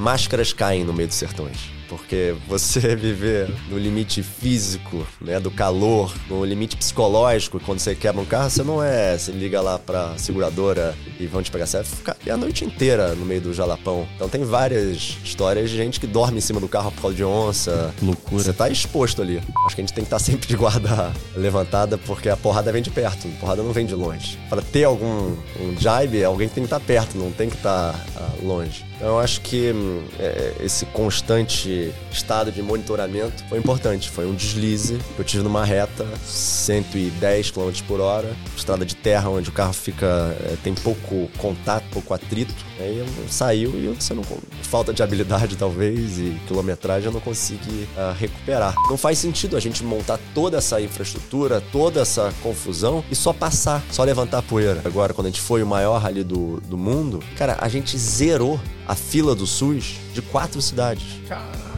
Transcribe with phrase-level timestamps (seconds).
[0.00, 1.79] máscaras caem no meio dos sertões.
[1.90, 8.22] Porque você viver no limite físico, né, do calor, no limite psicológico, quando você quebra
[8.22, 11.78] um carro, você não é, você liga lá pra seguradora e vão te pegar, você
[11.78, 14.06] vai ficar a noite inteira no meio do jalapão.
[14.14, 17.24] Então tem várias histórias de gente que dorme em cima do carro por causa de
[17.24, 17.92] onça.
[18.00, 18.44] Loucura.
[18.44, 19.42] Você tá exposto ali.
[19.66, 22.82] Acho que a gente tem que estar sempre de guarda levantada, porque a porrada vem
[22.82, 24.38] de perto, a porrada não vem de longe.
[24.48, 28.30] Para ter algum um jibe, alguém tem que estar perto, não tem que estar ah,
[28.42, 28.84] longe.
[29.00, 31.79] Então, eu acho que hum, é, esse constante
[32.10, 34.10] estado de monitoramento foi importante.
[34.10, 39.28] Foi um deslize que eu tive numa reta, 110 km por hora, estrada de terra
[39.28, 42.54] onde o carro fica é, tem pouco contato, pouco atrito.
[42.78, 44.24] Aí saiu e você não
[44.62, 48.74] falta de habilidade talvez e quilometragem eu não consegui uh, recuperar.
[48.88, 53.82] Não faz sentido a gente montar toda essa infraestrutura, toda essa confusão e só passar,
[53.90, 54.80] só levantar poeira.
[54.84, 58.60] Agora, quando a gente foi o maior rally do, do mundo, cara, a gente zerou
[58.86, 61.04] a fila do SUS de quatro cidades.
[61.28, 61.69] Caraca.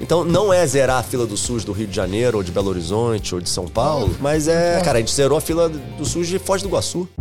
[0.00, 2.70] Então não é zerar a fila do SUS do Rio de Janeiro, ou de Belo
[2.70, 6.26] Horizonte, ou de São Paulo, mas é, cara, a gente zerou a fila do SUS
[6.26, 7.08] de Foz do Iguaçu.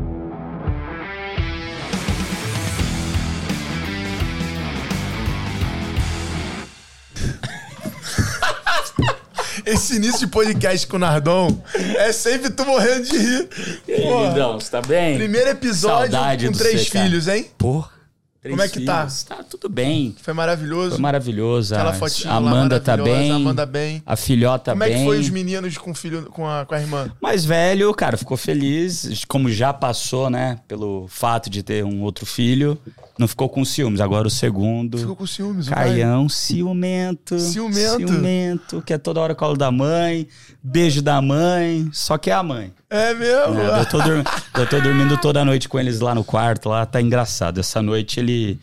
[9.65, 11.61] Esse início de podcast com o Nardon
[11.97, 13.49] é sempre tu morrendo de rir.
[13.87, 15.17] E aí, lindão, você tá bem?
[15.17, 17.05] Primeiro episódio Saudade com do três cara.
[17.05, 17.47] filhos, hein?
[17.57, 17.98] Porra.
[18.41, 18.99] Três Como é que tá?
[19.01, 19.23] filhos.
[19.23, 20.15] Tá tudo bem.
[20.21, 20.91] Foi maravilhoso.
[20.91, 21.75] Foi maravilhoso.
[21.75, 23.31] Aquela A fotinha lá Amanda tá bem.
[23.31, 24.01] a Amanda bem.
[24.05, 24.97] A filhota Como é bem.
[24.99, 27.11] que foi os meninos com filho, com a, com a irmã?
[27.21, 29.25] Mais velho, cara, ficou feliz.
[29.27, 30.57] Como já passou, né?
[30.69, 32.77] Pelo fato de ter um outro filho.
[33.19, 33.99] Não ficou com ciúmes.
[33.99, 34.97] Agora o segundo.
[34.97, 35.67] Ficou com ciúmes.
[35.67, 37.37] Caião, ciumento.
[37.37, 37.97] Ciumento.
[38.07, 40.25] Ciumento, que é toda hora colo da mãe,
[40.63, 42.73] beijo da mãe, só que é a mãe.
[42.89, 43.59] É mesmo?
[43.59, 44.23] É, eu, tô dur-
[44.55, 47.59] eu tô dormindo toda noite com eles lá no quarto, lá tá engraçado.
[47.59, 48.57] Essa noite ele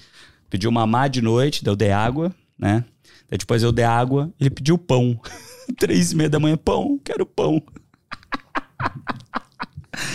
[0.48, 2.82] pediu mamar de noite, daí eu dei água, né?
[3.28, 5.20] Daí depois eu dei água, ele pediu pão.
[5.78, 7.62] Três e meia da manhã, pão, quero pão.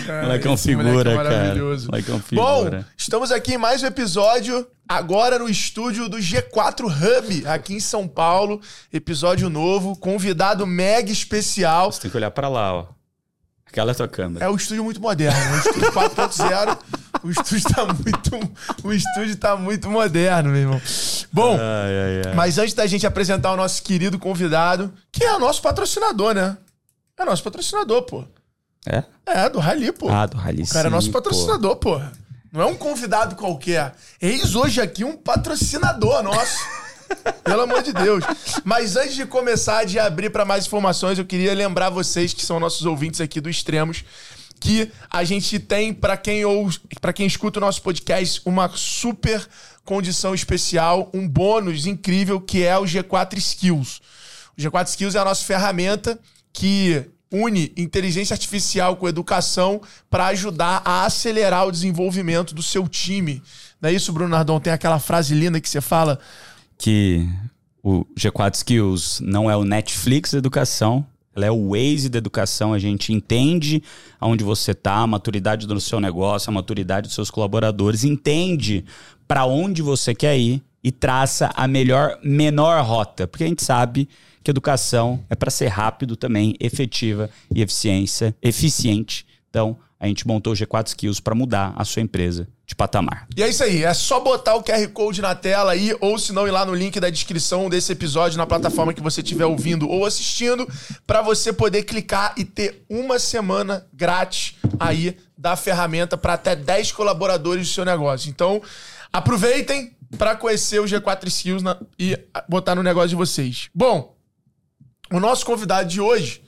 [0.08, 1.34] É um esse moleque figura, é cara.
[1.58, 2.86] é um Bom, figura.
[2.96, 8.06] estamos aqui em mais um episódio, agora no estúdio do G4 Hub, aqui em São
[8.06, 8.60] Paulo.
[8.92, 11.90] Episódio novo, convidado mega especial.
[11.90, 12.86] Você tem que olhar pra lá, ó.
[13.66, 14.44] Aquela é a tua câmera.
[14.44, 16.78] É o estúdio muito moderno, o estúdio 4.0.
[17.24, 18.58] O estúdio tá muito.
[18.84, 20.80] O estúdio tá muito moderno, meu irmão.
[21.32, 22.34] Bom, Ai, ai, ai.
[22.34, 26.56] mas antes da gente apresentar o nosso querido convidado, que é o nosso patrocinador, né?
[27.18, 28.24] É nosso patrocinador, pô.
[28.86, 29.04] É?
[29.26, 30.08] É, do Rally, pô.
[30.08, 31.18] Ah, do Rally O cara é nosso sim, pô.
[31.22, 32.12] patrocinador, porra.
[32.52, 33.94] Não é um convidado qualquer.
[34.20, 36.58] Eis hoje aqui um patrocinador nosso.
[37.44, 38.24] Pelo amor de Deus.
[38.64, 42.58] Mas antes de começar, de abrir para mais informações, eu queria lembrar vocês que são
[42.58, 44.04] nossos ouvintes aqui do Extremos
[44.62, 49.44] que a gente tem para quem ou para quem escuta o nosso podcast uma super
[49.84, 54.00] condição especial, um bônus incrível que é o G4 Skills.
[54.56, 56.16] O G4 Skills é a nossa ferramenta
[56.52, 63.42] que une inteligência artificial com educação para ajudar a acelerar o desenvolvimento do seu time.
[63.80, 64.60] Não é isso, Bruno Nardon?
[64.60, 66.18] Tem aquela frase linda que você fala.
[66.78, 67.28] que
[67.82, 71.04] o G4 Skills não é o Netflix da educação,
[71.34, 72.72] ela é o Waze da educação.
[72.72, 73.82] A gente entende
[74.20, 78.84] aonde você tá, a maturidade do seu negócio, a maturidade dos seus colaboradores, entende
[79.26, 84.08] para onde você quer ir e traça a melhor, menor rota, porque a gente sabe
[84.42, 89.26] que educação é para ser rápido também, efetiva e eficiência, eficiente.
[89.48, 93.28] Então, a gente montou o G4 Skills para mudar a sua empresa de patamar.
[93.36, 96.32] E é isso aí, é só botar o QR Code na tela aí, ou se
[96.32, 99.88] não ir lá no link da descrição desse episódio na plataforma que você estiver ouvindo
[99.88, 100.66] ou assistindo,
[101.06, 106.90] para você poder clicar e ter uma semana grátis aí da ferramenta para até 10
[106.92, 108.28] colaboradores do seu negócio.
[108.28, 108.60] Então,
[109.12, 113.68] aproveitem para conhecer o G4 Skills na- e botar no negócio de vocês.
[113.74, 114.16] Bom,
[115.12, 116.42] o nosso convidado de hoje,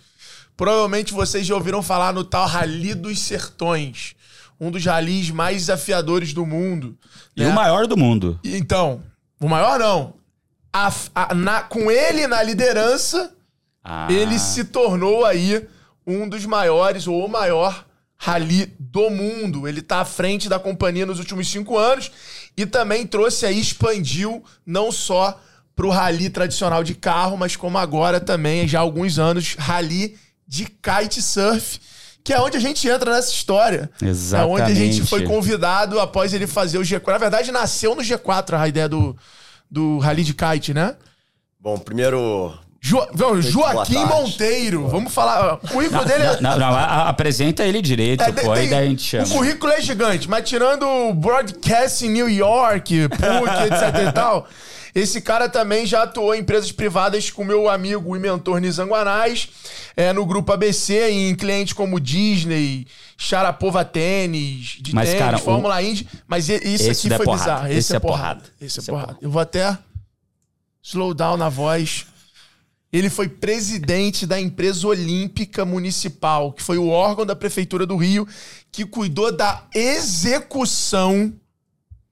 [0.57, 4.15] provavelmente vocês já ouviram falar no tal Rally dos Sertões,
[4.61, 6.97] um dos ralis mais desafiadores do mundo.
[7.37, 7.49] E né?
[7.49, 8.39] o maior do mundo.
[8.45, 9.03] Então,
[9.41, 10.15] o maior não.
[10.73, 13.33] A- a- na- com ele na liderança,
[13.85, 14.07] Ah.
[14.11, 15.67] ele se tornou aí
[16.07, 17.85] um dos maiores, ou o maior
[18.17, 19.67] rally do mundo.
[19.69, 22.11] Ele tá à frente da companhia nos últimos cinco anos
[22.57, 25.39] e também trouxe aí, expandiu não só
[25.77, 30.17] pro rally tradicional de carro, mas como agora também, já há alguns anos, rally
[30.47, 31.79] de kitesurf,
[32.23, 33.91] que é onde a gente entra nessa história.
[34.01, 35.07] É onde a gente Exatamente.
[35.07, 37.13] foi convidado após ele fazer o G4.
[37.13, 39.17] Na verdade, nasceu no G4 a ideia do,
[39.71, 40.95] do rally de kite, né?
[41.61, 42.57] Bom, primeiro.
[42.81, 44.05] Jo, não, Joaquim.
[44.05, 44.87] Monteiro.
[44.89, 45.55] Vamos falar.
[45.55, 46.41] O currículo dele é.
[46.41, 49.35] Não, não, apresenta ele direito, é, pô, tem- aí daí a gente o chama.
[49.35, 53.19] currículo é gigante, mas tirando o broadcast em New York, PUC,
[53.73, 54.47] etc e tal,
[54.95, 59.49] Esse cara também já atuou em empresas privadas com meu amigo e mentor Nizanguanais,
[59.97, 62.87] é, no grupo ABC, em clientes como Disney,
[63.17, 66.09] Sharapova Tênis, de Mas, tênis, cara, Fórmula Indy.
[66.29, 67.43] Mas isso aqui é foi porrada.
[67.43, 67.67] bizarro.
[67.69, 68.41] Esse, Esse é é porrada.
[68.41, 68.53] porrada.
[68.61, 69.19] Esse é Esse é porrada.
[69.21, 69.77] Eu vou até
[70.83, 72.07] slow down na voz.
[72.93, 78.29] Ele foi presidente da empresa olímpica municipal, que foi o órgão da prefeitura do Rio
[78.71, 81.33] que cuidou da execução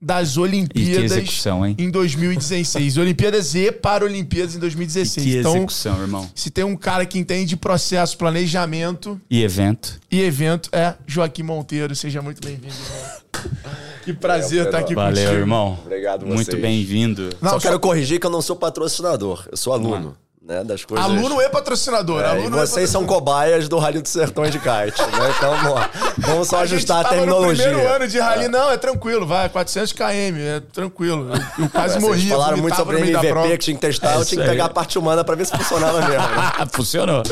[0.05, 1.77] das E Olimpíadas execução, hein?
[1.79, 2.97] em 2016.
[2.99, 5.25] Olimpíadas e Paralimpíadas em E 2016.
[5.25, 6.29] que então, execução, irmão.
[6.35, 10.01] se tem um cara que entende de processo, planejamento E evento.
[10.11, 11.95] e evento, é Joaquim Monteiro.
[11.95, 13.23] Seja muito bem-vindo, irmão.
[14.05, 15.41] Que prazer Valeu, estar aqui Valeu, contigo.
[15.41, 15.79] irmão.
[15.87, 16.61] Obrigado Muito vocês.
[16.61, 17.31] bem-vindo.
[17.41, 20.85] Não, só só- quero corrigir que eu não sou patrocinador, eu sou aluno, né, das
[20.85, 21.05] coisas...
[21.07, 22.23] Aluno e patrocinador.
[22.23, 25.35] É, aluno e vocês são cobaias do Rally dos Sertões de kite, né?
[25.37, 25.91] Então, vamos lá.
[26.19, 27.67] Vamos só A gente ajustar a, terminologia.
[27.67, 30.03] No primeiro ano de rally, não, é tranquilo, vai, 400 km,
[30.39, 31.31] é tranquilo.
[31.59, 32.29] Eu, eu quase Vocês morri.
[32.29, 32.99] falaram muito sobre.
[33.01, 34.51] MVP que tinha que testar, É eu tinha que aí.
[34.51, 36.27] pegar a parte humana pra ver se funcionava mesmo.
[36.27, 36.53] né?
[36.73, 37.23] Funcionou.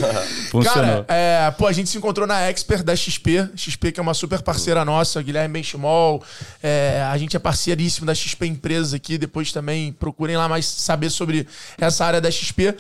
[0.50, 1.04] Funcionou.
[1.04, 4.14] Cara, é, pô, a gente se encontrou na Expert da XP, XP que é uma
[4.14, 6.22] super parceira nossa, Guilherme Benchimol.
[6.62, 9.18] É, a gente é parceiríssimo da XP Empresas aqui.
[9.18, 11.46] Depois também procurem lá mais saber sobre
[11.78, 12.74] essa área da XP.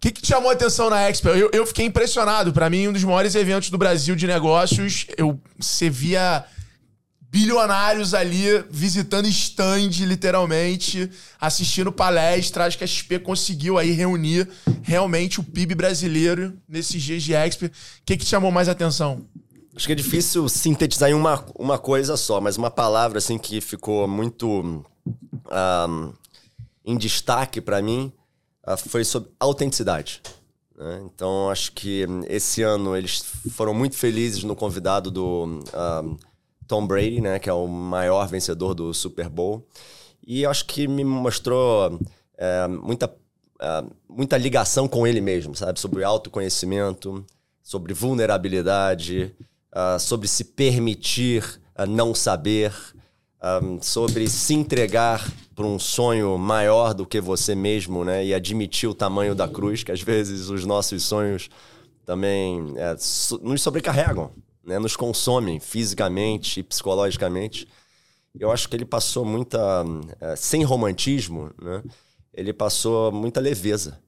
[0.00, 1.36] O que, que te chamou a atenção na Expert?
[1.36, 2.54] Eu, eu fiquei impressionado.
[2.54, 5.04] Pra mim, um dos maiores eventos do Brasil de negócios.
[5.14, 6.42] Eu, você via
[7.30, 12.68] bilionários ali visitando stand, literalmente, assistindo palestras.
[12.68, 14.48] Acho que a XP conseguiu aí reunir
[14.82, 17.66] realmente o PIB brasileiro nesses dias de Expo.
[17.66, 17.70] O
[18.06, 19.26] que, que te chamou mais atenção?
[19.76, 23.60] Acho que é difícil sintetizar em uma, uma coisa só, mas uma palavra assim que
[23.60, 24.82] ficou muito
[25.50, 26.12] ahm,
[26.86, 28.19] em destaque pra mim ah,
[28.76, 30.22] foi sobre autenticidade.
[30.76, 31.02] né?
[31.04, 36.16] Então, acho que hum, esse ano eles foram muito felizes no convidado do ahm,
[36.66, 39.66] Tom Brady, né, que é o maior vencedor do Super Bowl.
[40.26, 41.98] E acho que me mostrou
[42.36, 43.12] é, muita,
[43.60, 45.80] é, muita ligação com ele mesmo, sabe?
[45.80, 47.24] Sobre autoconhecimento,
[47.62, 49.34] sobre vulnerabilidade,
[49.72, 52.72] ah, sobre se permitir ah, não saber,
[53.40, 58.24] ah, sobre se entregar para um sonho maior do que você mesmo, né?
[58.24, 61.48] E admitir o tamanho da cruz, que às vezes os nossos sonhos
[62.04, 64.30] também é, so- nos sobrecarregam,
[64.64, 64.78] né?
[64.78, 67.68] Nos consomem fisicamente e psicologicamente.
[68.38, 69.58] Eu acho que ele passou muita.
[70.20, 71.82] eh, sem romantismo, né?
[72.32, 73.98] Ele passou muita leveza.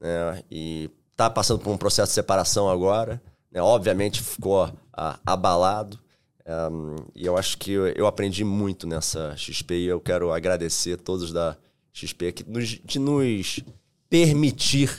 [0.00, 0.42] Né?
[0.50, 3.20] E tá passando por um processo de separação agora.
[3.50, 3.62] Né?
[3.62, 5.98] Obviamente ficou ah, abalado.
[6.70, 10.96] Um, e eu acho que eu, aprendi muito nessa XP e eu quero agradecer a
[10.96, 11.56] todos da
[11.92, 13.60] XP que nos, de nos
[14.10, 14.90] permitir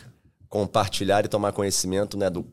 [0.49, 2.45] compartilhar e tomar conhecimento né, do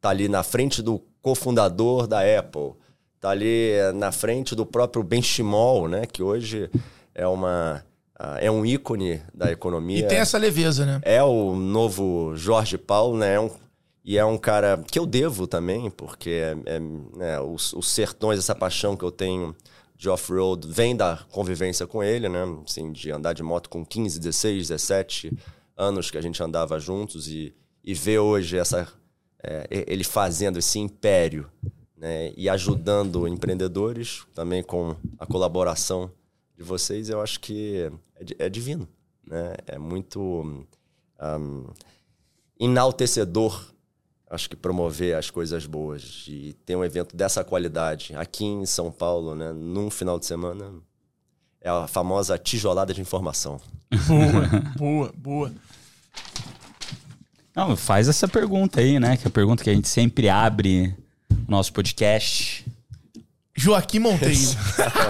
[0.00, 2.72] tá ali na frente do cofundador da Apple,
[3.20, 6.70] tá ali na frente do próprio Benchimol, né, que hoje
[7.14, 7.84] é uma
[8.38, 9.98] é um ícone da economia.
[9.98, 11.00] E tem essa leveza, né?
[11.02, 13.34] É o novo Jorge Paulo, né?
[13.34, 13.50] É um-
[14.04, 18.38] e é um cara que eu devo também, porque é, é, né, os, os sertões,
[18.38, 19.54] essa paixão que eu tenho
[19.96, 22.40] de off-road, vem da convivência com ele, né?
[22.66, 25.32] Assim, de andar de moto com 15, 16, 17
[25.76, 27.54] anos que a gente andava juntos e,
[27.84, 28.88] e ver hoje essa,
[29.40, 31.48] é, ele fazendo esse império
[31.96, 32.32] né?
[32.36, 36.10] e ajudando empreendedores, também com a colaboração
[36.56, 37.88] de vocês, eu acho que
[38.38, 38.88] é, é divino.
[39.24, 39.54] Né?
[39.68, 41.66] É muito hum,
[42.58, 43.71] enaltecedor,
[44.32, 46.24] acho que promover as coisas boas.
[46.26, 50.72] E ter um evento dessa qualidade aqui em São Paulo, né, num final de semana,
[51.60, 53.60] é a famosa tijolada de informação.
[54.08, 55.52] Boa, boa, boa.
[57.54, 59.18] Não, faz essa pergunta aí, né?
[59.18, 60.96] Que é a pergunta que a gente sempre abre
[61.28, 62.64] no nosso podcast.
[63.54, 64.40] Joaquim Monteiro.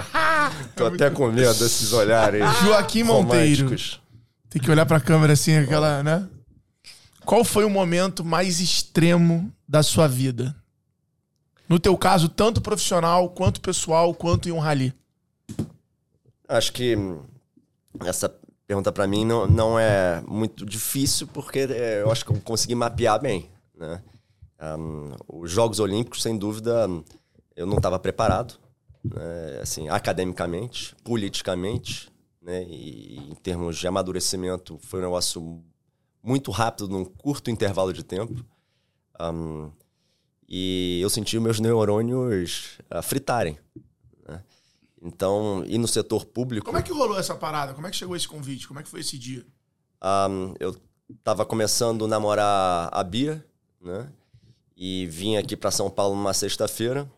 [0.75, 3.63] Tô até com medo desses olhares Joaquim Monteiro.
[3.63, 4.01] românticos.
[4.49, 6.27] Tem que olhar pra câmera assim, aquela, né?
[7.25, 10.55] Qual foi o momento mais extremo da sua vida?
[11.67, 14.93] No teu caso, tanto profissional, quanto pessoal, quanto em um rally.
[16.47, 17.21] Acho que hum,
[18.05, 18.29] essa
[18.67, 22.75] pergunta para mim não, não é muito difícil, porque é, eu acho que eu consegui
[22.75, 23.49] mapear bem.
[23.75, 24.01] Né?
[24.61, 26.87] Um, os Jogos Olímpicos, sem dúvida,
[27.55, 28.55] eu não estava preparado,
[29.03, 29.59] né?
[29.61, 32.11] assim, academicamente, politicamente,
[32.41, 32.63] né?
[32.63, 35.63] e em termos de amadurecimento, foi um negócio
[36.23, 38.43] muito rápido, num curto intervalo de tempo.
[39.19, 39.69] Um,
[40.47, 43.59] e eu senti meus neurônios ah, fritarem.
[44.27, 44.41] né?
[45.01, 46.65] Então, e no setor público.
[46.65, 47.73] Como é que rolou essa parada?
[47.73, 48.67] Como é que chegou esse convite?
[48.67, 49.45] Como é que foi esse dia?
[50.01, 50.75] Um, eu
[51.23, 53.45] tava começando a namorar a Bia,
[53.81, 54.09] né?
[54.75, 57.09] E vim aqui para São Paulo numa sexta-feira.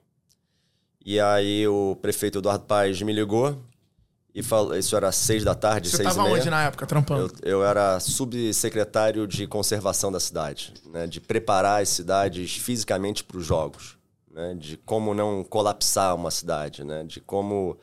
[1.05, 3.61] E aí o prefeito Eduardo Paes me ligou
[4.35, 4.75] E fal...
[4.75, 6.41] isso era seis da tarde, Você seis tava e meia.
[6.41, 7.33] onde na época, trampando?
[7.41, 11.07] Eu, eu era subsecretário de conservação da cidade, né?
[11.07, 13.97] de preparar as cidades fisicamente para os jogos,
[14.29, 14.53] né?
[14.53, 17.05] de como não colapsar uma cidade, né?
[17.05, 17.77] de como.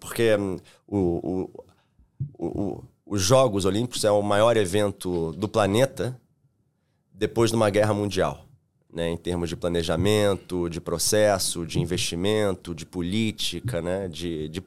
[0.00, 0.56] Porque hum,
[0.88, 1.50] o,
[2.38, 6.18] o, o, os Jogos Olímpicos é o maior evento do planeta
[7.12, 8.40] depois de uma guerra mundial.
[8.90, 14.62] Né, em termos de planejamento, de processo, de investimento, de política, né, de, de,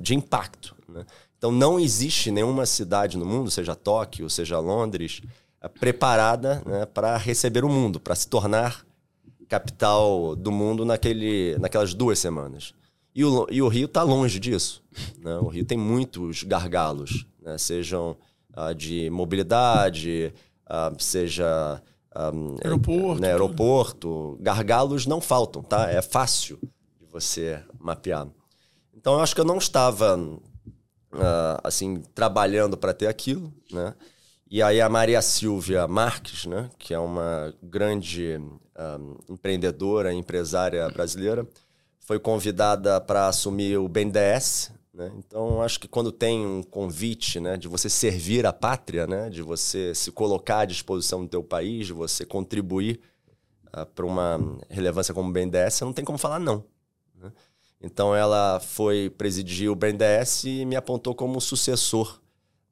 [0.00, 0.74] de impacto.
[0.88, 1.04] Né?
[1.36, 5.20] Então, não existe nenhuma cidade no mundo, seja Tóquio, seja Londres,
[5.62, 8.84] uh, preparada né, para receber o mundo, para se tornar
[9.48, 12.72] capital do mundo naquele, naquelas duas semanas.
[13.14, 14.82] E o, e o Rio está longe disso.
[15.18, 15.36] Né?
[15.36, 17.58] O Rio tem muitos gargalos, né?
[17.58, 18.16] sejam
[18.56, 20.32] uh, de mobilidade,
[20.66, 21.82] uh, seja
[22.16, 24.38] um, aeroporto, né, aeroporto.
[24.40, 25.90] Gargalos não faltam, tá?
[25.90, 26.58] É fácil
[26.98, 28.28] de você mapear.
[29.04, 33.94] Então eu acho que eu não estava uh, assim trabalhando para ter aquilo, né?
[34.50, 38.40] E aí a Maria Silvia Marques, né, que é uma grande
[38.98, 41.46] um, empreendedora, empresária brasileira,
[42.00, 44.72] foi convidada para assumir o BNDES.
[44.94, 45.12] Né?
[45.18, 49.42] Então, acho que quando tem um convite né, de você servir a pátria, né, de
[49.42, 53.00] você se colocar à disposição do teu país, de você contribuir
[53.76, 56.64] uh, para uma relevância como o BNDES, não tem como falar não.
[57.84, 62.18] Então, ela foi presidir o BNDES e me apontou como sucessor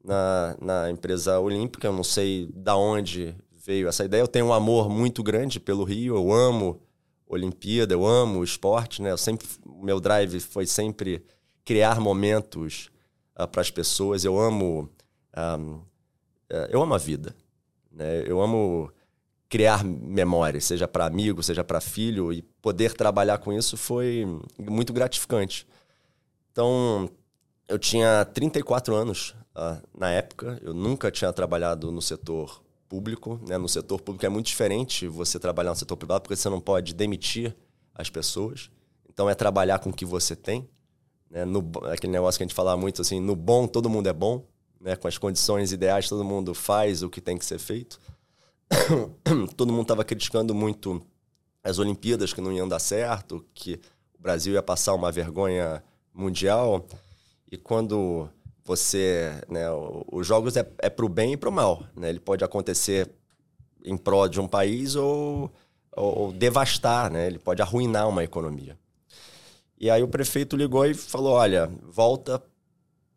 [0.03, 1.87] na, na empresa olímpica.
[1.87, 4.23] Eu não sei da onde veio essa ideia.
[4.23, 6.81] Eu tenho um amor muito grande pelo Rio, eu amo
[7.27, 9.11] Olimpíada, eu amo o esporte, né?
[9.11, 9.47] Eu sempre,
[9.83, 11.23] meu drive foi sempre
[11.63, 12.91] criar momentos
[13.39, 14.25] uh, para as pessoas.
[14.25, 14.89] Eu amo,
[15.37, 15.87] um, uh,
[16.71, 17.37] eu amo a vida,
[17.91, 18.25] né?
[18.27, 18.91] Eu amo
[19.53, 24.25] criar memórias, seja para amigo, seja para filho, e poder trabalhar com isso foi
[24.59, 25.67] muito gratificante.
[26.51, 27.11] Então,
[27.69, 33.39] eu tinha 34 anos uh, na época, eu nunca tinha trabalhado no setor público.
[33.47, 33.59] Né?
[33.59, 36.95] No setor público é muito diferente você trabalhar no setor privado, porque você não pode
[36.95, 37.55] demitir
[37.95, 38.71] as pessoas.
[39.07, 40.67] Então é trabalhar com o que você tem.
[41.31, 41.45] Né?
[41.45, 44.47] No, aquele negócio que a gente fala muito assim, no bom todo mundo é bom,
[44.81, 44.97] né?
[44.97, 48.01] com as condições ideais todo mundo faz o que tem que ser feito.
[49.57, 51.03] todo mundo estava criticando muito
[51.63, 53.81] as Olimpíadas que não iam dar certo, que
[54.19, 56.85] o Brasil ia passar uma vergonha mundial.
[57.51, 58.29] E quando
[58.65, 59.67] você, né,
[60.11, 62.09] os jogos é, é para o bem e para o mal, né?
[62.09, 63.11] Ele pode acontecer
[63.85, 65.51] em prol de um país ou,
[65.97, 67.27] ou, ou, devastar, né?
[67.27, 68.79] Ele pode arruinar uma economia.
[69.79, 72.43] E aí o prefeito ligou e falou, olha, volta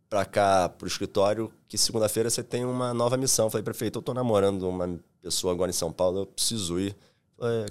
[0.10, 3.48] para cá para o escritório que segunda-feira você tem uma nova missão.
[3.48, 6.96] Eu falei, prefeito, eu estou namorando uma pessoa agora em São Paulo, eu preciso ir.
[7.38, 7.66] Eu, falei,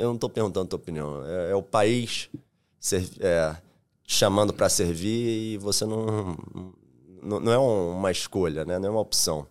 [0.00, 2.30] eu não estou perguntando a tua opinião, é, é o país
[2.80, 3.54] ser, é,
[4.06, 6.36] chamando para servir e você não,
[7.22, 8.78] não, não é uma escolha, né?
[8.78, 9.46] não é uma opção.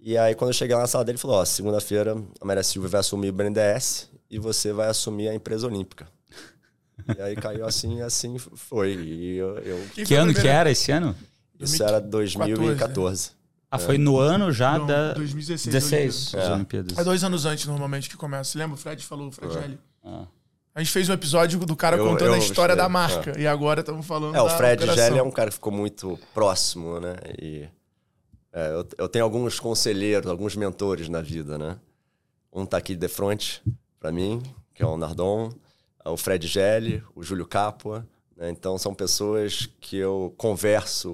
[0.00, 2.62] E aí, quando eu cheguei lá na sala dele, ele falou: Ó, segunda-feira a Maria
[2.62, 6.08] Silva vai assumir o BNDES e você vai assumir a empresa olímpica.
[7.16, 8.94] E aí caiu assim e assim foi.
[8.94, 9.86] E eu, eu...
[9.94, 11.14] Que, que ano que era esse ano?
[11.58, 13.30] Isso era 2014.
[13.70, 13.78] Ah, é.
[13.78, 15.12] foi no ano já Não, da.
[15.14, 15.72] 2016.
[15.72, 16.52] 16, É.
[16.54, 16.96] Olimpíadas.
[16.98, 18.56] É dois anos antes, normalmente, que começa.
[18.58, 18.74] Lembra?
[18.74, 19.60] O Fred falou, o Fred É.
[19.64, 19.78] L.
[20.04, 20.24] Ah.
[20.74, 23.38] A gente fez um episódio do cara Eu- contando a eu história gostei, da marca.
[23.38, 24.86] E agora estamos falando É, o da Fred.
[24.94, 27.16] Gelli é um cara que ficou muito próximo, né?
[27.42, 27.68] E
[28.52, 31.76] é, eu, eu tenho alguns conselheiros, alguns mentores na vida, né?
[32.52, 33.60] Um tá aqui de frente
[34.00, 34.40] para mim,
[34.72, 35.50] que é o Nardon,
[36.04, 38.06] o Fred Gelli, o Júlio Capua.
[38.36, 38.50] né?
[38.50, 41.12] Então são pessoas que eu converso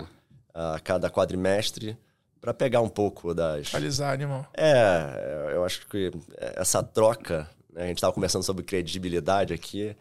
[0.53, 1.97] a cada quadrimestre
[2.41, 4.47] para pegar um pouco das, Atualizar, animal.
[4.57, 9.97] é, eu acho que essa troca, né, a gente estava conversando sobre credibilidade aqui,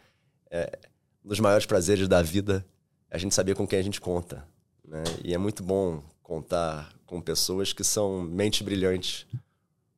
[0.51, 0.77] é,
[1.23, 2.65] um dos maiores prazeres da vida
[3.09, 4.45] é a gente saber com quem a gente conta.
[4.85, 5.03] Né?
[5.23, 9.25] E é muito bom contar com pessoas que são mentes brilhantes,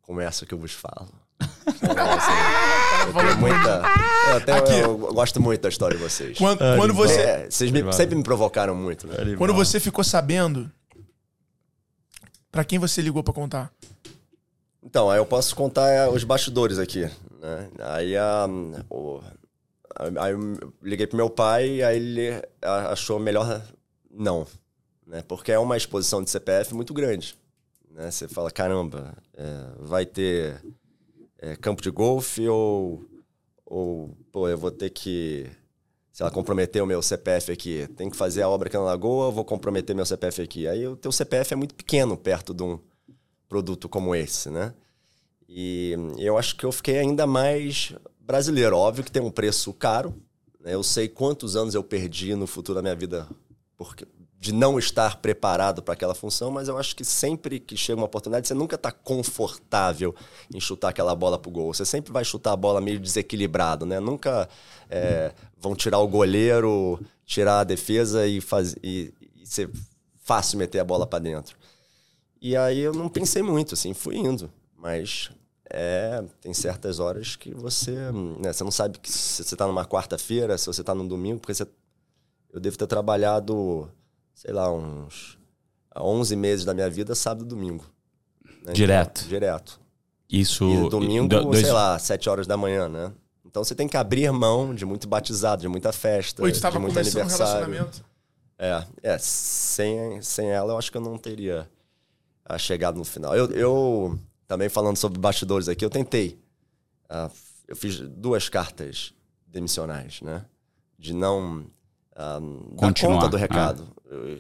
[0.02, 1.10] como essa que eu vos falo.
[1.92, 2.32] Então, assim,
[3.08, 3.84] eu tenho muita.
[4.30, 4.80] Eu, até, Aqui.
[4.80, 6.38] eu gosto muito da história de vocês.
[6.38, 9.16] Quando, Ah, quando você, É, vocês me- sempre me provocaram muito, né?
[9.38, 10.70] quando você ficou sabendo,
[12.52, 13.72] pra quem você ligou pra contar?
[14.84, 17.10] Então, aí eu posso contar é, os bastidores aqui,
[17.42, 17.70] né?
[17.80, 18.48] Aí, a,
[18.90, 19.20] o,
[20.20, 23.62] aí eu liguei pro meu pai, aí ele achou melhor
[24.12, 24.46] não,
[25.06, 25.24] né?
[25.28, 27.36] Porque é uma exposição de CPF muito grande,
[27.92, 28.12] né?
[28.12, 29.44] Você fala, caramba, é,
[29.80, 30.62] vai ter
[31.46, 33.06] é, campo de golfe ou,
[33.64, 35.46] ou, pô, eu vou ter que,
[36.12, 37.88] sei lá, comprometer o meu CPF aqui.
[37.96, 40.68] Tem que fazer a obra aqui na Lagoa, vou comprometer meu CPF aqui.
[40.68, 42.80] Aí o teu CPF é muito pequeno perto de um
[43.48, 44.74] produto como esse, né?
[45.48, 48.76] E eu acho que eu fiquei ainda mais brasileiro.
[48.76, 50.16] Óbvio que tem um preço caro.
[50.60, 50.74] né?
[50.74, 53.30] Eu sei quantos anos eu perdi no futuro da minha vida
[53.78, 54.08] porque
[54.46, 58.06] de não estar preparado para aquela função, mas eu acho que sempre que chega uma
[58.06, 60.14] oportunidade, você nunca está confortável
[60.54, 61.74] em chutar aquela bola pro gol.
[61.74, 64.00] Você sempre vai chutar a bola meio desequilibrado, né?
[64.00, 64.48] Nunca
[64.88, 68.40] é, vão tirar o goleiro, tirar a defesa e,
[68.84, 69.12] e,
[69.44, 69.68] ser
[70.24, 71.58] fácil meter a bola para dentro.
[72.40, 74.48] E aí eu não pensei muito, assim, fui indo.
[74.78, 75.32] Mas
[75.72, 77.96] é, tem certas horas que você,
[78.40, 81.56] né, você não sabe se você está numa quarta-feira, se você está num domingo, porque
[81.56, 81.68] você,
[82.54, 83.90] eu devo ter trabalhado
[84.36, 85.40] sei lá, uns
[85.98, 87.86] 11 meses da minha vida, sábado e domingo.
[88.64, 88.74] Né?
[88.74, 89.20] Direto.
[89.20, 89.80] Então, direto.
[90.30, 90.70] Isso.
[90.70, 91.62] E domingo, dois...
[91.62, 93.12] sei lá, 7 horas da manhã, né?
[93.46, 97.00] Então você tem que abrir mão de muito batizado, de muita festa, Oi, de muito
[97.00, 97.86] aniversário.
[97.86, 97.88] Um
[98.58, 101.70] é, é sem, sem ela eu acho que eu não teria
[102.44, 103.36] ah, chegado no final.
[103.36, 106.38] Eu, eu também falando sobre bastidores aqui, eu tentei.
[107.06, 107.32] Uh,
[107.68, 109.14] eu fiz duas cartas
[109.48, 110.46] demissionais, né?
[110.98, 111.66] De não
[112.16, 113.88] uh, dar conta do recado.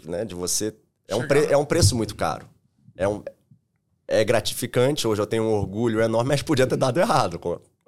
[0.05, 0.73] Né, de você.
[1.07, 2.47] É um, pre, é um preço muito caro.
[2.95, 3.23] É, um,
[4.07, 5.07] é gratificante.
[5.07, 7.39] Hoje eu tenho um orgulho enorme, mas podia ter dado errado.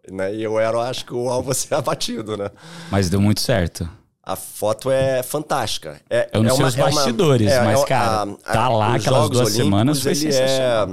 [0.10, 0.36] Né?
[0.36, 2.50] E eu era, acho que, o alvo a ser abatido, né?
[2.92, 3.90] Mas deu muito certo.
[4.24, 6.02] A foto é fantástica.
[6.10, 8.68] É, eu não é sei uma, os bastidores, é uma, mas, cara, a, a, tá
[8.68, 10.86] lá aquelas duas semanas foi ele é,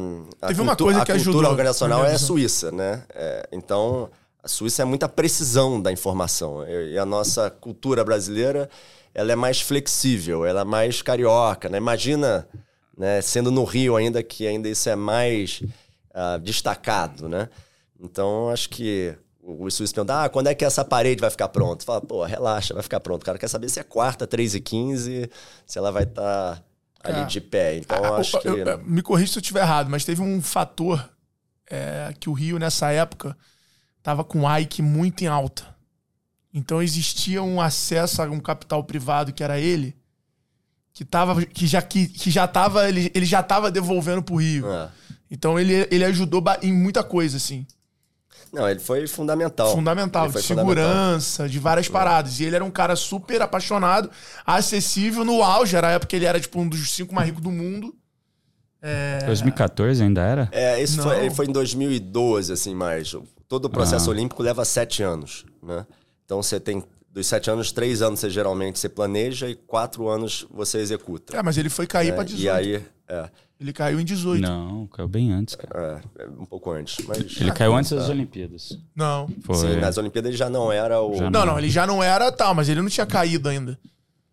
[0.47, 1.33] Teve uma coisa que a ajudou.
[1.33, 3.03] A cultura organizacional é suíça, né?
[3.13, 4.09] É, então,
[4.45, 6.69] a Suíça é muita precisão da informação.
[6.69, 8.69] E a nossa cultura brasileira
[9.15, 11.79] ela é mais flexível, ela é mais carioca, né?
[11.79, 12.49] Imagina,
[12.99, 15.63] né, sendo no Rio ainda, que ainda isso é mais
[16.11, 17.49] uh, destacado, né?
[17.99, 21.85] Então, acho que o suíço pergunta, ah, quando é que essa parede vai ficar pronta?
[21.85, 23.23] Fala, pô, relaxa, vai ficar pronto.
[23.23, 25.31] O cara quer saber se é quarta, 3 e 15,
[25.67, 26.65] se ela vai estar tá
[27.03, 27.25] ali é.
[27.27, 27.77] de pé.
[27.77, 28.49] Então, ah, acho que...
[28.49, 31.09] Eu, me corrija se eu estiver errado, mas teve um fator
[31.71, 33.37] é, que o Rio, nessa época,
[34.03, 35.74] tava com o Ike muito em alta.
[36.55, 39.97] Então existia um acesso a um capital privado que era ele,
[40.93, 44.71] que, tava, que já que, que já tava, ele, ele já estava devolvendo pro Rio.
[44.71, 44.89] É.
[45.29, 47.67] Então ele, ele ajudou em muita coisa, assim.
[48.53, 49.75] Não, ele foi fundamental.
[49.75, 51.49] Fundamental, foi de segurança, fundamental.
[51.49, 51.91] de várias é.
[51.91, 52.39] paradas.
[52.39, 54.09] E ele era um cara super apaixonado,
[54.47, 55.75] acessível no auge.
[55.75, 57.93] Era a época que ele era, tipo, um dos cinco mais ricos do mundo.
[58.81, 59.25] É...
[59.27, 60.49] 2014 ainda era?
[60.53, 63.13] É, isso foi, foi em 2012, assim, mais.
[63.49, 64.13] Todo o processo ah.
[64.13, 65.85] olímpico leva sete anos, né?
[66.25, 70.47] Então você tem dos sete anos, três anos você geralmente você planeja e quatro anos
[70.51, 71.37] você executa.
[71.37, 72.43] É, mas ele foi cair é, para 18.
[72.43, 73.31] E aí, é.
[73.61, 74.43] Ele caiu em 18.
[74.43, 76.03] Não, caiu bem antes, cara.
[76.19, 77.05] É, é um pouco antes.
[77.07, 77.41] Mas...
[77.41, 78.77] Ele caiu antes das Olimpíadas.
[78.95, 79.29] Não.
[79.43, 79.55] Foi.
[79.55, 81.15] Sim, nas Olimpíadas ele já não era o.
[81.15, 83.79] Já não, não, ele já não era tal, mas ele não tinha caído ainda.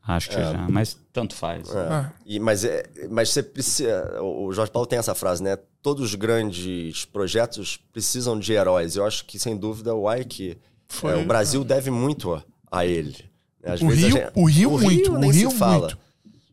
[0.04, 0.52] Acho que é.
[0.52, 1.70] já, mas tanto faz.
[1.70, 1.78] É.
[1.78, 2.12] Ah.
[2.26, 4.22] E, mas, é, mas você precisa.
[4.22, 5.56] O Jorge Paulo tem essa frase, né?
[5.84, 8.96] Todos os grandes projetos precisam de heróis.
[8.96, 10.58] Eu acho que, sem dúvida, o Ike
[10.92, 13.16] foi, é, o Brasil deve muito a, ele.
[13.64, 13.72] Né?
[13.72, 15.18] Às o, Rio, gente, o Rio, o muito.
[15.18, 15.88] nem o Rio se fala.
[15.88, 15.98] Muito.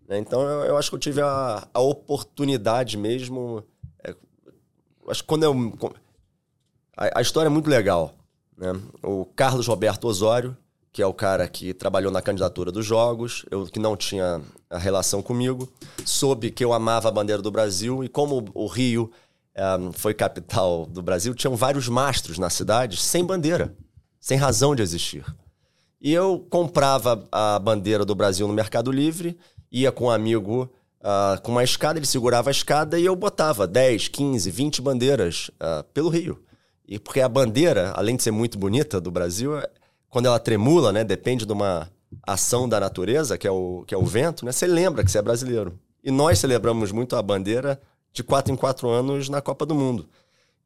[0.08, 0.18] Né?
[0.18, 3.64] Então eu, eu, acho que eu tive a, a oportunidade mesmo.
[4.04, 4.14] É,
[5.08, 5.72] acho que quando eu.
[6.96, 8.14] A, a, história é muito legal.
[8.56, 8.72] Né?
[9.02, 10.56] O Carlos Roberto Osório,
[10.92, 14.78] que é o cara que trabalhou na candidatura dos Jogos, eu que não tinha a
[14.78, 15.68] relação comigo,
[16.06, 19.10] soube que eu amava a bandeira do Brasil e como o Rio
[19.80, 23.74] um, foi capital do Brasil, tinham vários mastros na cidade sem bandeira
[24.20, 25.24] sem razão de existir.
[26.00, 29.36] E eu comprava a bandeira do Brasil no Mercado Livre,
[29.70, 33.66] ia com um amigo uh, com uma escada, ele segurava a escada e eu botava
[33.66, 36.40] 10, 15, 20 bandeiras uh, pelo Rio.
[36.86, 39.52] E porque a bandeira, além de ser muito bonita do Brasil,
[40.08, 41.90] quando ela tremula, né, depende de uma
[42.26, 45.18] ação da natureza, que é o, que é o vento, né, você lembra que você
[45.18, 45.78] é brasileiro.
[46.02, 47.78] E nós celebramos muito a bandeira
[48.12, 50.08] de quatro em quatro anos na Copa do Mundo.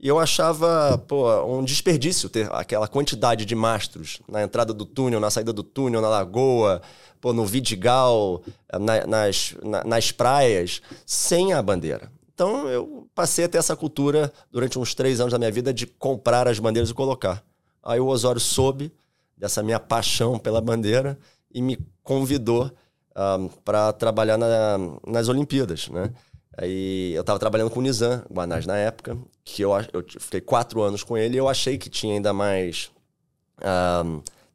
[0.03, 5.21] E eu achava, pô, um desperdício ter aquela quantidade de mastros na entrada do túnel,
[5.21, 6.83] na saída do túnel, na lagoa,
[7.21, 8.43] pô, no Vidigal,
[8.81, 12.11] na, nas, na, nas praias, sem a bandeira.
[12.35, 15.87] Então eu passei a ter essa cultura durante uns três anos da minha vida de
[15.87, 17.41] comprar as bandeiras e colocar.
[17.81, 18.93] Aí o Osório soube
[19.37, 21.17] dessa minha paixão pela bandeira
[21.55, 22.71] e me convidou um,
[23.15, 26.12] ah, para trabalhar na, nas Olimpíadas, né?
[26.57, 30.83] Aí eu estava trabalhando com o Nizam Guanás na época, que eu, eu fiquei quatro
[30.83, 32.91] anos com ele e eu achei que tinha ainda mais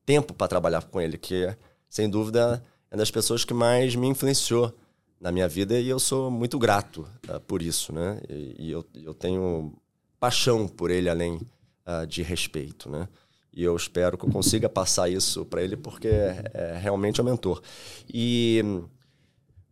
[0.05, 1.55] tempo para trabalhar com ele, que
[1.89, 4.73] sem dúvida é uma das pessoas que mais me influenciou
[5.19, 8.19] na minha vida e eu sou muito grato uh, por isso, né?
[8.29, 9.73] E, e, eu, eu tenho
[10.19, 11.35] paixão por ele além
[11.85, 13.07] uh, de respeito, né?
[13.51, 17.25] E eu espero que eu consiga passar isso para ele porque é, é realmente um
[17.25, 17.61] mentor.
[18.13, 18.63] E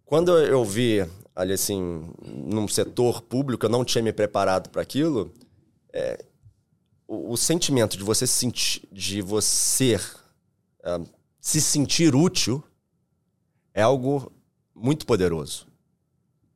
[0.05, 5.33] quando eu vi ali assim, num setor público, eu não tinha me preparado para aquilo,
[5.91, 6.23] é,
[7.07, 11.05] o, o, sentimento de você sentir, de você uh,
[11.39, 12.63] se sentir útil
[13.73, 14.31] é algo
[14.73, 15.67] muito poderoso.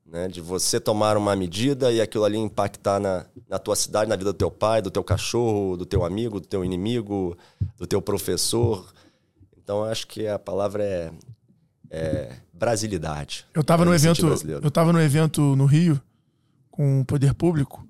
[0.06, 0.28] Né?
[0.28, 4.34] De você tomar uma medida e aquilo ali impactar na, na tua cidade, na vida
[4.34, 7.38] do teu pai, do teu cachorro, do teu amigo, do teu inimigo,
[7.78, 8.92] do teu professor.
[9.58, 11.12] Então, acho que a palavra é,
[11.90, 13.46] é brasilidade.
[13.54, 14.62] Eu estava no evento, brasileiro.
[14.66, 16.00] eu tava no evento no Rio
[16.70, 17.88] com o poder público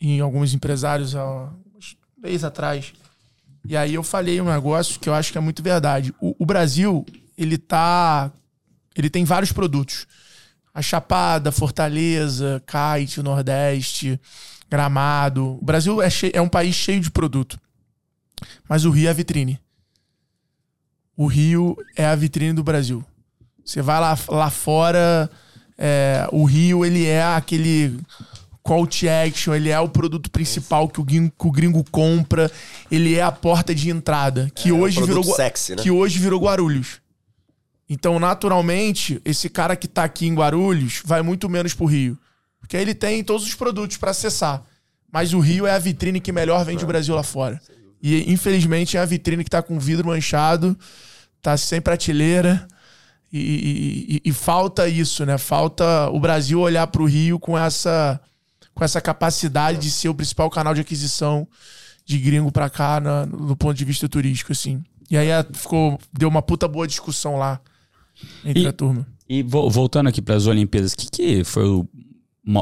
[0.00, 2.92] e alguns empresários há uns mês atrás.
[3.64, 6.14] E aí eu falei um negócio que eu acho que é muito verdade.
[6.20, 7.04] O, o Brasil,
[7.36, 8.30] ele tá
[8.96, 10.06] ele tem vários produtos.
[10.74, 14.20] A Chapada, Fortaleza, Kite, Nordeste,
[14.70, 15.58] Gramado.
[15.60, 17.58] O Brasil é, chei- é um país cheio de produto.
[18.68, 19.60] Mas o Rio é a vitrine.
[21.16, 23.04] O Rio é a vitrine do Brasil.
[23.68, 25.28] Você vai lá, lá fora,
[25.76, 28.00] é, o Rio, ele é aquele
[28.62, 32.50] call to action, ele é o produto principal que o gringo, que o gringo compra,
[32.90, 35.82] ele é a porta de entrada, que É, um hoje virou sexy, né?
[35.82, 37.02] que hoje virou Guarulhos.
[37.90, 42.18] Então, naturalmente, esse cara que tá aqui em Guarulhos vai muito menos pro Rio,
[42.58, 44.62] porque ele tem todos os produtos para acessar.
[45.12, 47.60] Mas o Rio é a vitrine que melhor vende o Brasil lá fora.
[48.02, 50.74] E infelizmente é a vitrine que tá com vidro manchado,
[51.42, 52.66] tá sem prateleira.
[53.32, 55.36] E, e- e- falta isso, né?
[55.36, 58.18] Falta o Brasil olhar para o Rio com essa,
[58.74, 61.46] com essa capacidade de ser o principal canal de aquisição
[62.06, 64.82] de gringo para cá na- no ponto de vista turístico, assim.
[65.10, 67.60] E aí a- ficou, deu uma puta boa discussão lá
[68.44, 69.06] entre E- a turma.
[69.28, 71.86] E vo- voltando aqui para as Olimpíadas, o que, que foi o,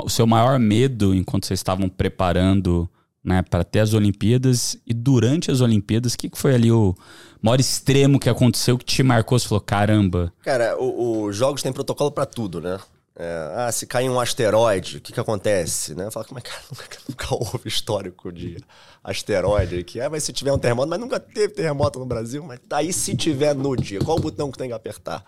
[0.04, 2.90] o seu maior medo enquanto vocês estavam preparando
[3.26, 4.78] né, para ter as Olimpíadas?
[4.86, 6.94] E durante as Olimpíadas, o que, que foi ali o
[7.42, 9.36] maior extremo que aconteceu que te marcou?
[9.36, 12.78] Você falou, caramba, Cara, os jogos têm protocolo pra tudo, né?
[13.18, 15.94] É, ah, se cair um asteroide, o que que acontece?
[15.94, 16.10] Né?
[16.10, 18.58] Fala, como é que nunca, nunca houve histórico de
[19.02, 20.00] asteroide aqui?
[20.00, 23.16] Ah, mas se tiver um terremoto, mas nunca teve terremoto no Brasil, mas daí se
[23.16, 25.24] tiver no dia, qual o botão que tem que apertar?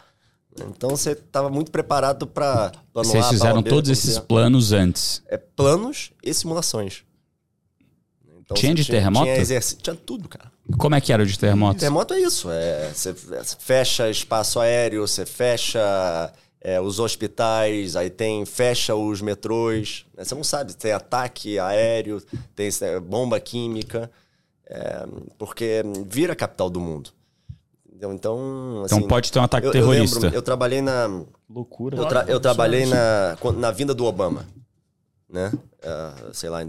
[0.61, 3.13] Então você estava muito preparado para planear.
[3.13, 5.23] vocês fizeram todos esses planos antes.
[5.27, 7.08] É planos e simulações.
[8.49, 9.27] Então, Tinha de terremoto?
[9.27, 10.51] Tinha, exercício, tinha tudo, cara.
[10.79, 11.81] Como é que era o de terremotos?
[11.81, 12.49] Terremoto é isso.
[12.51, 13.15] É, você
[13.59, 20.07] fecha espaço aéreo, você fecha é, os hospitais, aí tem fecha os metrôs.
[20.17, 20.25] né?
[20.25, 22.23] Você não sabe, tem ataque aéreo,
[22.57, 24.11] tem é, bomba química,
[24.67, 25.07] é,
[25.37, 27.11] porque vira a capital do mundo.
[27.87, 28.15] Entendeu?
[28.15, 30.21] Então, Então assim, pode ter um ataque eu, eu terrorista.
[30.21, 31.99] lembro, eu trabalhei na, Loucura.
[31.99, 34.47] eu, tra- eu trabalhei na, na vinda do Obama,
[35.29, 35.53] né?
[35.83, 36.69] Ah, sei lá, em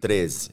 [0.00, 0.50] 2013.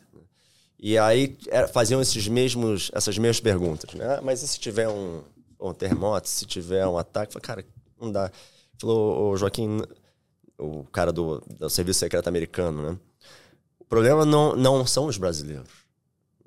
[0.79, 4.17] E aí era- faziam esses mesmos, essas mesmas perguntas, né?
[4.17, 5.21] Ah, Mas e se tiver um,
[5.59, 7.33] um terremoto, se tiver um ataque?
[7.33, 7.65] Falei, cara,
[7.99, 8.31] não dá.
[8.79, 9.81] Falou, o Joaquim,
[10.57, 12.97] o cara do, do Serviço Secreto Americano, né?
[13.79, 15.69] O problema não, não são os brasileiros.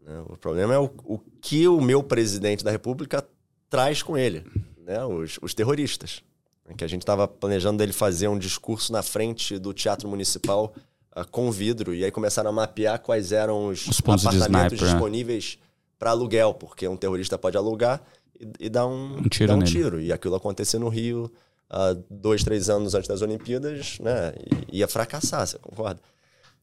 [0.04, 0.22] né?
[0.28, 3.26] O problema é o, o que o meu presidente da República
[3.68, 4.44] traz com ele,
[4.84, 5.04] né?
[5.04, 6.22] Os, os terroristas.
[6.64, 6.74] né?
[6.76, 10.72] Que a gente estava planejando dele fazer um discurso na frente do Teatro Municipal
[11.12, 14.88] ah, com vidro, e aí começaram a mapear quais eram os, Os apartamentos né?
[14.88, 15.58] disponíveis
[15.98, 18.02] para aluguel, porque um terrorista pode alugar
[18.38, 20.00] e, e dar um, Um tiro dar um tiro.
[20.00, 21.30] E aquilo aconteceu no Rio
[21.68, 24.32] há dois, três anos antes das Olimpíadas, né?
[24.72, 26.00] E ia fracassar, você concorda?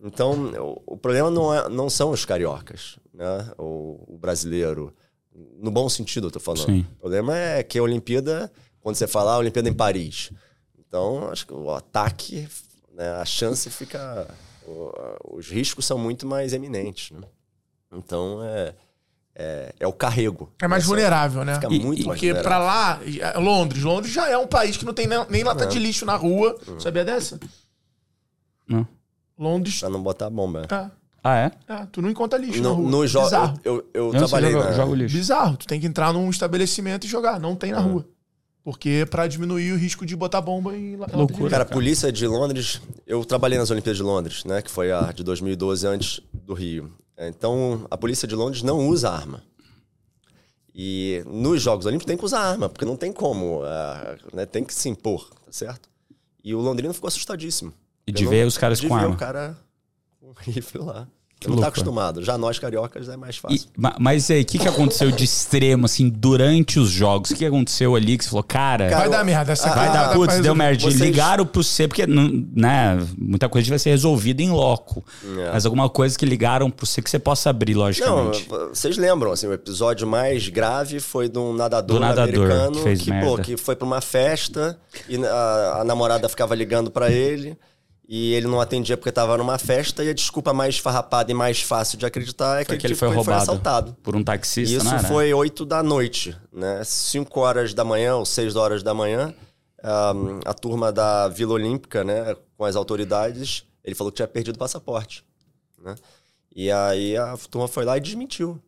[0.04, 3.52] Então, o, o problema não, é, não são os cariocas, né?
[3.58, 4.94] O, o brasileiro,
[5.60, 6.66] no bom sentido, eu tô falando.
[6.66, 6.86] Sim.
[6.98, 10.32] O problema é que a Olimpíada, quando você fala a Olimpíada em Paris,
[10.80, 12.48] então acho que o ataque,
[12.98, 14.28] né, a chance fica.
[15.32, 17.26] os riscos são muito mais eminentes, né?
[17.94, 18.74] Então é,
[19.36, 20.52] é, é o carrego.
[20.62, 21.56] É mais vulnerável, né?
[21.56, 23.22] Fica E- muito mais Porque pra vulnerável.
[23.24, 26.06] lá, Londres, Londres já é um país que não tem nem, nem lata de lixo
[26.06, 26.58] na rua.
[26.80, 27.40] Sabia dessa?
[28.68, 28.86] Não.
[29.38, 29.80] Londres.
[29.80, 30.64] Pra não botar bomba.
[30.70, 30.90] É,
[31.24, 31.52] Ah, é?
[31.68, 32.90] é, tu não encontra lixo na No, rua.
[32.92, 33.60] no jogo, Bizarro.
[33.64, 34.72] eu, eu, eu Eu não trabalhei jogar- na...
[34.76, 35.16] jogo lixo.
[35.16, 35.58] Bizarro.
[35.58, 37.40] Tu tem que entrar num estabelecimento e jogar.
[37.40, 38.06] Não tem na rua.
[38.68, 41.50] Porque pra diminuir o risco de botar bomba em loucura.
[41.50, 44.62] Cara, a polícia de Londres, eu trabalhei nas Olimpíadas de Londres, né?
[44.62, 46.92] Que foi a de 2012 antes do Rio.
[47.18, 49.42] Então, a polícia de Londres não usa arma.
[50.76, 54.46] E nos Jogos Olímpicos tem que usar arma, porque não tem como, ah, né?
[54.46, 55.88] Tem que se impor, tá certo?
[56.44, 57.74] E o londrino ficou assustadíssimo.
[58.06, 59.16] E de ver os caras de com ver arma.
[59.16, 59.58] o cara
[60.20, 61.08] com rifle lá.
[61.39, 61.67] Que não tá loucura.
[61.69, 62.23] acostumado.
[62.23, 63.67] Já nós, cariocas, é mais E- fácil.
[63.78, 67.30] ma- mas e aí, o que, que aconteceu de extremo, assim, durante os jogos?
[67.30, 69.52] O que aconteceu ali que você falou, cara, Vai Cara, dar merda.
[69.52, 70.82] Essa ah, vai não dar, putz, deu merda.
[70.82, 75.06] Vocês- Ligaram pro C, porque, não- né, muita coisa vai ser resolvida em loco.
[75.38, 75.52] É.
[75.52, 78.47] Mas alguma coisa que ligaram pro C que você possa abrir, Não, logicamente.
[78.71, 82.82] vocês lembram, assim, o episódio mais grave foi de um nadador, Do nadador, americano que
[82.82, 83.41] fez pô, merda.
[83.43, 84.76] que foi pra uma festa
[85.08, 87.56] e a, a namorada ficava ligando pra ele
[88.08, 91.62] e ele não atendia porque tava numa festa e a desculpa mais farrapada e mais
[91.62, 93.98] fácil de acreditar é que, Foi que ele tipo, foi roubado assaltado.
[94.02, 95.00] por um taxista, Isso era?
[95.08, 96.82] foi 8 da noite, né?
[96.84, 99.34] 5 horas da manhã ou 6 horas da manhã.
[99.84, 104.56] um, a turma da Vila Olímpica, né, com as autoridades, ele falou que tinha perdido
[104.56, 105.24] o passaporte,
[105.84, 105.93] né?
[106.56, 108.60] E aí a turma foi lá e desmentiu.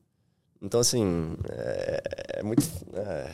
[0.61, 2.01] Então, assim, é,
[2.39, 2.61] é muito.
[2.93, 3.29] É, é,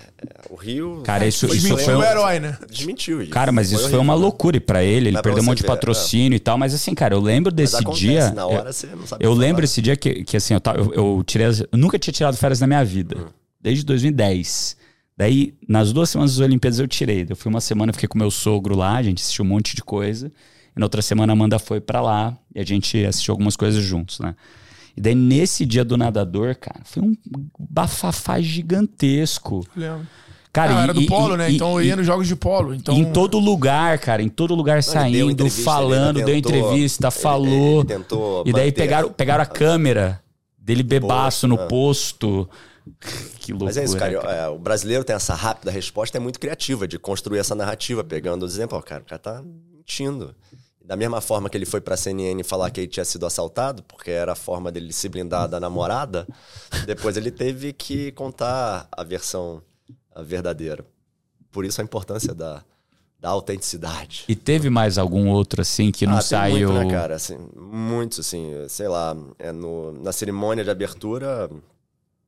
[0.50, 1.02] o Rio.
[1.04, 1.96] Cara, isso, isso Desmentiu foi.
[1.96, 2.56] o um- herói, né?
[2.70, 3.22] Desmentiu.
[3.22, 3.32] isso.
[3.32, 4.20] Cara, mas isso foi uma né?
[4.22, 4.58] loucura.
[4.58, 5.72] E pra ele, ele Mas perdeu um monte de ver, é.
[5.72, 6.56] patrocínio e tal.
[6.58, 8.30] Mas assim, cara, eu lembro desse acontece, dia.
[8.32, 9.64] Na hora você não sabe Eu lembro falar.
[9.66, 11.48] esse dia que, que assim, eu, tava- eu, eu tirei.
[11.48, 13.18] as- eu nunca tinha tirado férias na minha vida.
[13.18, 13.26] Hum.
[13.60, 14.78] Desde 2010.
[15.18, 17.26] Daí, nas duas semanas das Olimpíadas, eu tirei.
[17.28, 19.82] Eu fui uma semana, fiquei com meu sogro lá, a gente assistiu um monte de
[19.82, 20.32] coisa.
[20.76, 23.82] E na outra semana a Amanda foi pra lá e a gente assistiu algumas coisas
[23.84, 24.36] juntos, né?
[24.98, 27.14] E daí, nesse dia do nadador, cara, foi um
[27.60, 29.66] bafafá gigantesco.
[29.76, 30.08] Lembro.
[30.54, 31.52] Cara, Ah, e- era do polo, e- né?
[31.52, 32.74] e- então eu ia nos jogos de polo.
[32.74, 32.96] Então...
[32.96, 36.52] em todo lugar, cara, em todo lugar ele deu saindo, entrevista, falando, ele deu tentou-
[36.56, 37.80] entrevista, ele- falou.
[37.80, 40.22] ele tentou e daí pegaram, pegaram a câmera
[40.58, 41.68] dele bebaço no é.
[41.68, 42.50] posto.
[43.40, 43.66] que loucura.
[43.70, 44.18] Mas é isso, cara.
[44.22, 44.34] cara.
[44.34, 48.44] é, o brasileiro tem essa rápida resposta, é muito criativa de construir essa narrativa, pegando
[48.44, 48.78] o exemplo.
[48.78, 49.44] Ó, cara, o cara tá
[49.76, 50.34] mentindo.
[50.86, 54.12] Da mesma forma que ele foi pra CNN falar que ele tinha sido assaltado, porque
[54.12, 56.28] era a forma dele se blindar da namorada,
[56.86, 59.64] depois ele teve que contar a versão
[60.14, 60.86] a verdadeira.
[61.52, 62.64] Por isso a importância da,
[63.20, 64.26] da autenticidade.
[64.28, 66.72] E teve mais algum outro assim que não Ah, saiu.
[66.72, 67.16] Muito, né, cara?
[67.16, 71.50] Assim, muitos, assim, sei lá, é no, na cerimônia de abertura,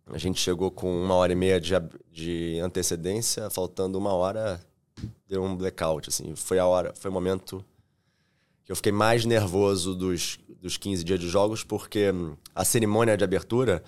[0.08, 1.74] a gente chegou com uma hora e meia de,
[2.12, 4.60] de antecedência, faltando uma hora,
[5.30, 6.36] deu um blackout, assim.
[6.36, 7.64] Foi a hora, foi o momento
[8.68, 13.16] que eu fiquei mais nervoso dos, dos 15 dias de jogos, porque hum, a cerimônia
[13.16, 13.82] de abertura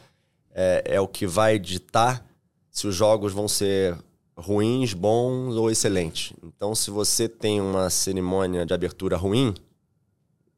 [0.52, 2.26] é, é o que vai ditar
[2.72, 3.98] se os jogos vão ser
[4.38, 6.32] ruins, bons ou excelentes.
[6.42, 9.54] Então, se você tem uma cerimônia de abertura ruim,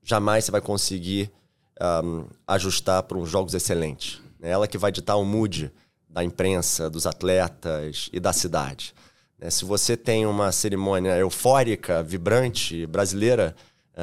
[0.03, 1.31] jamais você vai conseguir
[1.79, 4.21] ahm, ajustar para uns jogos excelentes.
[4.39, 5.71] É ela que vai ditar o mood
[6.07, 8.93] da imprensa, dos atletas e da cidade.
[9.39, 9.49] né?
[9.49, 13.55] Se você tem uma cerimônia eufórica, vibrante, brasileira,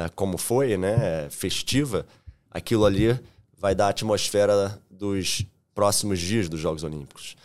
[0.07, 2.05] como foi, né, festiva,
[2.49, 3.19] aquilo ali
[3.57, 7.35] vai dar a atmosfera dos próximos dias dos Jogos Olímpicos.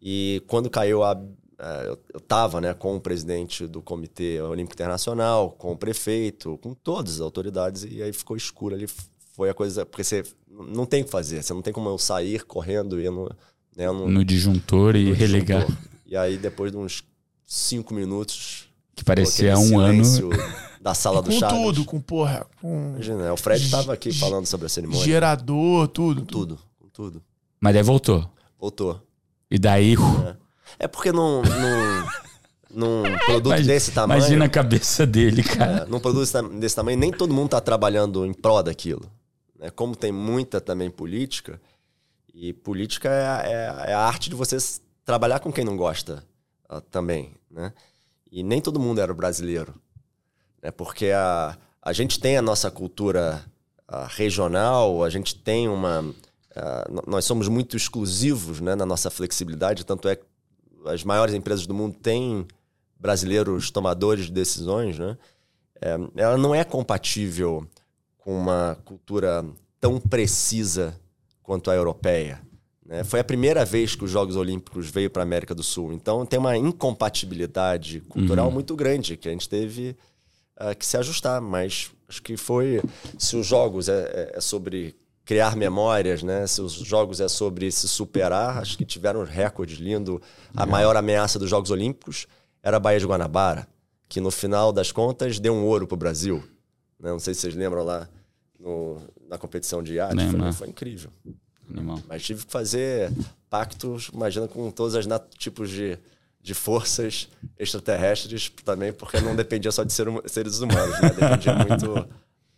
[0.00, 1.20] E quando caiu a.
[1.58, 6.74] eh, Eu estava né, com o presidente do Comitê Olímpico Internacional, com o prefeito, com
[6.74, 8.86] todas as autoridades, e aí ficou escuro ali.
[9.34, 9.84] Foi a coisa.
[9.86, 13.08] Porque você não tem o que fazer, você não tem como eu sair correndo e
[13.08, 13.28] no,
[13.76, 15.60] né, no, No disjuntor e no religar.
[15.66, 15.88] disjuntor.
[16.06, 17.04] E aí, depois de uns
[17.46, 18.68] cinco minutos.
[18.94, 20.02] Que parecia um ano.
[20.80, 21.56] Da sala do com Chaves.
[21.56, 25.04] tudo, com porra, com Imagina, né, o Fred estava aqui falando sobre a cerimônia.
[25.04, 26.22] gerador, tudo.
[26.24, 27.22] Tudo, com tudo.
[27.60, 28.28] Mas daí voltou.
[28.58, 29.00] Voltou.
[29.48, 29.94] E daí.
[30.80, 32.04] É porque num, num,
[32.74, 34.18] num produto Imagina- desse tamanho.
[34.18, 35.82] Imagina a cabeça dele, cara.
[35.82, 39.08] é, num produto desse, tam- desse tamanho, nem todo mundo está trabalhando em prol daquilo.
[39.58, 39.70] né?
[39.70, 41.60] Como tem muita também política,
[42.34, 43.42] e política é, a-
[43.86, 44.56] é é a arte de você
[45.04, 46.24] trabalhar com quem não gosta
[46.68, 47.34] ah, também.
[47.48, 47.72] Né?
[48.32, 49.74] E nem todo mundo era brasileiro.
[50.62, 50.70] Né?
[50.70, 53.44] Porque a, a gente tem a nossa cultura
[53.86, 56.02] ah, regional, a gente tem uma.
[56.56, 60.24] ah, n- nós somos muito exclusivos né, na nossa flexibilidade, tanto é que
[60.86, 62.46] as maiores empresas do mundo têm
[62.98, 65.18] brasileiros tomadores de decisões, né?
[65.80, 67.66] É, ela não é compatível
[68.16, 69.44] com uma cultura
[69.80, 70.98] tão precisa
[71.42, 72.40] quanto a europeia.
[72.92, 73.04] Né?
[73.04, 75.92] Foi a primeira vez que os Jogos Olímpicos veio para a América do Sul.
[75.92, 79.96] Então tem uma incompatibilidade cultural muito grande que a gente teve
[80.56, 81.40] ah, que se ajustar.
[81.40, 82.82] Mas acho que foi.
[83.18, 84.02] Se os Jogos é,
[84.32, 86.46] é- é sobre criar memórias, né?
[86.46, 90.20] Se os Jogos é sobre se superar, acho que tiveram recordes lindo.
[90.54, 92.26] A maior ameaça dos Jogos Olímpicos
[92.62, 93.66] era a Baía de Guanabara,
[94.08, 96.42] que no final das contas deu um ouro para o Brasil.
[97.00, 97.10] né?
[97.10, 98.08] Não sei se vocês lembram lá
[98.58, 100.14] no- na competição de iate.
[100.30, 101.10] Foi, foi incrível.
[101.70, 102.00] Animal.
[102.08, 103.10] Mas tive que fazer
[103.50, 105.06] pactos, imagina, com todos os
[105.38, 105.98] tipos de,
[106.42, 111.08] de forças extraterrestres também, porque não dependia só de ser, seres humanos, né?
[111.10, 112.06] Dependia muito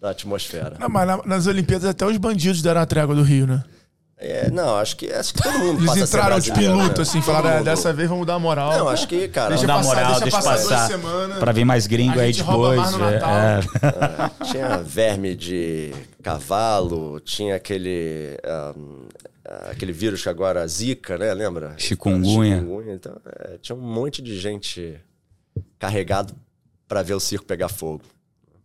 [0.00, 0.76] da atmosfera.
[0.78, 3.62] Não, mas na- nas Olimpíadas até os bandidos deram a trégua do Rio, né?
[4.16, 7.02] É, não, acho que, acho que todo mundo Eles entraram de piloto, né?
[7.02, 8.72] assim, falaram, "É, mundo- dessa vez vamos dar moral.
[8.78, 10.86] Não, acho que, cara, Deixa Dá passar, moral, deixa deixa, passar duas passar.
[10.88, 11.38] semanas.
[11.38, 12.94] Pra vir mais gringo A aí depois.
[12.94, 13.30] é, Natal.
[13.30, 14.44] é.
[14.46, 15.92] tinha verme de
[16.24, 19.06] cavalo, tinha aquele ahm,
[19.70, 21.32] aquele vírus que agora zika, né?
[21.34, 21.74] Lembra?
[21.78, 22.56] Chikungunya.
[22.58, 24.98] Chikungunya, Então, é, tinha um monte de gente
[25.78, 26.34] carregado
[26.88, 28.02] para ver o circo pegar fogo.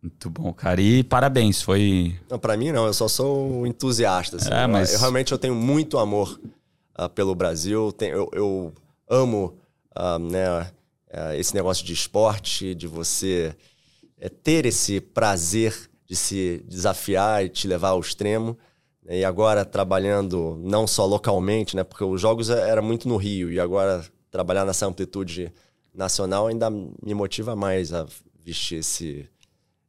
[0.02, 0.80] Muito bom, cara.
[0.82, 2.18] E parabéns, foi.
[2.30, 4.38] Não, para mim não, eu só sou um entusiasta.
[4.38, 4.52] assim.
[4.54, 6.40] É, Eu- mas- eu, realmente eu tenho muito amor
[6.96, 7.92] ah, pelo Brasil.
[7.92, 8.74] Tenho- eu, eu
[9.10, 9.58] amo
[9.94, 10.72] ah, né,
[11.12, 13.54] ah, esse negócio de esporte, de você
[14.18, 18.58] eh, ter esse prazer de se desafiar e te levar ao extremo.
[19.08, 23.52] E agora trabalhando não só localmente, né, porque os jogos eh, era muito no Rio
[23.52, 25.54] e agora trabalhar nessa amplitude
[25.94, 28.06] nacional ainda me motiva mais a
[28.44, 29.30] vestir esse,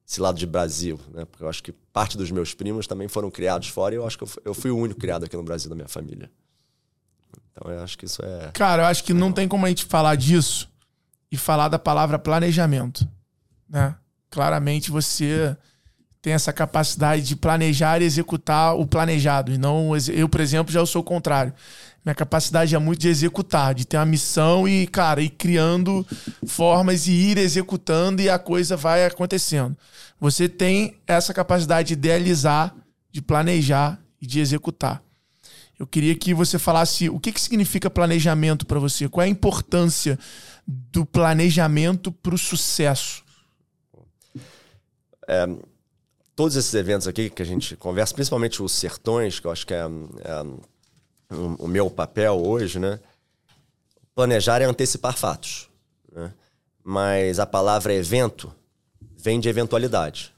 [0.06, 1.24] esse lado de Brasil, né?
[1.24, 4.16] Porque eu acho que parte dos meus primos também foram criados fora e eu acho
[4.16, 6.30] que eu fui, eu fui o único criado aqui no Brasil da minha família.
[7.52, 8.50] Então eu acho que isso é.
[8.52, 10.70] Cara, eu acho que não tem como a gente falar disso
[11.30, 13.06] e falar da palavra planejamento,
[13.68, 13.94] né?
[14.30, 15.56] Claramente você
[16.22, 19.52] tem essa capacidade de planejar e executar o planejado.
[19.52, 21.52] E não eu, por exemplo, já sou o contrário.
[22.04, 26.06] Minha capacidade é muito de executar, de ter uma missão e, cara, ir criando
[26.46, 29.76] formas e ir executando e a coisa vai acontecendo.
[30.18, 32.74] Você tem essa capacidade de idealizar,
[33.10, 35.02] de planejar e de executar.
[35.78, 39.30] Eu queria que você falasse o que, que significa planejamento para você, qual é a
[39.30, 40.18] importância
[40.66, 43.22] do planejamento para o sucesso.
[45.26, 45.46] É,
[46.40, 49.74] todos esses eventos aqui que a gente conversa, principalmente os sertões, que eu acho que
[49.74, 52.98] é, é o, meu papel hoje, né?
[54.14, 55.68] Planejar é antecipar fatos.
[56.10, 56.32] Né?
[56.82, 58.50] Mas a palavra evento
[59.18, 60.34] vem de eventualidade.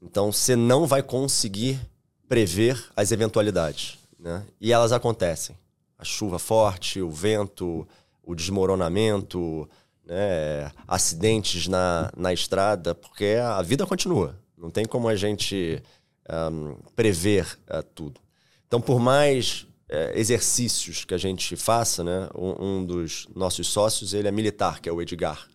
[0.00, 1.80] Então você não vai conseguir
[2.28, 3.98] prever as eventualidades.
[4.16, 4.44] Né?
[4.60, 5.58] E elas acontecem.
[5.98, 7.84] A chuva forte, o vento,
[8.22, 9.68] o desmoronamento,
[10.06, 10.70] né?
[10.86, 14.40] acidentes na, na estrada, porque a vida continua.
[14.62, 15.82] Não tem como a gente
[16.30, 18.20] um, prever uh, tudo.
[18.68, 24.14] Então, por mais uh, exercícios que a gente faça, né, um, um, dos nossos sócios
[24.14, 25.48] ele é militar, que é o Edgar.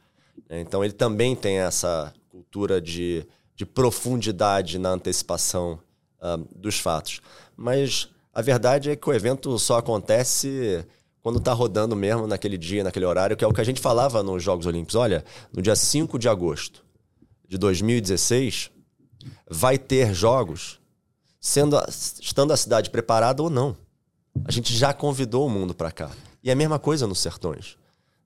[0.49, 5.79] Então, ele também tem essa cultura de, de profundidade na antecipação
[6.21, 7.21] uh, dos fatos.
[7.55, 10.85] Mas a verdade é que o evento só acontece
[11.21, 14.21] quando está rodando mesmo naquele dia, naquele horário, que é o que a gente falava
[14.21, 14.95] nos Jogos Olímpicos.
[14.95, 16.85] Olha, no dia 5 de agosto
[17.47, 18.71] de 2016,
[19.49, 20.79] vai ter jogos
[21.39, 21.77] sendo
[22.19, 23.75] estando a cidade preparada ou não.
[24.45, 26.11] A gente já convidou o mundo para cá.
[26.43, 27.77] E é a mesma coisa nos sertões.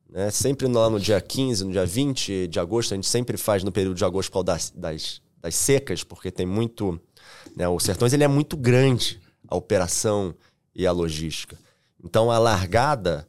[0.09, 0.29] Né?
[0.29, 3.71] Sempre lá no dia 15, no dia 20 de agosto, a gente sempre faz no
[3.71, 6.99] período de agosto causa das, das, das secas, porque tem muito.
[7.55, 7.67] Né?
[7.67, 10.35] O sertões ele é muito grande, a operação
[10.75, 11.57] e a logística.
[12.03, 13.27] Então a largada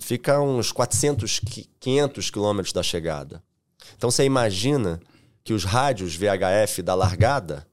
[0.00, 1.40] fica uns 400,
[1.78, 3.42] 500 quilômetros da chegada.
[3.96, 5.00] Então você imagina
[5.42, 7.66] que os rádios VHF da largada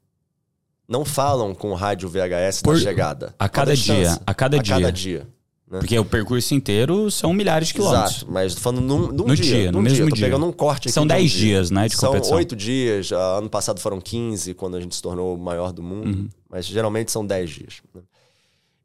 [0.87, 3.35] não falam com o rádio VHS Por, da chegada.
[3.37, 4.19] A cada dia.
[4.25, 4.75] A cada a dia.
[4.75, 5.37] Cada dia
[5.69, 5.79] né?
[5.79, 8.17] Porque o percurso inteiro são milhares de quilômetros.
[8.17, 10.15] Exato, mas falando num, num no dia, dia, no mesmo dia.
[10.15, 10.25] dia.
[10.27, 12.29] pegando um corte aqui São 10 um dias, né, de competição.
[12.29, 13.11] São 8 dias.
[13.11, 16.07] Ano passado foram 15, quando a gente se tornou o maior do mundo.
[16.07, 16.29] Uhum.
[16.49, 17.81] Mas geralmente são 10 dias.
[17.93, 18.01] Né?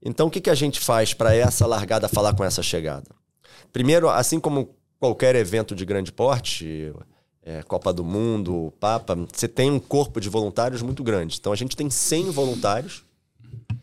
[0.05, 3.07] Então, o que, que a gente faz para essa largada falar com essa chegada?
[3.73, 6.93] Primeiro, assim como qualquer evento de grande porte,
[7.45, 11.37] é, Copa do Mundo, Papa, você tem um corpo de voluntários muito grande.
[11.39, 13.05] Então a gente tem 100 voluntários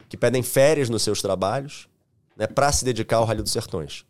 [0.08, 1.88] que pedem férias nos seus trabalhos
[2.36, 4.06] né, para se dedicar ao Rally dos Sertões.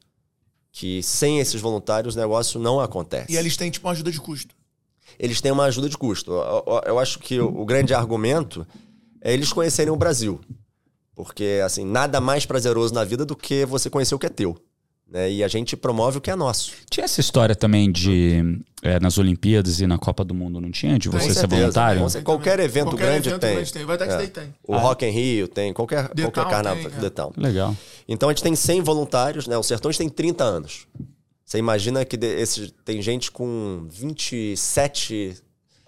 [0.72, 3.32] Que sem esses voluntários o negócio não acontece.
[3.34, 4.56] E eles têm tipo uma ajuda de custo.
[5.18, 6.32] Eles têm uma ajuda de custo.
[6.32, 8.66] Eu, eu, eu acho que o, o grande argumento
[9.20, 10.40] é eles conhecerem o Brasil.
[11.16, 14.56] Porque, assim, nada mais prazeroso na vida do que você conhecer o que é teu.
[15.12, 15.32] Né?
[15.32, 16.72] E a gente promove o que é nosso.
[16.90, 21.00] Tinha essa história também de é, nas Olimpíadas e na Copa do Mundo, não tinha?
[21.00, 22.08] De você ser voluntário?
[22.10, 23.56] Tem, qualquer evento qualquer grande evento tem.
[23.56, 23.86] Grande tem.
[23.86, 24.28] Vai é.
[24.28, 24.54] tem.
[24.68, 24.80] O ah.
[24.80, 26.92] Rock in Rio tem, qualquer, qualquer carnaval.
[26.92, 27.48] Tem, é.
[27.48, 27.76] Legal.
[28.08, 29.58] Então a gente tem 100 voluntários, né?
[29.58, 30.88] O Sertões tem 30 anos.
[31.44, 35.36] Você imagina que esse, tem gente com 27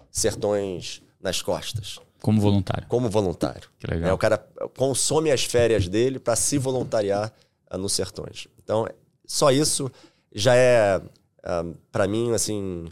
[0.09, 1.99] sertões nas costas.
[2.19, 2.87] Como voluntário.
[2.87, 3.69] Como voluntário.
[3.79, 4.09] Que legal.
[4.09, 4.43] É, o cara
[4.75, 7.31] consome as férias dele para se voluntariar
[7.77, 8.47] nos sertões.
[8.63, 8.87] Então,
[9.31, 9.89] só isso
[10.33, 11.01] já é,
[11.41, 12.89] ah, para mim, assim,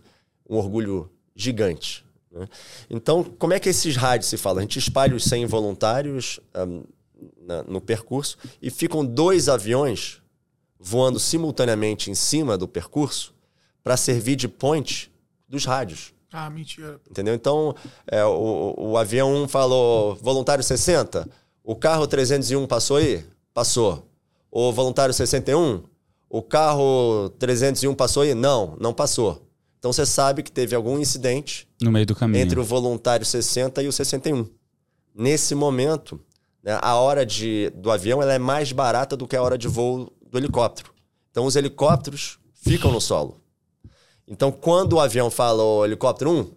[0.50, 2.06] um orgulho gigante.
[2.32, 2.48] Né?
[2.90, 4.60] Então, como é que esses rádios se falam?
[4.60, 10.22] A gente espalha os 100 voluntários um, ah, na, no percurso e ficam dois aviões
[10.80, 13.34] voando simultaneamente em cima do percurso
[13.84, 15.12] para servir de point
[15.46, 16.14] dos rádios.
[16.32, 17.02] Ah, mentira.
[17.10, 17.34] Entendeu?
[17.34, 17.76] Então,
[18.08, 21.28] é, o, o avião 1 falou voluntário 60,
[21.62, 23.26] o carro 301 passou aí?
[23.54, 24.08] Passou.
[24.50, 25.84] O voluntário 61
[26.30, 28.36] o carro 301 passou aí?
[28.36, 29.50] Não, não passou.
[29.80, 33.82] Então você sabe que teve algum incidente no meio do caminho entre o voluntário 60
[33.82, 34.46] e o 61.
[35.16, 36.20] Nesse momento,
[36.62, 39.68] né, a hora de, do avião ela é mais barata do que a hora de
[39.68, 40.94] voo do helicóptero.
[41.32, 43.42] Então os helicópteros ficam no solo.
[44.28, 46.52] Então quando o avião fala o helicóptero 1,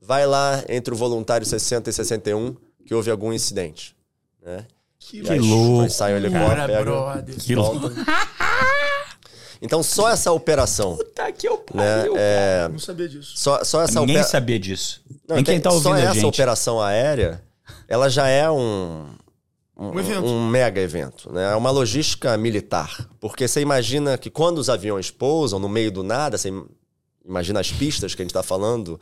[0.00, 3.94] vai lá entre o voluntário 60 e 61 que houve algum incidente.
[4.40, 4.64] Né?
[5.00, 5.90] Que, que louco.
[5.90, 7.90] Sai o helicóptero, pega, que louco.
[9.62, 10.96] Então, só essa operação.
[10.96, 12.68] Puta que eu pariu, né, é...
[12.68, 13.32] Não sabia disso.
[13.36, 14.28] Só, só essa Ninguém opera...
[14.28, 15.02] sabia disso.
[15.28, 16.26] Não, Nem quem tá ouvindo Só essa gente.
[16.26, 17.42] operação aérea,
[17.88, 19.06] ela já é um,
[19.76, 20.24] um, Um evento.
[20.26, 21.52] um mega evento, né?
[21.52, 23.08] É uma logística militar.
[23.20, 26.52] Porque você imagina que quando os aviões pousam no meio do nada, você
[27.26, 29.00] imagina as pistas que a gente está falando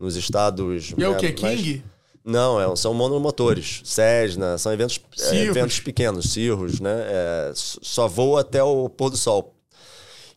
[0.00, 0.92] nos estados.
[0.96, 1.84] E é o mais- King?
[2.24, 5.00] Não, é- são monomotores, Cessna, são eventos,
[5.30, 6.90] é, eventos pequenos, cirros, né?
[7.06, 9.54] É, só voa até o pôr do sol.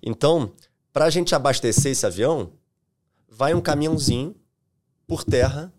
[0.01, 0.51] Então,
[0.93, 2.51] para a gente abastecer esse avião,
[3.27, 4.35] vai um caminhãozinho
[5.07, 5.71] por terra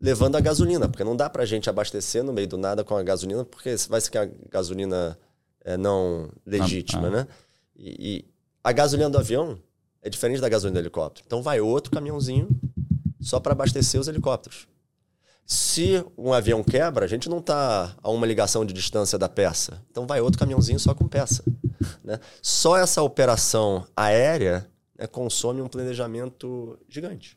[0.00, 2.94] levando a gasolina, porque não dá para a gente abastecer no meio do nada com
[2.94, 5.18] a gasolina, porque vai ser que a gasolina
[5.64, 7.10] é não legítima, Ah, ah.
[7.10, 7.28] né?
[7.74, 8.24] E, e
[8.62, 9.58] a gasolina do avião
[10.02, 11.24] é diferente da gasolina do helicóptero.
[11.26, 12.48] Então vai outro caminhãozinho
[13.20, 14.68] só para abastecer os helicópteros.
[15.46, 19.82] Se um avião quebra, a gente não está a uma ligação de distância da peça.
[19.90, 21.42] Então vai outro caminhãozinho só com peça.
[22.04, 22.18] né?
[22.42, 24.66] Só essa operação aérea
[24.98, 27.36] né, consome um planejamento gigante.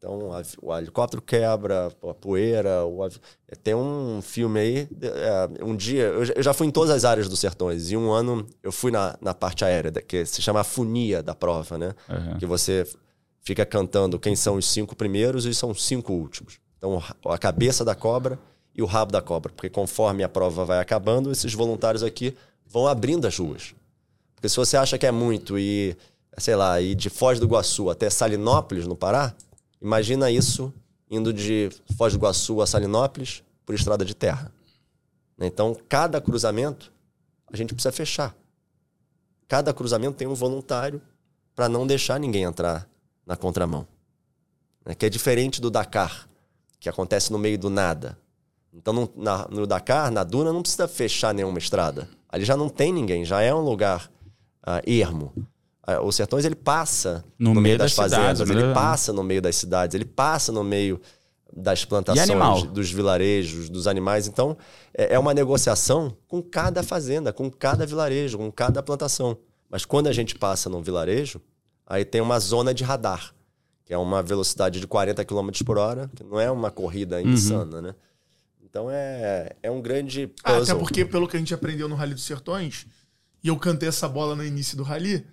[0.00, 2.84] Então, a- o helicóptero quebra, a poeira.
[2.84, 3.18] O avi-
[3.64, 4.88] Tem um filme aí.
[5.02, 7.90] é, um dia, eu já- eu já fui em todas as áreas dos sertões.
[7.90, 11.34] E um ano eu fui na, na parte aérea, que se chama a fonia da
[11.34, 11.94] prova, né?
[12.08, 12.38] Aham.
[12.38, 12.86] Que você
[13.40, 16.60] fica cantando quem são os cinco primeiros e são os cinco últimos.
[16.76, 18.38] Então, a cabeça da cobra
[18.76, 19.52] e o rabo da cobra.
[19.52, 22.36] Porque conforme a prova vai acabando, esses voluntários aqui
[22.68, 23.74] vão abrindo as ruas.
[24.34, 25.96] Porque se você acha que é muito e,
[26.36, 29.34] sei lá, ir de Foz do Iguaçu até Salinópolis, no Pará,
[29.80, 30.72] imagina isso
[31.10, 34.52] indo de Foz do Iguaçu a Salinópolis por estrada de terra.
[35.40, 36.92] Então, cada cruzamento
[37.52, 38.34] a gente precisa fechar.
[39.46, 41.00] Cada cruzamento tem um voluntário
[41.54, 42.88] para não deixar ninguém entrar
[43.26, 43.86] na contramão.
[44.84, 44.94] Né?
[44.94, 46.28] Que é diferente do Dakar,
[46.78, 48.18] que acontece no meio do nada.
[48.72, 49.10] Então,
[49.50, 52.08] no Dakar, na duna, não precisa fechar nenhuma estrada.
[52.28, 54.10] Ali já não tem ninguém, já é um lugar
[54.62, 55.32] ah, ermo.
[55.82, 58.74] Ah, o Sertões, ele passa No no, meio meio das, das cidades, fazendas, ele né?
[58.74, 61.00] passa no meio das cidades, ele passa no meio
[61.50, 64.28] das plantações, dos vilarejos, dos animais.
[64.28, 64.56] Então,
[64.92, 69.38] é é uma negociação com cada fazenda, com cada vilarejo, com cada plantação.
[69.70, 71.40] Mas quando a gente passa num vilarejo,
[71.86, 73.34] aí tem uma zona de radar,
[73.84, 77.80] que é uma velocidade de 40 km por hora, que não é uma corrida insana,
[77.80, 77.94] né?
[78.78, 80.62] Então é, é um grande Ah, puzzle.
[80.62, 82.86] até porque, pelo que a gente aprendeu no Rally dos Sertões,
[83.42, 85.26] e eu cantei essa bola no início do Rally,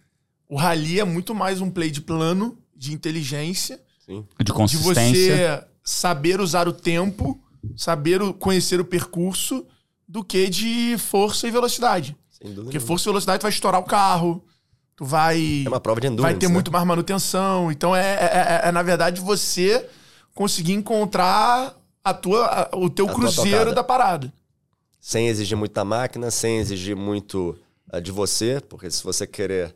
[0.49, 4.25] o Rally é muito mais um play de plano, de inteligência, Sim.
[4.39, 5.35] De de consistência.
[5.59, 7.39] você saber usar o tempo,
[7.77, 9.63] saber o- conhecer o percurso,
[10.07, 12.17] do que de força e velocidade.
[12.31, 12.63] Sem dúvida.
[12.63, 14.43] Porque força e velocidade vai estourar o carro,
[14.95, 15.63] tu vai.
[15.65, 16.33] É uma prova de endurance.
[16.33, 16.53] vai ter né?
[16.53, 17.71] muito mais manutenção.
[17.71, 19.87] Então é, é- é- é, na verdade, você
[20.33, 21.75] conseguir encontrar
[22.05, 24.31] a tua, a- o teu A cruzeiro da parada.
[25.01, 27.57] Sem exigir muito da máquina, sem exigir muito
[27.91, 29.75] ah, de você, porque se você querer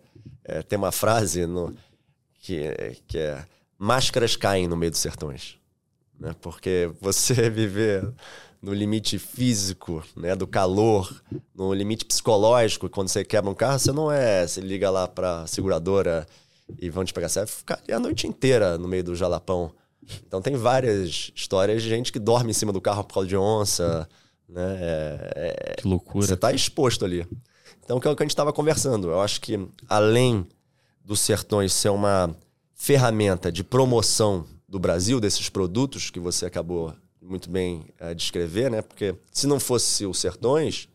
[0.68, 1.76] ter uma frase no,
[2.42, 3.46] que, que é
[3.78, 5.58] máscaras caem no meio dos sertões.
[6.20, 6.36] Né?
[6.42, 8.12] Porque você viver
[8.62, 11.22] no limite físico, né, do calor,
[11.56, 15.48] no limite psicológico, quando você quebra um carro, você não é, você liga lá pra
[15.48, 16.28] seguradora
[16.78, 19.72] e vão te pegar, você vai ficar a noite inteira no meio do jalapão.
[20.28, 23.38] Então tem várias histórias de gente que dorme em cima do carro por causa de
[23.38, 24.08] onça,
[24.48, 24.78] né?
[24.80, 26.26] É- é- Que loucura.
[26.26, 27.28] você está exposto ali.
[27.84, 29.10] Então, que é o que a gente estava conversando.
[29.10, 30.48] Eu acho que, além
[31.04, 32.36] dos sertões ser uma
[32.76, 38.82] ferramenta de promoção do Brasil, desses produtos que você acabou muito bem de descrever, né?
[38.82, 40.88] Porque se não fosse os sertões,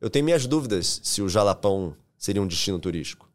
[0.00, 3.28] eu tenho minhas dúvidas se o Jalapão seria um destino turístico.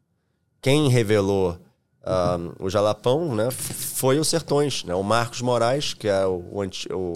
[0.62, 1.58] Quem revelou
[2.04, 4.84] ah, o Jalapão né, foi os sertões.
[4.84, 4.94] Né?
[4.94, 6.42] O Marcos Moraes, que é o,
[6.90, 7.12] o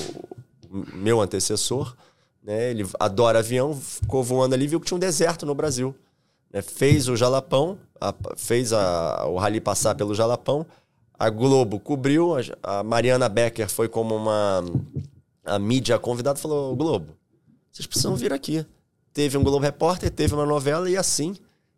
[0.95, 1.95] meu antecessor,
[2.43, 2.71] né?
[2.71, 5.95] ele adora avião, ficou voando ali e viu que tinha um deserto no Brasil.
[6.53, 6.63] né?
[6.63, 10.65] Fez o Jalapão, a- fez a- o rally passar pelo Jalapão,
[11.19, 14.63] a Globo cobriu, a, a Mariana Becker foi como uma
[15.45, 17.15] a mídia convidada falou: Globo,
[17.73, 18.65] vocês precisam vir aqui.
[19.13, 21.35] Teve um Globo Repórter, teve uma novela e assim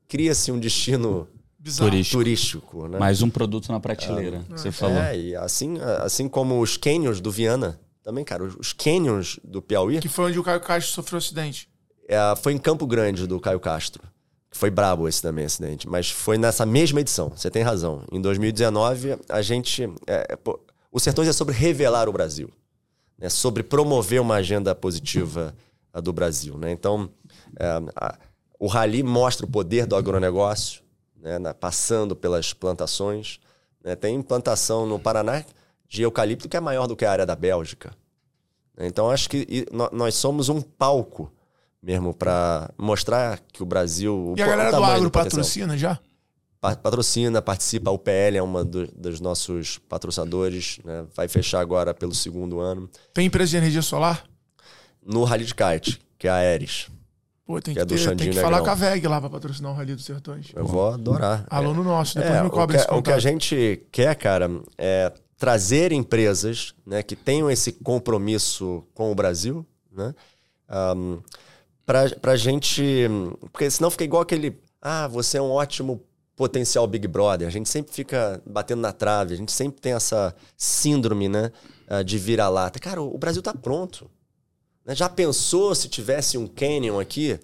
[0.09, 1.27] cria-se um destino
[1.63, 1.91] Bizarro.
[1.91, 2.19] Turístico.
[2.19, 2.89] turístico.
[2.89, 2.99] Né?
[2.99, 4.97] Mais um produto na prateleira, que você falou.
[4.97, 10.01] É, e assim, assim como os canyons do Viana, também, cara, os- canyons do Piauí,
[10.01, 11.69] Que foi onde o Caio Castro sofreu acidente.
[12.09, 14.03] é, foi em Campo Grande do Caio Castro.
[14.51, 15.87] Que foi brabo esse também, acidente.
[15.89, 18.03] Mas foi nessa mesma edição, você tem razão.
[18.11, 19.89] Em 2019, a gente.
[20.09, 20.59] é, pô,
[20.91, 22.51] o Sertões é sobre revelar o Brasil.
[23.17, 23.29] Né?
[23.29, 25.55] Sobre promover uma agenda positiva
[26.03, 26.57] do Brasil.
[26.59, 26.73] Né?
[26.73, 27.09] Então,
[27.61, 28.19] é, a-
[28.59, 30.83] o Rally mostra o poder do agronegócio,
[31.23, 31.39] né?
[31.39, 33.39] na- passando pelas plantações.
[33.85, 33.95] né?
[33.97, 35.45] Tem plantação no Paraná
[35.89, 37.93] de eucalipto que é maior do que a área da Bélgica.
[38.79, 41.31] Então, acho que i- nó- nós somos um palco
[41.83, 44.35] mesmo para mostrar que o Brasil.
[44.37, 45.25] E a o galera do agro potencial.
[45.41, 45.99] patrocina já?
[46.61, 47.89] Pa- Patrocina, participa.
[47.91, 50.79] A UPL é uma do- dos nossos patrocinadores.
[50.85, 51.07] né?
[51.15, 52.89] Vai fechar agora pelo segundo ano.
[53.15, 54.25] Tem empresa de energia solar?
[55.05, 56.89] No Rally de Kite, que é a Ares.
[57.51, 59.29] Pô, tem Que que, é do ter- tem que falar com a VEG lá pra
[59.29, 60.47] patrocinar o Rally dos Sertões.
[60.55, 61.45] Eu vou adorar.
[61.51, 63.21] Aluno nosso, depois É, me o, cobra que, esse o que a contato.
[63.21, 64.49] gente quer, cara,
[64.79, 70.15] é trazer empresas né, que tenham esse compromisso com o Brasil, né?
[70.97, 71.19] Um,
[71.85, 73.09] pra, pra gente.
[73.53, 74.57] Porque senão fica igual aquele.
[74.81, 76.01] Ah, você é um ótimo
[76.37, 77.49] potencial Big Brother.
[77.49, 81.51] A gente sempre fica batendo na trave, a gente sempre tem essa síndrome, né?
[81.89, 82.79] ah, De vira-lata.
[82.79, 84.09] Cara, o Brasil tá pronto.
[84.91, 84.95] Né?
[84.97, 87.39] Já pensou se tivesse um canyon aqui?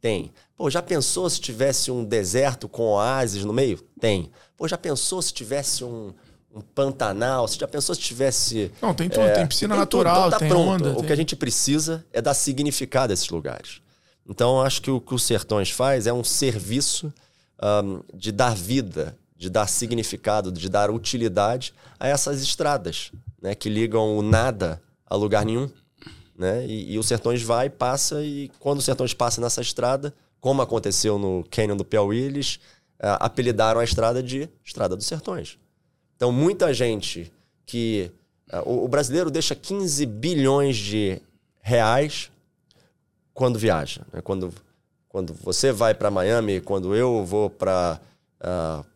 [0.00, 0.32] Tem.
[0.56, 3.78] Pô, já pensou se tivesse um deserto com oásis no meio?
[4.00, 4.30] Tem.
[4.56, 6.12] Pô, já pensou se tivesse um,
[6.52, 7.46] um Pantanal?
[7.46, 8.72] Você já pensou se tivesse.
[8.82, 9.22] Não, tem tudo.
[9.22, 10.70] É, tem piscina tem tudo, natural, então tá tem pronto.
[10.70, 10.90] onda.
[10.92, 13.80] O tem- que a gente precisa é dar significado a esses lugares.
[14.28, 17.12] Então, acho que o que o Sertões faz é um serviço
[17.60, 23.68] ahm, de dar vida, de dar significado, de dar utilidade a essas estradas, né, que
[23.68, 25.70] ligam o nada a lugar nenhum.
[26.38, 26.64] Né?
[26.66, 31.18] E, e o Sertões vai, passa, e quando o Sertões passa nessa estrada, como aconteceu
[31.18, 32.60] no Canyon do Piauí, eles
[33.00, 35.58] ah, apelidaram a estrada de Estrada dos Sertões.
[36.14, 37.32] Então, muita gente
[37.66, 38.12] que.
[38.52, 41.20] ah, o, o brasileiro deixa 15 bilhões de
[41.60, 42.30] reais
[43.34, 44.06] quando viaja.
[44.12, 44.20] né?
[44.22, 44.54] Quando,
[45.08, 48.00] quando você vai para Miami, quando eu vou para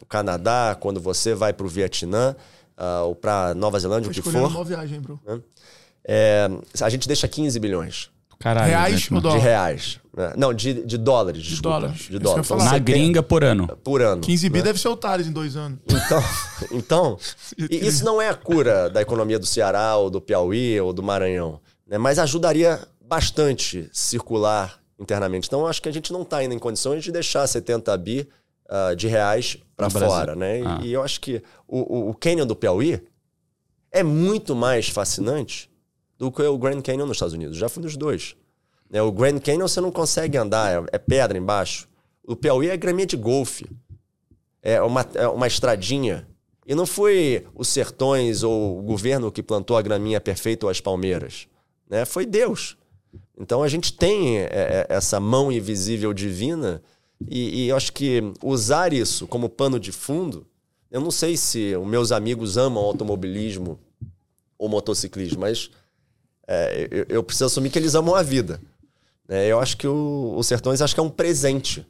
[0.01, 2.37] o Canadá, quando você vai para o Vietnã
[2.77, 5.21] ah, ou para Nova Zelândia, o que for, uma viagem, bro.
[6.05, 6.49] É,
[6.81, 8.11] a gente deixa 15 bilhões
[8.43, 10.01] Caralho, Reais gente, ou de reais.
[10.17, 10.33] né?
[10.37, 11.79] Não, de, de dólares, desculpa.
[11.81, 12.03] dólares.
[12.11, 12.51] De dólares.
[12.51, 12.59] Então.
[12.65, 13.69] Na gringa por ano.
[13.85, 14.21] Por ano.
[14.21, 14.65] 15 bi né?
[14.65, 15.79] deve ser o Thales em dois anos.
[15.89, 16.25] Então,
[16.73, 17.19] então
[17.57, 21.05] e isso não é a cura da economia do Ceará ou do Piauí ou do
[21.05, 21.99] Maranhão, né?
[21.99, 25.47] mas ajudaria bastante circular internamente.
[25.47, 28.29] Então, eu acho que a gente não está ainda em condições de deixar 70 bi
[28.69, 30.35] ah, de reais para fora.
[30.35, 30.61] Né?
[30.61, 30.81] E- Ah.
[30.83, 33.01] E, eu acho que o, o, o Canyon do Piauí
[33.93, 35.71] é muito mais fascinante
[36.19, 37.57] do que o Grand Canyon nos Estados Unidos.
[37.57, 38.37] Já fui nos dois.
[38.91, 39.03] né?
[39.03, 41.89] O Grand Canyon você não consegue andar, é, é pedra embaixo.
[42.25, 43.67] O Piauí é graminha de golfe
[44.63, 46.27] é uma, é uma estradinha.
[46.65, 50.81] E não foi os sertões ou o governo que plantou a graminha perfeita ou as
[50.81, 51.49] palmeiras.
[51.91, 52.05] Né?
[52.05, 52.77] Foi Deus.
[53.37, 56.81] Então a gente tem é, é, essa mão invisível divina
[57.29, 60.47] e, e acho que usar isso como pano de fundo,
[60.91, 63.79] eu não sei se os meus amigos amam automobilismo
[64.57, 65.71] ou motociclismo, mas
[66.55, 68.61] é, eu, eu preciso assumir que eles amam a vida.
[69.29, 69.47] né?
[69.47, 71.87] eu acho que o, o Sertões acho que é um presente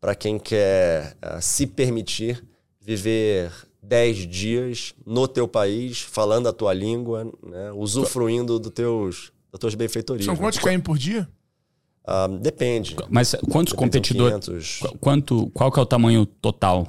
[0.00, 2.44] para quem quer eh, se permitir
[2.80, 3.52] viver
[3.82, 7.70] 10 dias no teu país, falando a tua língua, né?
[7.72, 10.24] usufruindo do teus, das tuas benfeitorias.
[10.24, 10.40] São né?
[10.40, 11.28] quantos caem por dia?
[12.04, 12.96] Ah, depende.
[13.08, 14.46] Mas quantos Depende, competidores.
[14.46, 14.78] 500.
[14.80, 16.86] Qu- Quanto, qual que é o tamanho total?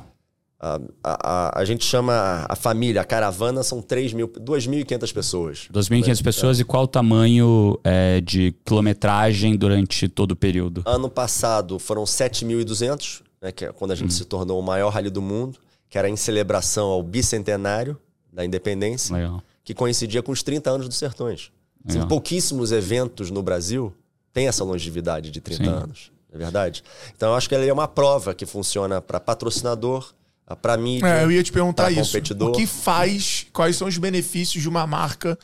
[0.65, 5.67] Ah, a, a, a gente chama a família, a caravana, são 3 mil, 2.500 pessoas.
[5.73, 10.81] 2.500 pessoas e qual o tamanho é, de quilometragem durante todo o período?
[10.85, 15.09] Ano passado foram 7.200, né, que é quando a gente se tornou o maior rally
[15.09, 15.59] do mundo,
[15.89, 17.97] que era em celebração ao bicentenário
[18.31, 19.13] da independência.
[19.13, 19.43] Legal.
[19.65, 21.51] que coincidia com os 30 anos dos Sertões.
[21.85, 23.93] Assim, pouquíssimos eventos no Brasil
[24.31, 25.69] têm essa longevidade de 30 Sim.
[25.69, 26.81] anos, é verdade?
[27.13, 30.13] Então eu acho que ela é uma prova que funciona para patrocinador,
[30.61, 31.07] para mídia.
[31.07, 32.11] É, eu ia te perguntar isso.
[32.11, 32.49] competidor.
[32.49, 35.37] O que faz, quais são os benefícios de uma marca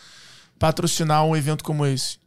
[0.57, 2.17] patrocinar um evento como esse?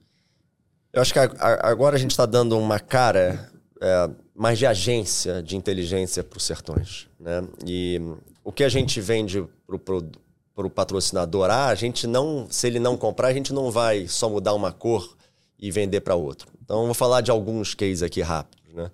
[0.93, 3.51] Eu acho que agora a gente está dando uma cara
[3.81, 7.09] é, mais de agência de inteligência para os sertões.
[7.19, 7.43] Né?
[7.67, 8.01] E
[8.45, 12.97] o que a gente vende para o patrocinador, ah, a gente não, se ele não
[12.97, 15.17] comprar, a gente não vai só mudar uma cor
[15.59, 16.49] e vender para outro.
[16.63, 18.75] Então, eu vou falar de alguns cases aqui rápidos.
[18.75, 18.91] Né?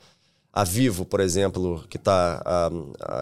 [0.59, 2.71] A Vivo, por exemplo, que tá, ah,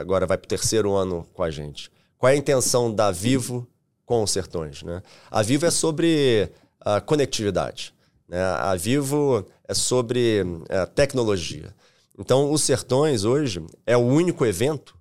[0.01, 1.93] agora vai para o terceiro ano com a gente.
[2.17, 3.69] Qual é a intenção da Vivo
[4.07, 4.83] com os sertões?
[4.83, 5.03] Né?
[5.31, 7.93] A Vivo é sobre a conectividade.
[8.27, 8.43] Né?
[8.43, 11.75] A Vivo é sobre eh, tecnologia.
[12.19, 14.97] Então, os Sertões hoje é o único evento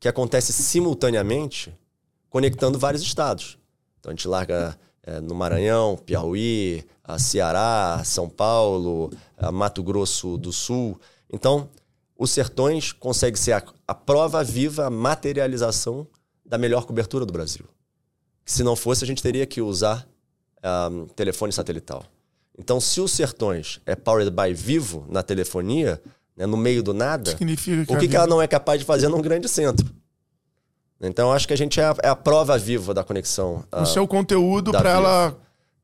[0.00, 1.72] que acontece simultaneamente
[2.28, 3.58] conectando vários estados.
[4.00, 6.84] Então, a gente larga eh, no Maranhão, Piauí,
[7.16, 9.12] Ceará, São Paulo,
[9.52, 10.98] Mato Grosso do Sul.
[11.32, 11.68] Então,
[12.18, 16.06] os Sertões consegue ser a, a prova viva, a materialização
[16.44, 17.64] da melhor cobertura do Brasil.
[18.44, 20.06] Se não fosse, a gente teria que usar
[20.62, 22.04] ah, telefone satelital.
[22.58, 26.00] Então, se os Sertões é powered by Vivo na telefonia,
[26.36, 29.08] né, no meio do nada, Significa o que, que ela não é capaz de fazer
[29.08, 29.86] num grande centro?
[31.00, 33.64] Então, acho que a gente é a, é a prova viva da conexão.
[33.70, 35.36] ah, o seu conteúdo para ela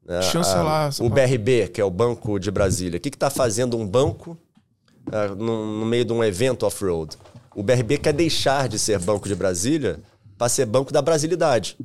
[0.07, 1.37] né, chancelar a- essa o parte.
[1.37, 2.97] BRB, que é o Banco de Brasília.
[2.97, 4.39] O que está fazendo um banco
[5.11, 7.17] ah, no, no meio de um evento off-road?
[7.55, 10.01] O BRB quer deixar de ser Banco de Brasília
[10.39, 11.77] para ser Banco da Brasilidade.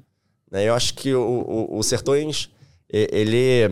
[0.49, 0.68] Né?
[0.68, 2.49] Eu acho que o, o, o Sertões,
[2.89, 3.63] ele,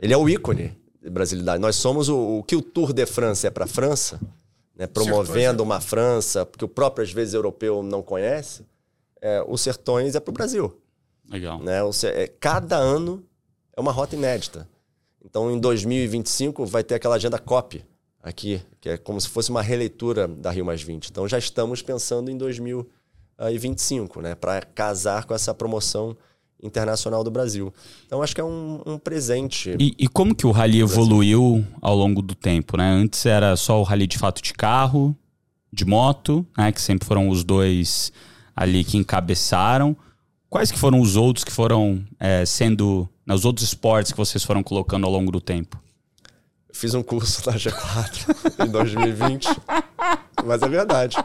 [0.00, 0.76] ele é o ícone
[1.10, 1.60] brasilidade.
[1.60, 4.20] Nós somos o, o que o Tour de France é para a França,
[4.76, 8.64] né, promovendo uma França, porque o próprio, às vezes, europeu não conhece,
[9.20, 10.76] é, o Sertões é para o Brasil.
[11.28, 11.60] Legal.
[11.60, 11.82] Né?
[11.82, 13.24] O, é, cada ano
[13.76, 14.68] é uma rota inédita.
[15.24, 17.84] Então, em 2025, vai ter aquela agenda COP
[18.22, 21.08] aqui, que é como se fosse uma releitura da Rio Mais 20.
[21.08, 26.16] Então, já estamos pensando em 2025, né, para casar com essa promoção
[26.62, 27.72] internacional do Brasil.
[28.06, 29.76] Então acho que é um, um presente.
[29.78, 32.90] E, e, como que o rally evoluiu ao longo do tempo, né?
[32.90, 35.16] Antes era só o rally de fato de carro,
[35.72, 36.72] de moto, né?
[36.72, 38.12] Que sempre foram os dois
[38.54, 39.96] ali que encabeçaram.
[40.50, 44.42] Quais que foram os outros que foram é, sendo, né, os outros esportes que vocês
[44.42, 45.78] foram colocando ao longo do tempo?
[46.78, 49.48] Fiz um curso na G4 em 2020,
[50.44, 51.16] mas é verdade.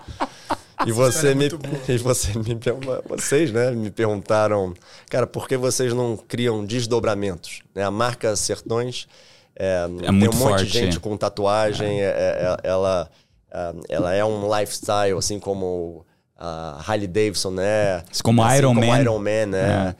[0.83, 1.45] E você é me,
[1.87, 2.59] e você me,
[3.07, 4.73] vocês, né, me perguntaram,
[5.11, 7.61] cara, por que vocês não criam desdobramentos?
[7.75, 9.07] Né, a marca Sertões
[9.55, 12.05] é, é tem um monte forte, de gente com tatuagem, é.
[12.05, 13.11] É, é ela,
[13.87, 16.03] ela é um lifestyle, assim como
[16.35, 18.03] a Harley Davidson, né?
[18.23, 18.99] Como assim Iron como Man.
[18.99, 19.95] Iron Man, né?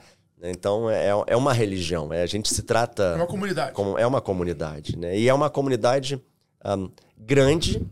[0.50, 3.02] Então é, é uma religião, é, a gente se trata.
[3.02, 3.72] É uma comunidade.
[3.72, 5.18] Como, é uma comunidade, né?
[5.18, 6.22] E é uma comunidade
[6.64, 7.86] um, grande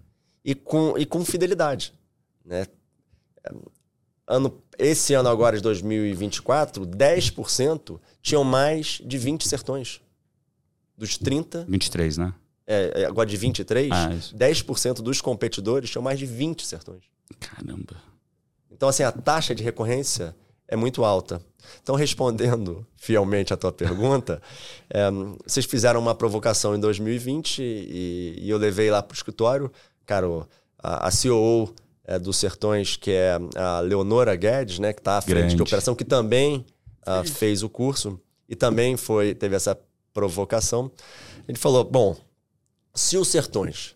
[0.45, 1.95] e com, e com fidelidade.
[2.45, 2.67] Né?
[4.27, 10.01] Ano, esse ano agora de 2024, 10% tinham mais de 20 sertões.
[10.97, 11.65] Dos 30.
[11.69, 12.35] 23, né?
[12.67, 17.03] É, agora de 23, ah, 10% dos competidores tinham mais de 20 sertões.
[17.41, 17.97] Caramba.
[18.71, 20.35] Então, assim, a taxa de recorrência
[20.73, 21.43] é muito alta.
[21.83, 24.41] Então, respondendo fielmente à tua pergunta,
[24.89, 25.11] é,
[25.47, 29.71] vocês fizeram uma provocação em 2020 e, e eu levei lá para o escritório.
[30.07, 30.27] Cara,
[30.79, 35.21] a, a CEO é, dos Sertões, que é a Leonora Guedes, né, que está à
[35.21, 35.57] frente Grande.
[35.57, 36.65] de operação, que também
[37.07, 38.19] uh, fez o curso
[38.49, 39.79] e também foi teve essa
[40.13, 40.91] provocação.
[41.47, 42.17] Ele falou: bom,
[42.95, 43.95] se os Sertões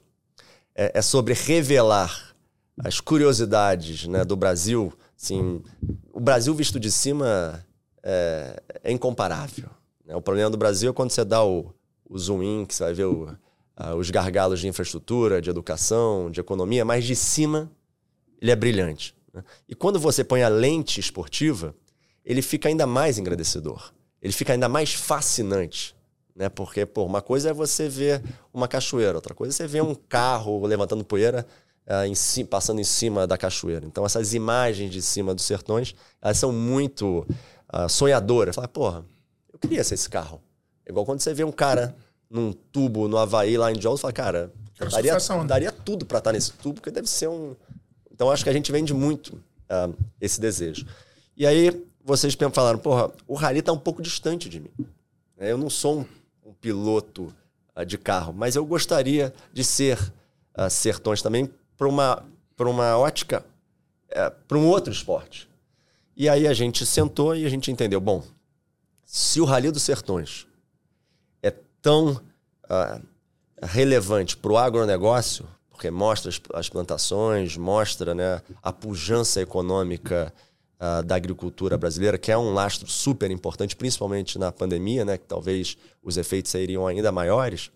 [0.74, 2.34] é, é sobre revelar
[2.84, 5.62] as curiosidades né, do Brasil, assim,
[6.12, 7.64] o Brasil visto de cima
[8.02, 9.68] é, é incomparável.
[10.04, 10.14] Né?
[10.14, 11.74] O problema do Brasil é quando você dá o,
[12.08, 16.30] o zoom in, que você vai ver o, uh, os gargalos de infraestrutura, de educação,
[16.30, 17.70] de economia, mas de cima
[18.40, 19.14] ele é brilhante.
[19.32, 19.42] Né?
[19.68, 21.74] E quando você põe a lente esportiva,
[22.24, 23.92] ele fica ainda mais engrandecedor.
[24.20, 25.96] Ele fica ainda mais fascinante.
[26.34, 26.48] Né?
[26.48, 29.94] Porque, pô, uma coisa é você ver uma cachoeira, outra coisa é você ver um
[29.94, 31.46] carro levantando poeira
[32.06, 33.86] em si, passando em cima da cachoeira.
[33.86, 37.26] Então, essas imagens de cima dos sertões, elas são muito
[37.72, 38.56] uh, sonhadoras.
[38.56, 39.04] Fala, porra,
[39.52, 40.40] eu queria ser esse carro.
[40.84, 41.94] É igual quando você vê um cara
[42.28, 44.52] num tubo no Havaí, lá em Jaws, fala, cara,
[44.90, 45.16] daria,
[45.46, 47.54] daria tudo para estar nesse tubo, porque deve ser um,
[48.16, 50.86] então acho que a gente vende muito uh, esse desejo.
[51.36, 54.70] E aí vocês falaram, porra, o rally está um pouco distante de mim.
[55.38, 56.06] É, eu não sou um,
[56.46, 57.32] um piloto
[57.76, 59.98] uh, de carro, mas eu gostaria de ser
[60.70, 62.24] Sertões também para uma,
[62.58, 63.44] uma ótica,
[64.10, 65.48] uh, para um outro esporte.
[66.16, 68.22] E aí a gente sentou e a gente entendeu, bom,
[69.04, 70.46] se o Rally dos Sertões
[71.42, 72.20] é tão
[73.62, 80.32] relevante para o agronegócio, porque mostra as, as plantações, mostra né, a pujança econômica
[80.80, 85.26] uh, da agricultura brasileira, que é um lastro super importante, principalmente na pandemia, né, que
[85.26, 87.70] talvez os efeitos seriam ainda maiores.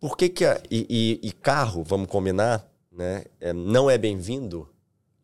[0.00, 2.67] Por que, que a, e, e, e carro, vamos combinar,
[2.98, 4.68] né, é, não é bem-vindo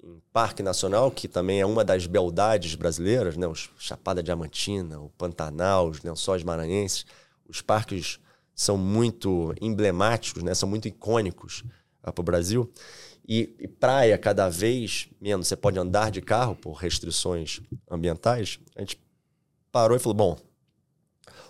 [0.00, 5.10] em Parque Nacional, que também é uma das beldades brasileiras, né, os Chapada Diamantina, o
[5.10, 7.04] Pantanal, os Lençóis Maranhenses,
[7.48, 8.20] os parques
[8.54, 10.54] são muito emblemáticos, né?
[10.54, 11.64] são muito icônicos
[12.00, 12.72] ah, para o Brasil.
[13.26, 17.60] E, e, praia, cada vez menos, você pode andar de carro por restrições
[17.90, 18.60] ambientais.
[18.76, 19.00] A gente
[19.72, 20.38] parou e falou: bom,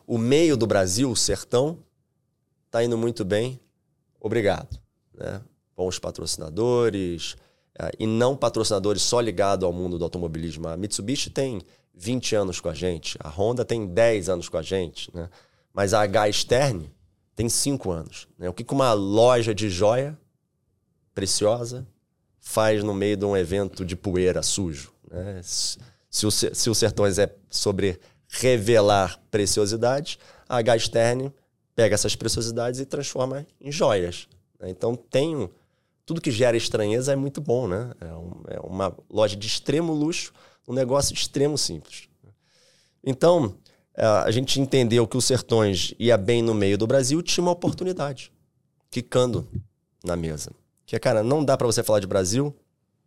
[0.07, 1.79] o meio do Brasil, o sertão,
[2.67, 3.61] está indo muito bem,
[4.19, 4.81] obrigado.
[5.13, 5.43] Né?
[5.77, 7.33] Bons patrocinadores,
[7.81, 10.69] uh, e não patrocinadores só ligados ao mundo do automobilismo.
[10.69, 11.61] A Mitsubishi tem
[11.95, 15.29] 20 anos com a gente, a Honda tem 10 anos com a gente, né?
[15.73, 16.91] mas a H Stern
[17.35, 18.29] tem cinco anos.
[18.39, 18.49] Né?
[18.49, 20.19] O que uma loja de joia
[21.15, 21.87] preciosa
[22.41, 24.93] faz no meio de um evento de poeira sujo?
[25.11, 25.41] Né?
[25.43, 27.99] Se, o, se o Sertões é sobre
[28.29, 30.19] revelar preciosidades,
[30.49, 31.33] a H Stern
[31.75, 34.29] pega essas preciosidades e transforma em joias.
[34.61, 34.71] Né?
[34.71, 35.49] Então tem
[36.07, 37.93] tudo que gera estranheza é muito bom, né?
[38.01, 40.33] É, um, é uma loja de extremo luxo,
[40.69, 42.09] um negócio de extremo simples.
[43.03, 43.57] Então
[43.95, 47.53] é, a gente entendeu que os sertões ia bem no meio do Brasil, tinha uma
[47.53, 48.33] oportunidade,
[48.91, 49.49] quicando
[50.03, 50.51] na mesa.
[50.85, 52.55] Que, cara, não dá para você falar de Brasil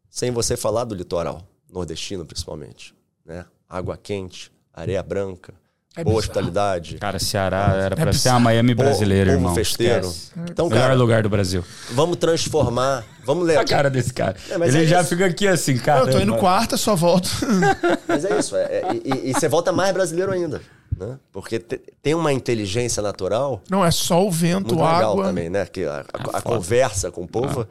[0.10, 2.95] sem você falar do litoral, nordestino principalmente.
[3.26, 3.45] Né?
[3.68, 5.54] Água quente, areia branca,
[5.98, 6.18] É boa bizarro.
[6.20, 6.98] hospitalidade.
[6.98, 9.54] Cara, Ceará era pra ser a Miami brasileira, irmão.
[9.56, 10.14] festeiro.
[10.50, 11.64] Então, Melhor cara, lugar do Brasil.
[11.91, 13.66] vamos transformar, vamos A ler.
[13.68, 14.36] cara desse cara.
[14.50, 15.10] É, mas Ele é já isso.
[15.10, 16.02] fica aqui assim, cara.
[16.02, 17.30] Eu tô indo quarta, só volto.
[18.08, 20.62] Mas é isso, é- é- e, e você volta mais brasileiro ainda,
[20.98, 21.18] né?
[21.32, 25.26] Porque te- tem uma inteligência natural Não, é só o vento, muito legal água.
[25.26, 25.66] também, né?
[25.66, 26.41] Que a, a- a foda.
[26.41, 27.68] conversa com o povo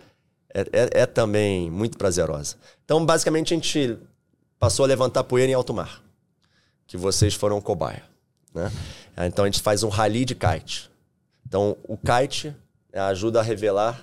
[0.52, 2.56] é, é- é também muito prazerosa.
[2.84, 3.96] Então, basicamente, a gente
[4.58, 6.00] passou a levantar poeira em alto mar,
[6.86, 8.02] que vocês foram cobaia,
[8.56, 8.72] né?
[9.26, 10.90] Então, a gente faz um rally de kite.
[11.46, 12.54] Então, o kite
[12.92, 14.00] é, ajuda a revelar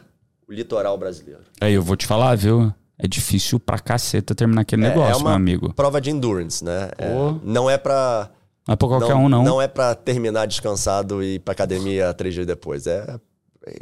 [0.48, 1.42] o litoral brasileiro.
[1.60, 2.74] Aí, eu vou te falar, viu?
[2.98, 5.74] É difícil pra caceta terminar aquele É- negócio, é uma meu amigo.
[5.74, 6.90] prova de endurance, né?
[6.98, 7.10] É,
[7.44, 8.30] não é pra
[8.68, 9.44] Não é pra qualquer não, um, não.
[9.44, 12.88] Não é pra terminar descansado e ir pra academia três dias depois.
[12.88, 13.20] É,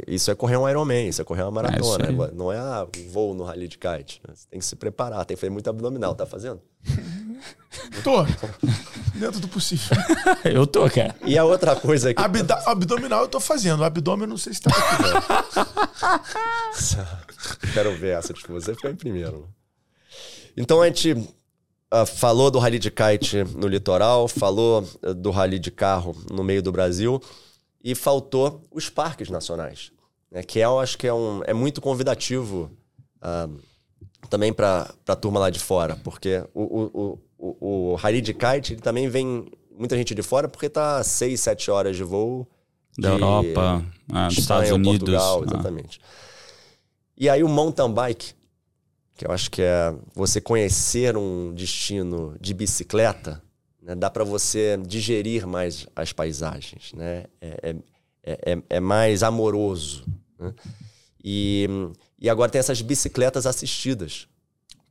[0.06, 2.06] isso é correr um Ironman, isso é correr uma maratona.
[2.06, 2.30] É isso aí.
[2.34, 4.20] não é ah, voo no rally de kite.
[4.26, 4.32] né?
[4.34, 6.14] Você tem que se preparar, tem que fazer muito abdominal.
[6.14, 6.60] Tá fazendo?
[8.04, 8.24] Tô.
[9.14, 9.96] Dentro do possível.
[10.44, 11.16] Eu tô, cara.
[11.24, 12.20] E a outra coisa que...
[12.20, 13.80] Abda- abdominal eu tô fazendo.
[13.80, 15.02] O abdômen eu não sei se tá aqui.
[17.72, 19.48] Quero ver essa de você ficar em primeiro.
[20.56, 21.16] Então a gente
[21.90, 26.44] ah, falou do rally de kite no litoral, falou ah, do rally de carro no
[26.44, 27.20] meio do Brasil
[27.82, 29.92] e faltou os parques nacionais,
[30.30, 32.70] né, que eu acho que é, um, é muito convidativo
[33.20, 33.48] ah,
[34.28, 38.74] também para a turma lá de fora, porque o, o, o, o, rally de kite
[38.74, 42.46] ele também vem muita gente de fora porque tá 6, 7 horas de voo
[42.96, 44.98] Da de- Europa, ah, dos Estados Unidos.
[44.98, 45.46] Portugal, ah.
[45.46, 46.00] exatamente.
[47.16, 48.34] E aí o mountain bike,
[49.16, 53.42] que eu acho que é você conhecer um destino de bicicleta,
[53.82, 57.24] né, dá para você digerir mais as paisagens, né?
[57.40, 57.74] É,
[58.24, 60.04] é, é, é mais amoroso.
[60.38, 60.52] né?
[61.24, 61.68] E,
[62.20, 64.26] e agora tem essas bicicletas assistidas.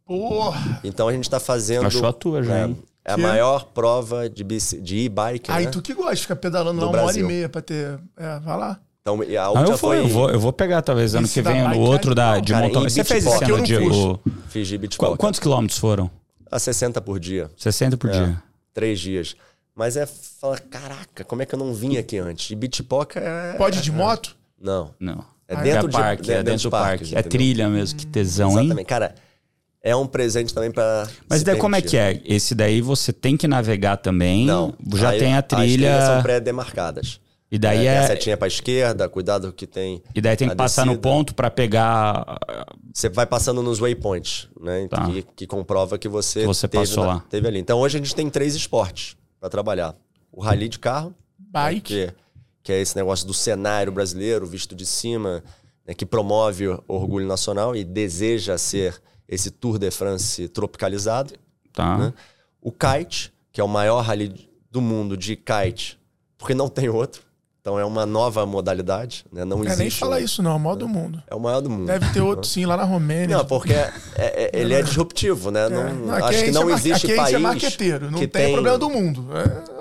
[0.05, 0.79] Porra.
[0.83, 1.87] Então a gente está fazendo.
[1.87, 2.77] Achou a tua já, né, hein?
[3.03, 3.21] É a Que?
[3.21, 5.49] maior prova de, de e-bike.
[5.51, 5.71] Aí né?
[5.71, 7.25] tu que gosta de ficar pedalando Do lá uma Brasil.
[7.25, 7.99] hora e meia pra ter.
[8.17, 8.79] É, vai lá.
[9.01, 9.99] Então, a Ah, última eu, vou, foi.
[9.99, 12.53] eu, vou, eu vou pegar, talvez, ano Esse que vem, no outro é da, de
[12.53, 13.79] Cara, em Você fez esse ano eu de.
[13.79, 14.19] não o-
[14.49, 14.77] Fiz de
[15.17, 16.11] quantos quilômetros foram?
[16.51, 17.49] A 60 por dia.
[17.57, 18.13] 60 por É.
[18.13, 18.43] dia.
[18.73, 19.35] Três dias.
[19.75, 22.51] Mas é falar, caraca, como é que eu não vim aqui antes?
[22.51, 23.53] E poker é.
[23.53, 24.35] Pode ir de moto?
[24.59, 24.93] Não.
[24.99, 25.23] Não.
[25.47, 27.27] É É dentro de- parque, de- é dentro dentro de do parques, parque.
[27.27, 28.65] É trilha mesmo, que tesão, hein?
[28.65, 28.85] Exatamente.
[28.87, 29.15] Cara,
[29.81, 31.07] é um presente também pra.
[31.29, 32.21] Mas se daí como é permitir.
[32.23, 32.35] que é?
[32.35, 34.45] Esse daí você tem que navegar também.
[34.45, 34.73] Não.
[34.95, 36.05] Já Aí tem a As trilhas trilha.
[36.05, 37.19] são pré-demarcadas.
[37.51, 38.07] E daí a é.
[38.07, 40.01] setinha pra esquerda, cuidado que tem.
[40.15, 41.01] E daí tem que a passar no descida.
[41.09, 42.37] ponto pra pegar.
[42.93, 44.87] Você vai passando nos waypoints, né?
[44.87, 45.05] Tá.
[45.09, 47.19] Que, que comprova que você, você teve, passou na- lá.
[47.29, 47.59] teve ali.
[47.59, 49.93] Então hoje a gente tem três esportes pra trabalhar:
[50.31, 51.81] o rally de carro, Bike.
[51.81, 52.13] que,
[52.63, 55.43] que é esse negócio do cenário brasileiro visto de cima,
[55.85, 61.33] né, que promove o orgulho nacional e deseja ser esse Tour de France tropicalizado.
[61.73, 61.97] Tá.
[61.97, 62.13] né?
[62.61, 65.99] O kite, que é o maior rally do mundo de kite,
[66.37, 67.29] porque não tem outro.
[67.61, 69.45] Então é uma nova modalidade, né?
[69.45, 69.79] Não Não é existe.
[69.81, 70.51] nem falar um- isso, não.
[70.51, 71.23] É o maior do mundo.
[71.27, 71.85] É o maior do mundo.
[71.85, 73.37] Deve ter outro sim lá na Romênia.
[73.37, 75.69] Não, porque é- é- ele é disruptivo, né?
[75.69, 78.09] Não, Não, aqui acho que não é existe país é marqueteiro.
[78.09, 79.27] Não que tem, problema do mundo.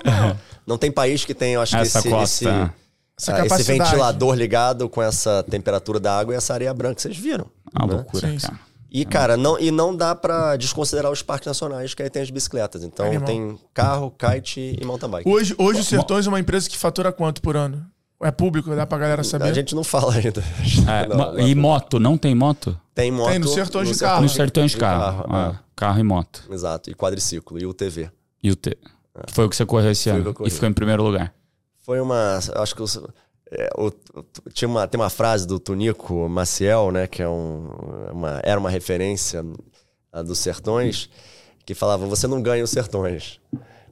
[0.05, 0.35] É,
[0.67, 2.69] Não tem país que tem, eu acho Essa que esse, esse, essa ah,
[3.17, 3.79] esse capacidade.
[3.79, 7.47] ventilador ligado com essa temperatura da água e essa areia branca, vocês viram.
[7.75, 7.93] Uma né?
[7.95, 8.47] loucura, Sim, sim.
[8.47, 8.59] cara.
[8.91, 12.29] E, cara, não, e não dá pra desconsiderar os parques nacionais, que aí tem as
[12.29, 12.83] bicicletas.
[12.83, 13.25] Então Animal.
[13.25, 15.29] tem carro, kite e mountain bike.
[15.29, 17.85] Hoje, hoje o Sertões é uma empresa que fatura quanto por ano?
[18.21, 19.45] É público, dá pra galera saber?
[19.45, 20.43] A gente não fala ainda.
[20.87, 21.99] É, Não, e moto?
[21.99, 22.77] Não tem moto?
[22.93, 23.29] Tem moto.
[23.29, 24.21] Tem no Sertões de Sertões carro.
[24.23, 25.23] No sertões de carro.
[25.23, 26.43] carro, Ah, Carro e moto.
[26.51, 28.11] Exato, e quadriciclo, e UTV.
[28.43, 28.77] E o T.
[29.29, 30.35] Foi o que você correu esse Foi o ano.
[30.39, 30.47] eu.
[30.47, 31.33] E ficou em primeiro lugar.
[31.79, 32.39] Foi uma.
[32.53, 32.99] eu Acho que os-
[33.51, 37.05] é, o- o- tinha uma, tem uma frase do Tunico Maciel, né?
[37.07, 37.67] Que é um,
[38.13, 39.43] uma, era uma referência
[40.25, 41.09] dos sertões,
[41.65, 43.39] que falava: você não ganha os sertões.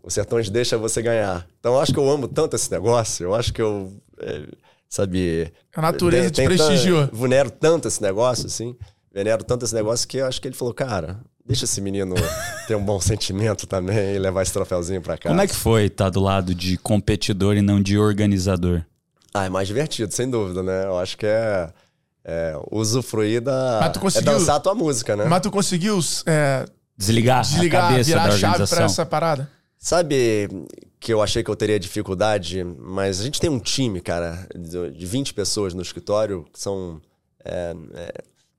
[0.02, 1.46] Os sertões deixa você ganhar.
[1.60, 3.92] Então eu acho que eu amo tanto esse negócio, eu acho que eu.
[4.20, 4.44] é,
[4.88, 5.52] sabe.
[5.76, 7.10] A natureza te prestigiou.
[7.12, 8.76] Venero tanto esse negócio, assim.
[9.14, 12.16] Venero tanto esse negócio que eu acho que ele falou: cara, deixa esse menino
[12.68, 15.30] ter um bom sentimento também e levar esse troféuzinho pra cá.
[15.30, 18.84] Como é que foi estar do lado de competidor e não de organizador?
[19.34, 20.86] Ah, é mais divertido, sem dúvida, né?
[20.86, 21.70] Eu acho que é,
[22.24, 23.80] é usufruir da.
[23.82, 25.26] Mas tu conseguiu- É dançar a tua música, né?
[25.26, 26.66] Mas tu conseguiu é,
[26.98, 29.50] Desligar, desligar, a cabeça virar da a chave pra essa parada?
[29.78, 30.50] Sabe
[31.00, 34.92] que eu achei que eu teria dificuldade, mas a gente tem um time, cara, de
[34.92, 37.00] de 20 pessoas no escritório, que são.
[37.46, 38.12] é, é,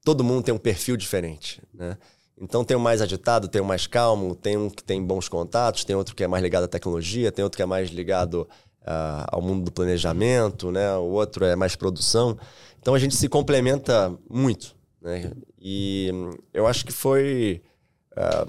[0.02, 1.98] todo mundo tem um perfil diferente, né?
[2.40, 5.84] Então tem o mais agitado, tem o mais calmo, tem um que tem bons contatos,
[5.84, 8.48] tem outro que é mais ligado à tecnologia, tem outro que é mais ligado
[8.90, 10.96] ah, ao mundo do planejamento, né?
[10.96, 12.36] O outro é mais produção.
[12.80, 15.30] Então a gente se complementa muito, né?
[15.60, 17.62] E hum, eu acho que foi
[18.16, 18.46] ah,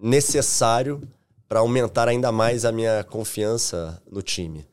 [0.00, 1.00] necessário
[1.48, 4.66] para aumentar ainda mais a minha confiança no time.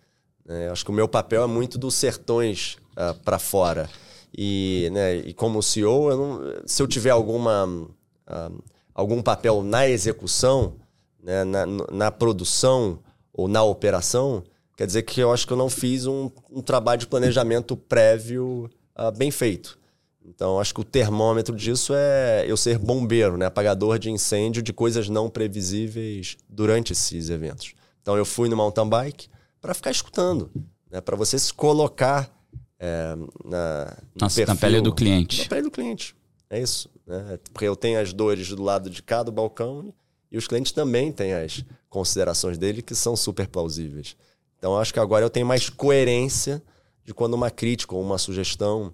[0.43, 0.69] Né?
[0.69, 3.87] Acho que o meu papel é muito dos sertões uh, para fora.
[4.35, 9.87] E, né, e como CEO, eu não, se eu tiver alguma, uh, algum papel na
[9.87, 10.73] execução,
[11.21, 12.99] né, na, na, produção
[13.31, 14.43] ou na operação,
[14.75, 18.69] quer dizer que eu acho que eu não fiz um, um trabalho de planejamento prévio
[18.97, 19.79] uh, bem feito.
[20.25, 23.45] Então, acho que o termômetro disso é eu ser bombeiro, né?
[23.45, 27.73] apagador de incêndio de coisas não previsíveis durante esses eventos.
[28.01, 29.27] Então, eu fui no mountain bike
[29.59, 30.49] para ficar escutando,
[30.89, 31.01] né?
[31.01, 32.31] para você se colocar
[32.79, 35.41] é, na, Nossa, perfil, na pele do cliente.
[35.41, 36.15] Na pele do cliente.
[36.49, 36.89] É isso.
[37.05, 37.39] Né?
[37.51, 39.93] Porque eu tenho as dores do lado de cá do balcão
[40.31, 44.15] e os clientes também têm as considerações dele que são super plausíveis.
[44.63, 46.63] Então, acho que agora eu tenho mais coerência
[47.03, 48.93] de quando uma crítica ou uma sugestão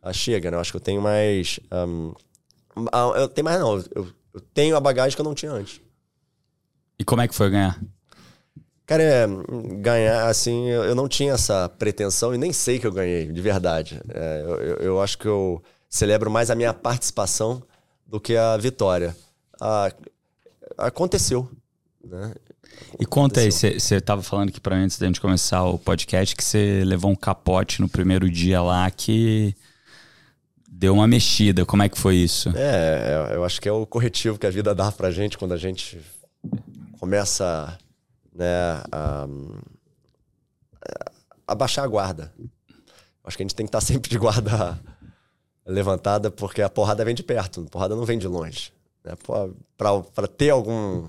[0.00, 0.56] ah, chega, né?
[0.56, 1.60] Eu acho que eu tenho mais.
[1.70, 2.14] Um,
[2.90, 3.76] ah, eu tenho mais, não.
[3.94, 5.82] Eu, eu, tenho a bagagem que eu não tinha antes.
[6.98, 7.78] E como é que foi ganhar?
[8.86, 9.26] Cara, é,
[9.82, 13.42] ganhar, assim, eu, eu, não tinha essa pretensão e nem sei que eu ganhei, de
[13.42, 14.00] verdade.
[14.08, 17.62] É, eu, eu, acho que eu celebro mais a minha participação
[18.06, 19.14] do que a vitória.
[19.60, 19.92] Ah,
[20.78, 21.46] aconteceu,
[22.02, 22.32] né?
[22.98, 26.34] E conta aí, você estava falando aqui para mim antes da gente começar o podcast
[26.34, 29.54] que você levou um capote no primeiro dia lá que
[30.68, 31.64] deu uma mexida.
[31.64, 32.48] Como é que foi isso?
[32.56, 35.52] É, é, eu acho que é o corretivo que a vida dá pra gente quando
[35.52, 35.98] a gente
[36.98, 37.78] começa
[38.34, 39.26] né, a,
[41.46, 42.32] a baixar a guarda.
[43.22, 44.80] Acho que a gente tem que estar sempre de guarda
[45.66, 48.72] levantada, porque a porrada vem de perto, a porrada não vem de longe.
[49.04, 49.12] Né?
[49.76, 51.08] Para ter algum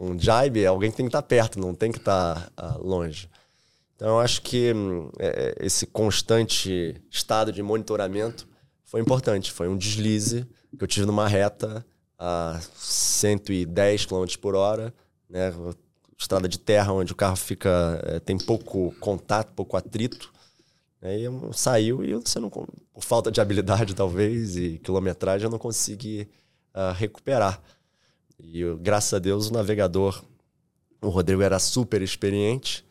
[0.00, 3.28] um jibe, alguém tem que estar perto, não tem que estar uh, longe.
[3.96, 8.48] Então, eu acho que hum, é, esse constante estado de monitoramento
[8.84, 9.50] foi importante.
[9.50, 10.46] Foi um deslize
[10.76, 11.84] que eu tive numa reta
[12.16, 14.94] a 110 km por hora,
[15.28, 15.52] né?
[16.16, 20.32] Estrada de terra onde o carro fica é, tem pouco contato, pouco atrito.
[21.02, 21.50] Aí né?
[21.52, 22.68] saiu e você não, por
[23.00, 26.28] falta de habilidade talvez e quilometragem, eu não consegui
[26.74, 27.60] uh, recuperar.
[28.38, 30.22] E graças a Deus o navegador,
[31.00, 32.84] o Rodrigo era super experiente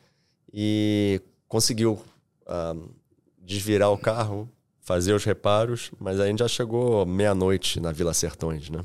[0.52, 2.02] e conseguiu
[2.44, 2.90] uh,
[3.40, 8.70] desvirar o carro, fazer os reparos, mas a gente já chegou meia-noite na Vila Sertões,
[8.70, 8.84] né?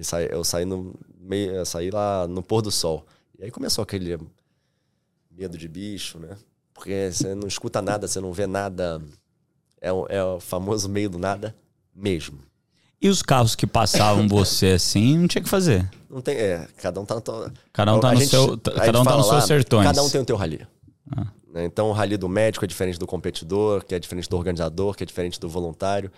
[0.00, 3.06] Saí, eu saí, no, meio, saí lá no pôr do sol.
[3.38, 4.18] E aí começou aquele
[5.30, 6.36] medo de bicho, né?
[6.74, 9.02] Porque você não escuta nada, você não vê nada.
[9.80, 11.56] É, é o famoso meio do nada
[11.94, 12.38] mesmo.
[13.00, 15.88] E os carros que passavam você assim, não tinha que fazer.
[16.08, 17.52] Não tem, é, cada um tá to...
[17.72, 19.86] cada um tá no gente, seu, cada um tá no seu sertões.
[19.86, 20.66] Cada um tem o teu rally.
[21.14, 21.26] Ah.
[21.52, 21.64] Né?
[21.64, 25.02] Então, o rally do médico é diferente do competidor, que é diferente do organizador, que
[25.02, 26.10] é diferente do voluntário.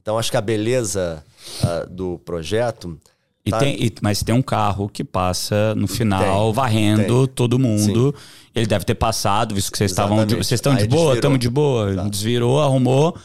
[0.00, 1.24] Então, acho que a beleza
[1.62, 2.98] uh, do projeto.
[3.44, 3.58] E tá...
[3.58, 7.34] tem, e, mas tem um carro que passa no final, tem, varrendo tem.
[7.34, 8.14] todo mundo.
[8.16, 8.24] Sim.
[8.54, 10.24] Ele deve ter passado, visto que vocês estavam.
[10.24, 11.14] De, vocês estão de boa?
[11.14, 11.90] Estamos de boa.
[11.90, 12.10] Exato.
[12.10, 13.16] Desvirou, arrumou,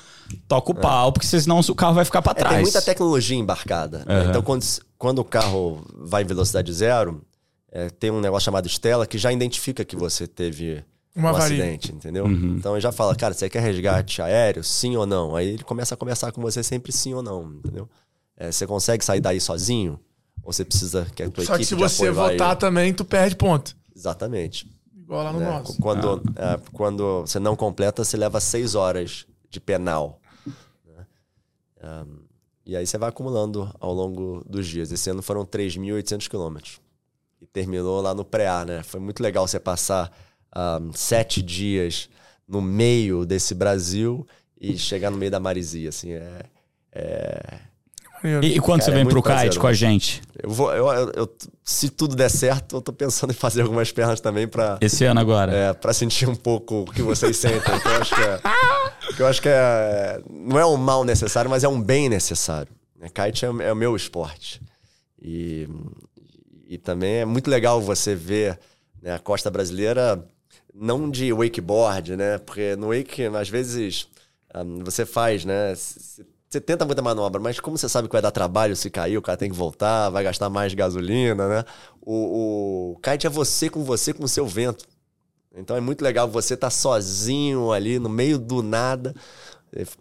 [0.47, 0.81] toca o é.
[0.81, 2.53] pau, porque senão o carro vai ficar para trás.
[2.53, 3.99] É, tem muita tecnologia embarcada.
[3.99, 4.05] Uhum.
[4.05, 4.25] Né?
[4.29, 4.65] Então, quando,
[4.97, 7.21] quando o carro vai em velocidade zero,
[7.71, 10.83] é, tem um negócio chamado Stella que já identifica que você teve
[11.15, 12.25] uma um acidente, entendeu?
[12.25, 12.55] Uhum.
[12.57, 14.63] Então ele já fala, cara, você quer resgate aéreo?
[14.63, 15.35] Sim ou não?
[15.35, 17.89] Aí ele começa a conversar com você sempre sim ou não, entendeu?
[18.37, 19.99] É, você consegue sair daí sozinho?
[20.43, 22.55] Ou você precisa que a tua Só equipe que se você votar vai...
[22.55, 23.75] também, tu perde ponto.
[23.95, 24.65] Exatamente.
[24.95, 25.45] Igual lá no né?
[25.45, 25.77] nosso.
[25.79, 26.53] Quando, ah.
[26.53, 30.21] é, quando você não completa, você leva seis horas de penal.
[30.85, 31.05] Né?
[31.83, 32.19] Um,
[32.65, 34.91] e aí você vai acumulando ao longo dos dias.
[34.91, 36.79] Esse ano foram 3.800 quilômetros.
[37.41, 38.83] E terminou lá no pré né?
[38.83, 40.11] Foi muito legal você passar
[40.55, 42.09] um, sete dias
[42.47, 44.27] no meio desse Brasil
[44.59, 46.43] e chegar no meio da marisia, assim, é...
[46.91, 47.59] é...
[48.23, 50.21] E, e, quando Cara, você vem é pro kite com a gente?
[50.41, 53.91] Eu vou, eu, eu, eu, se tudo der certo, eu tô pensando em fazer algumas
[53.91, 55.53] pernas também para Esse ano agora?
[55.53, 57.75] É, pra sentir um pouco o que vocês sentem.
[57.75, 58.41] Então, eu acho que é,
[59.19, 62.71] eu acho que é, não é um mal necessário, mas é um bem necessário.
[63.13, 64.61] Kite é, é o meu esporte.
[65.21, 65.67] E,
[66.67, 68.59] e também é muito legal você ver
[69.01, 70.23] né, a costa brasileira
[70.73, 72.37] não de wakeboard, né?
[72.37, 74.07] Porque no wake, às vezes,
[74.55, 75.73] um, você faz, né?
[76.49, 79.21] Você tenta muita manobra, mas como você sabe que vai dar trabalho se cair, o
[79.21, 81.63] cara tem que voltar, vai gastar mais gasolina, né?
[82.01, 84.83] O, o kite é você com você com o seu vento.
[85.55, 89.13] Então é muito legal você estar tá sozinho ali no meio do nada,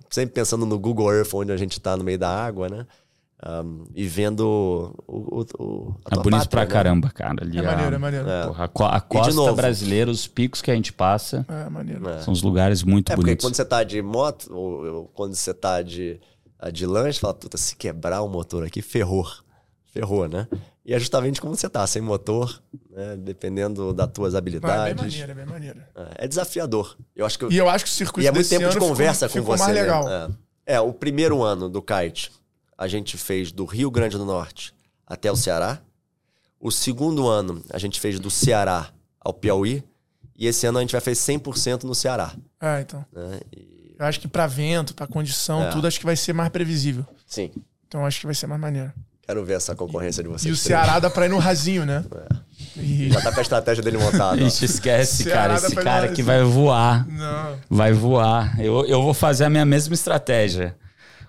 [0.09, 2.87] sempre pensando no Google Earth, onde a gente está no meio da água, né?
[3.47, 6.67] Um, e vendo o, o, o a É bonito pra né?
[6.67, 7.45] caramba, cara.
[7.45, 8.29] Ali é a, maneiro, é maneiro.
[8.29, 8.47] É.
[8.47, 12.09] Porra, a, a costa brasileira, os picos que a gente passa, é maneiro.
[12.09, 12.21] É.
[12.23, 13.35] são os lugares muito é, bonitos.
[13.35, 16.19] Porque quando você tá de moto, ou, ou quando você tá de,
[16.73, 19.27] de lanche, fala, puta, se quebrar o motor aqui, ferrou.
[19.87, 20.47] ferrou, né?
[20.85, 23.17] E é justamente como você tá, sem motor, né?
[23.17, 24.95] dependendo das tuas Não, é habilidades.
[24.95, 25.81] bem maneiro, é bem maneiro.
[25.95, 26.97] É, é desafiador.
[27.17, 28.79] Eu acho que eu- E eu acho que o circuito e é muito tempo de
[28.79, 29.65] conversa ficou, com ficou você.
[29.65, 29.83] mais né?
[29.83, 30.09] legal.
[30.09, 30.75] É.
[30.75, 32.31] É, o primeiro ano do kite,
[32.77, 34.75] a gente fez do Rio Grande do Norte
[35.07, 35.81] até o Ceará.
[36.61, 38.91] O segundo ano, a gente fez do Ceará
[39.21, 39.83] ao Piauí.
[40.37, 42.35] E esse ano a gente vai fazer 100% no Ceará.
[42.61, 43.05] É, então.
[43.13, 43.41] Né?
[43.57, 45.71] E- Eu acho que pra vento, pra condição, É.
[45.71, 47.05] tudo, acho que vai ser mais previsível.
[47.27, 47.51] Sim,
[47.87, 48.93] Então acho que vai ser mais maneiro.
[49.27, 50.45] quero ver essa concorrência de vocês.
[50.45, 50.61] E o três.
[50.61, 52.05] Ceará dá pra ir no rasinho, né?
[52.77, 53.11] E...
[53.11, 54.41] Já tá com a estratégia dele montada.
[54.41, 55.55] Ixi, esquece, cara.
[55.55, 57.07] Esse cara que vai voar.
[57.09, 57.57] Não.
[57.69, 58.59] Vai voar.
[58.61, 60.75] Eu, eu vou fazer a minha mesma estratégia.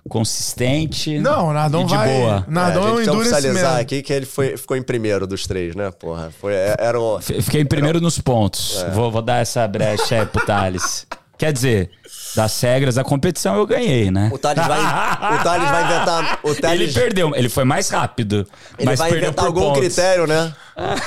[0.07, 1.20] Consistente.
[1.20, 2.07] Não, o Nardão E de vai.
[2.07, 2.45] boa.
[2.47, 3.78] O Nardão é, é, a um endurance man.
[3.80, 6.32] aqui que ele foi, ficou em primeiro dos três, né, porra?
[6.39, 6.97] Foi, é- era.
[7.22, 8.82] F- Fiquei em primeiro nos pontos.
[8.84, 8.89] É.
[8.91, 11.05] Vou, vou dar essa brecha aí pro Thales.
[11.40, 11.90] Quer dizer,
[12.36, 14.30] das regras da competição eu ganhei, né?
[14.32, 16.40] O Thales vai, o Thales vai inventar...
[16.44, 18.46] O Thales, Ele perdeu, ele foi mais rápido.
[18.78, 19.80] ele vai perdeu inventar algum pontos.
[19.80, 20.54] critério, né?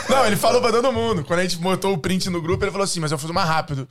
[0.08, 1.24] Não, ele falou pra todo mundo.
[1.24, 3.48] Quando a gente botou o print no grupo, ele falou assim, mas eu fiz mais
[3.48, 3.88] rápido.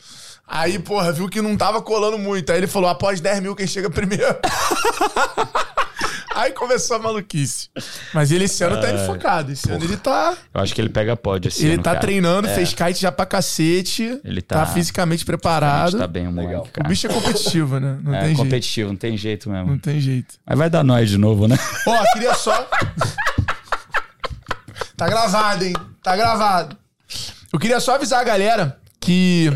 [0.47, 2.51] Aí, porra, viu que não tava colando muito.
[2.51, 4.35] Aí ele falou, após 10 mil, quem chega primeiro.
[6.33, 7.69] Aí começou a maluquice.
[8.13, 9.51] Mas ele esse ano tá indo focado.
[9.51, 10.35] Esse ano ele tá.
[10.53, 12.01] Eu acho que ele pega pódio esse Ele ano, tá cara.
[12.01, 14.19] treinando, fez kite já pra cacete.
[14.23, 15.97] Ele tá, tá- fisicamente preparado.
[15.97, 16.87] tá bem, o moleque, O cara.
[16.87, 17.99] bicho é competitivo, né?
[18.01, 18.37] Não é tem jeito.
[18.37, 19.67] competitivo, não tem jeito mesmo.
[19.71, 20.35] Não tem jeito.
[20.45, 21.59] Mas vai dar nós de novo, né?
[21.85, 22.67] Ó, queria só.
[25.01, 25.73] tá gravado, hein?
[26.03, 26.77] Tá gravado.
[27.51, 29.51] Eu queria só avisar a galera que.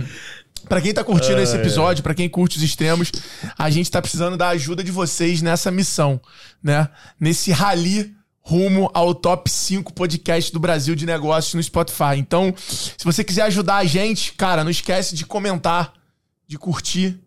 [0.68, 3.12] Pra quem tá curtindo esse episódio, pra quem curte os extremos,
[3.56, 6.20] a gente tá precisando da ajuda de vocês nessa missão,
[6.64, 6.90] né?
[7.20, 12.18] Nesse rally rumo ao top 5 podcast do Brasil de negócios no Spotify.
[12.18, 15.94] Então, se você quiser ajudar a gente, cara, não esquece de comentar,
[16.48, 17.20] de curtir,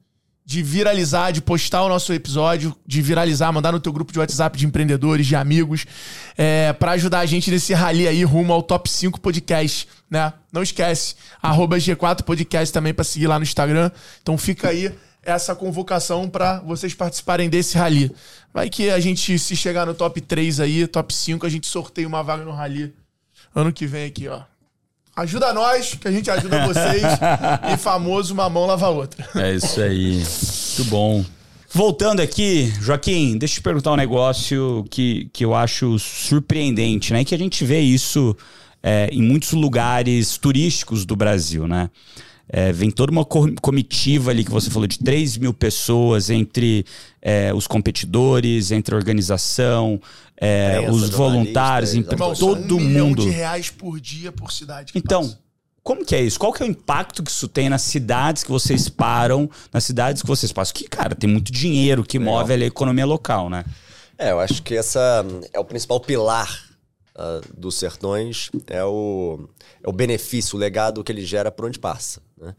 [0.48, 4.56] de viralizar, de postar o nosso episódio, de viralizar, mandar no teu grupo de WhatsApp
[4.56, 5.84] de empreendedores, de amigos,
[6.38, 10.32] é, para ajudar a gente nesse rally aí rumo ao top 5 podcast, né?
[10.50, 13.90] Não esquece, arroba G4 Podcast também para seguir lá no Instagram.
[14.22, 14.90] Então fica aí
[15.22, 18.10] essa convocação para vocês participarem desse rally.
[18.50, 22.08] Vai que a gente, se chegar no top 3 aí, top 5, a gente sorteia
[22.08, 22.94] uma vaga no rally
[23.54, 24.40] ano que vem aqui, ó.
[25.18, 27.02] Ajuda nós, que a gente ajuda vocês.
[27.74, 29.28] e famoso, uma mão lava a outra.
[29.34, 30.14] É isso aí.
[30.14, 31.24] Muito bom.
[31.72, 37.24] Voltando aqui, Joaquim, deixa eu te perguntar um negócio que, que eu acho surpreendente, né?
[37.24, 38.36] Que a gente vê isso
[38.80, 41.90] é, em muitos lugares turísticos do Brasil, né?
[42.50, 46.86] É, vem toda uma co- comitiva ali que você falou de 3 mil pessoas entre
[47.20, 50.00] é, os competidores, entre a organização,
[50.36, 53.22] é, os voluntários, jornalistas, então, Irmão, todo um milhão mundo.
[53.22, 54.92] de reais por dia por cidade.
[54.94, 55.38] Então, passa.
[55.82, 56.38] como que é isso?
[56.38, 60.22] Qual que é o impacto que isso tem nas cidades que vocês param, nas cidades
[60.22, 60.74] que vocês passam?
[60.74, 63.64] Que, cara, tem muito dinheiro que move a economia local, né?
[64.16, 66.64] É, eu acho que essa é o principal pilar
[67.14, 69.48] ah, dos sertões, é o,
[69.84, 72.20] é o benefício, o legado que ele gera por onde passa.
[72.40, 72.54] Né?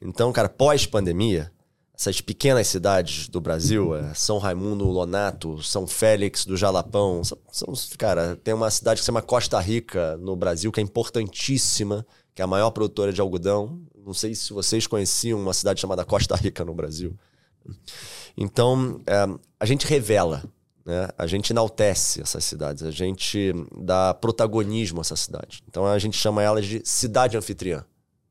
[0.00, 1.52] Então, cara, pós-pandemia,
[1.94, 7.74] essas pequenas cidades do Brasil, é, São Raimundo, Lonato, São Félix do Jalapão, são, são-
[7.98, 12.40] cara, tem uma cidade que se chama Costa Rica no Brasil, que é importantíssima, que
[12.40, 13.80] é a maior produtora de algodão.
[14.02, 17.14] Não sei se vocês conheciam uma cidade chamada Costa Rica no Brasil.
[18.36, 19.26] Então, é,
[19.58, 20.42] a gente revela,
[20.84, 21.08] né?
[21.18, 25.60] a gente enaltece essas cidades, a gente dá protagonismo a essas cidades.
[25.68, 27.84] Então, a gente chama elas de cidade anfitriã.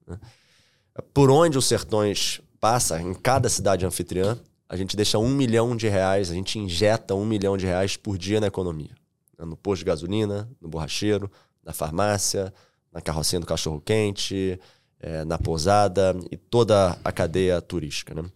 [0.07, 0.17] né?
[1.13, 4.37] Por onde os sertões passa, em cada cidade anfitriã,
[4.67, 8.17] a gente deixa um milhão de reais, a gente injeta um milhão de reais por
[8.17, 8.95] dia na economia.
[9.37, 9.45] né?
[9.45, 11.31] No posto de gasolina, no borracheiro,
[11.63, 12.53] na farmácia,
[12.91, 14.59] na carrocinha do cachorro-quente,
[14.99, 18.13] eh, na pousada e toda a cadeia turística.
[18.13, 18.29] Né?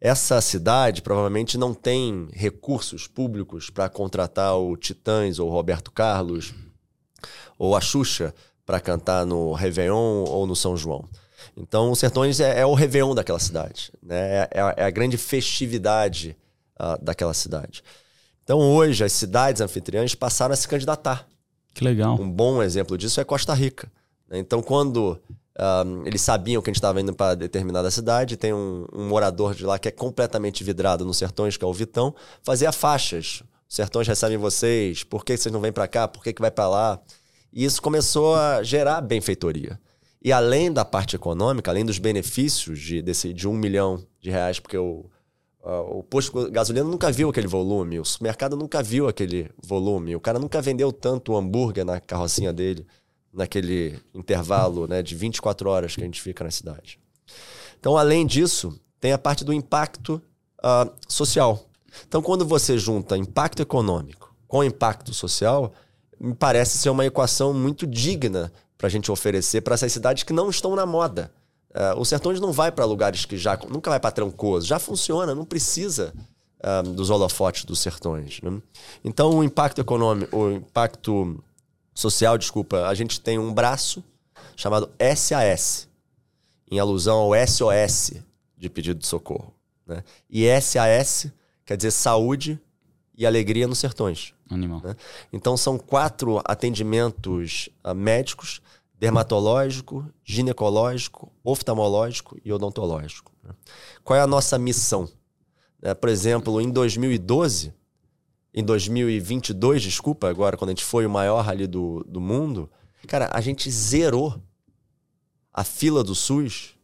[0.00, 6.54] Essa cidade provavelmente não tem recursos públicos para contratar o Titãs ou o Roberto Carlos
[7.58, 8.34] ou a Xuxa
[8.64, 11.06] para cantar no Réveillon ou no São João.
[11.60, 13.92] Então, o Sertões é, é o Réveillon daquela cidade.
[14.02, 14.16] Né?
[14.18, 16.36] É, é a- é a grande festividade
[16.78, 17.82] ah, daquela cidade.
[18.42, 21.26] Então, hoje, as cidades anfitriãs passaram a se candidatar.
[21.74, 22.18] Que legal.
[22.20, 23.90] Um bom exemplo disso é Costa Rica.
[24.28, 24.38] né?
[24.38, 25.20] Então, quando
[25.58, 29.54] ah, eles sabiam que a gente estava indo para determinada cidade, tem um, um morador
[29.54, 33.42] de lá que é completamente vidrado nos sertões, que é o Vitão, fazia faixas.
[33.68, 36.50] Os sertões recebem vocês, por que vocês não vêm para cá, por que, que vai
[36.50, 36.98] para lá?
[37.52, 39.78] E isso começou a gerar benfeitoria.
[40.22, 44.60] E além da parte econômica, além dos benefícios de, desse, de um milhão de reais,
[44.60, 45.06] porque o,
[45.64, 50.14] ah, o posto de gasolina nunca viu aquele volume, o supermercado nunca viu aquele volume,
[50.14, 52.86] o cara nunca vendeu tanto hambúrguer na carrocinha dele,
[53.32, 56.98] naquele intervalo né, de 24 horas que a gente fica na cidade.
[57.78, 60.20] Então, além disso, tem a parte do impacto
[60.62, 61.66] ah, social.
[62.06, 65.72] Então, quando você junta impacto econômico com impacto social,
[66.18, 70.32] me parece ser uma equação muito digna para a gente oferecer para essas cidades que
[70.32, 71.30] não estão na moda.
[71.68, 73.54] Uh, o Sertões não vai para lugares que já.
[73.68, 74.66] Nunca vai para Trancoso.
[74.66, 76.14] Já funciona, não precisa
[76.64, 78.40] uh, dos holofotes dos Sertões.
[78.40, 78.58] Né?
[79.04, 81.44] Então, o impacto econômico, o impacto
[81.94, 84.02] social, desculpa, a gente tem um braço
[84.56, 85.86] chamado SAS,
[86.70, 88.14] em alusão ao SOS
[88.56, 89.52] de pedido de socorro.
[89.86, 90.02] Né?
[90.30, 91.30] E SAS
[91.66, 92.58] quer dizer saúde
[93.14, 94.32] e alegria nos sertões.
[94.48, 94.80] Animal.
[94.82, 94.96] Né?
[95.32, 98.62] Então são quatro atendimentos uh, médicos,
[99.00, 103.32] dermatológico, ginecológico, oftalmológico e odontológico.
[103.42, 103.54] Né?
[104.04, 105.08] Qual é a nossa missão?
[105.80, 107.72] É, por exemplo, em 2012,
[108.52, 112.70] em 2022, desculpa, agora quando a gente foi o maior ali do, do mundo,
[113.08, 114.38] cara, a gente zerou
[115.50, 116.74] a fila do SUS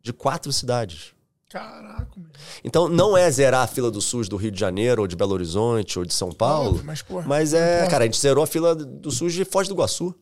[0.00, 1.12] de quatro cidades.
[1.50, 2.30] Caraca, meu.
[2.64, 5.34] Então não é zerar a fila do SUS do Rio de Janeiro, ou de Belo
[5.34, 6.70] Horizonte, ou de São Paulo.
[6.70, 7.90] Óbvio, mas, porra, mas é, porra.
[7.90, 10.14] cara, a gente zerou a fila do SUS de Foz do Iguaçu.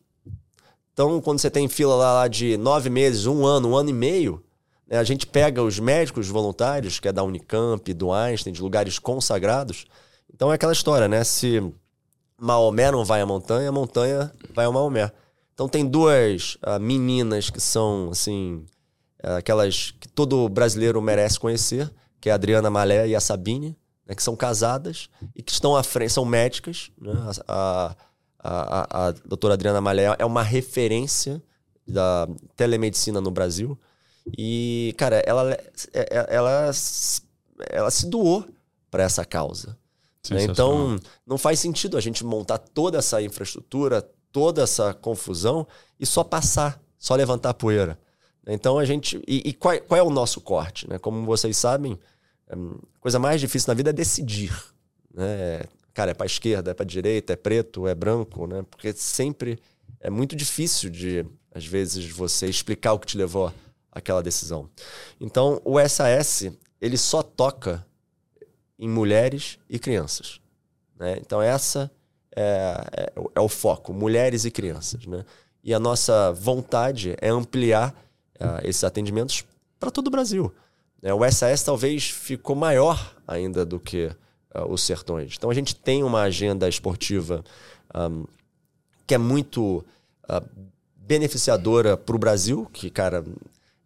[0.99, 4.43] Então, quando você tem fila lá, de nove meses, um ano, um ano e meio,
[4.85, 8.99] né, a gente pega os médicos voluntários, que é da Unicamp, do Einstein, de lugares
[8.99, 9.85] consagrados.
[10.33, 11.23] Então é aquela história, né?
[11.23, 11.63] Se
[12.37, 15.09] Maomé não vai à montanha, a montanha vai ao Maomé.
[15.53, 18.65] Então tem duas uh, meninas que são, assim,
[19.23, 21.89] uh, aquelas que todo brasileiro merece conhecer,
[22.19, 23.73] que é a Adriana Malé e a Sabine,
[24.05, 26.91] né, que são casadas e que estão à frente, são médicas.
[26.99, 27.13] Né?
[27.15, 27.95] A, a,
[28.41, 31.41] a, a doutora Adriana Malé é uma referência
[31.87, 33.77] da telemedicina no Brasil.
[34.37, 35.57] E, cara, ela,
[35.93, 36.71] ela, ela,
[37.69, 38.45] ela se doou
[38.89, 39.77] para essa causa.
[40.29, 40.43] Né?
[40.43, 45.67] Então, não faz sentido a gente montar toda essa infraestrutura, toda essa confusão
[45.99, 47.99] e só passar, só levantar poeira.
[48.47, 49.21] Então a gente.
[49.27, 50.89] E, e qual, qual, é o nosso corte?
[50.89, 50.97] Né?
[50.97, 51.99] Como vocês sabem,
[52.49, 52.55] a
[52.99, 54.51] coisa mais difícil na vida é decidir.
[55.13, 55.63] Né?
[55.99, 58.63] Cara, é para esquerda, é para direita, é preto, é branco, né?
[58.71, 59.59] Porque sempre
[59.99, 63.53] é muito difícil de, às vezes, você explicar o que te levou
[63.91, 64.69] àquela decisão.
[65.19, 67.85] Então, o SAS, ele só toca
[68.79, 70.39] em mulheres e crianças.
[70.97, 71.17] Né?
[71.19, 71.91] Então, essa
[72.33, 75.05] é, é, é, o foco, mulheres e crianças.
[75.05, 75.25] Né?
[75.61, 77.91] E a nossa vontade é ampliar
[78.39, 79.43] uh, esses atendimentos
[79.77, 80.49] para todo o Brasil.
[81.03, 84.09] É, o SAS talvez ficou maior ainda do que
[84.55, 85.35] uh, os sertões.
[85.37, 87.43] Então a gente tem uma agenda esportiva
[87.95, 88.25] um,
[89.05, 89.83] que é muito
[90.29, 90.49] uh,
[90.95, 93.25] beneficiadora para o Brasil, que, cara,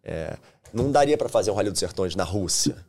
[0.02, 0.36] é,
[0.72, 2.84] não daria para fazer um Rally dos Sertões na Rússia.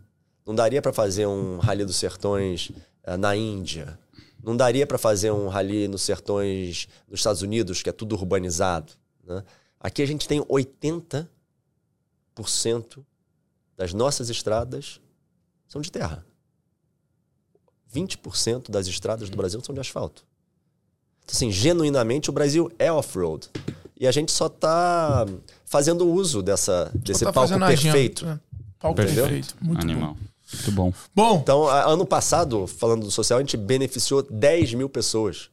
[0.46, 2.72] Não daria para fazer um Rally dos Sertões
[3.08, 3.98] uh, na Índia.
[4.46, 8.94] Não daria para fazer um rally nos sertões dos Estados Unidos, que é tudo urbanizado.
[9.26, 9.44] Né?
[9.80, 11.28] Aqui a gente tem 80%
[13.76, 15.02] das nossas estradas
[15.68, 16.24] são de terra.
[17.96, 20.24] 20% das estradas do Brasil são de asfalto.
[21.24, 23.48] Então, assim, genuinamente o Brasil é off-road.
[24.00, 25.26] E a gente só está
[25.66, 28.26] fazendo uso dessa, desse tá palco perfeito.
[28.26, 28.56] Agenda, é.
[28.80, 29.24] Palco Entendeu?
[29.24, 29.56] perfeito.
[29.62, 30.14] Muito Animal.
[30.14, 30.20] bom.
[30.54, 30.94] Muito bom.
[31.16, 35.50] Bom, Então, ano passado, falando do social, a gente beneficiou 10 mil pessoas.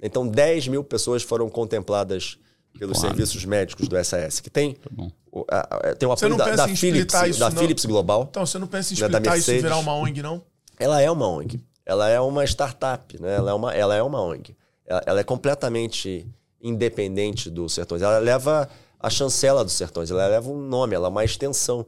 [0.00, 2.38] Então, 10 mil pessoas foram contempladas
[2.78, 3.16] pelos Claro.
[3.16, 5.10] serviços médicos do SAS, que tem, bom.
[5.32, 7.50] o, a- a- tem o apoio da, da Philips, isso, da?
[7.50, 8.28] Philips Global.
[8.30, 10.40] então você não pensa em Não é da explicar isso e virar uma ONG, não?
[10.78, 11.60] Ela é uma ONG.
[11.88, 13.34] Ela é uma startup, né?
[13.36, 14.54] Ela é uma, ela é uma ONG.
[14.86, 16.28] Ela, ela é completamente
[16.60, 18.02] independente dos sertões.
[18.02, 18.68] Ela leva
[19.00, 21.86] a chancela dos sertões, ela leva um nome, ela é uma extensão.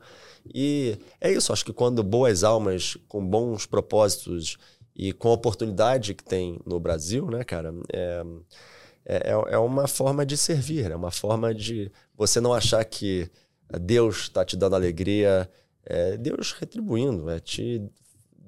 [0.55, 4.57] E é isso, acho que quando boas almas com bons propósitos
[4.97, 8.23] e com a oportunidade que tem no Brasil, né, cara, é,
[9.05, 13.29] é, é uma forma de servir, é uma forma de você não achar que
[13.81, 15.51] Deus está te dando alegria,
[15.85, 17.83] é Deus retribuindo, é te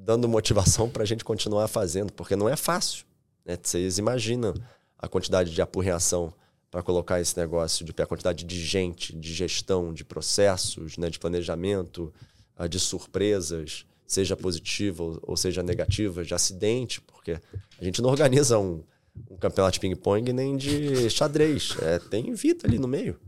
[0.04, 3.04] dando motivação para a gente continuar fazendo, porque não é fácil.
[3.44, 3.56] Né?
[3.62, 4.54] Vocês imaginam
[4.98, 6.32] a quantidade de apurreação
[6.70, 11.08] para colocar esse negócio de pé, a quantidade de gente, de gestão, de processos, né?
[11.10, 12.12] de planejamento,
[12.56, 17.38] ah, de surpresas, seja positiva ou- seja negativa, de acidente, porque
[17.80, 18.82] a gente não organiza um,
[19.30, 21.76] um campeonato de ping-pong nem de xadrez.
[21.80, 23.18] É, tem vida ali no meio.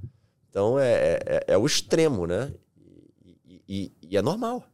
[0.51, 2.53] Então é, é, é o extremo, né?
[3.47, 4.65] E, e- e é normal.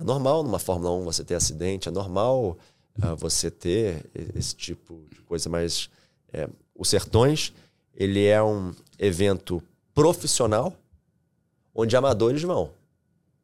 [0.00, 2.56] É normal numa Fórmula 1 você ter acidente, é normal
[3.02, 5.90] ah, você ter esse tipo de coisa, mas
[6.32, 7.52] é, o Sertões
[7.94, 9.62] ele é um evento
[9.92, 10.72] profissional
[11.74, 12.70] onde amadores vão.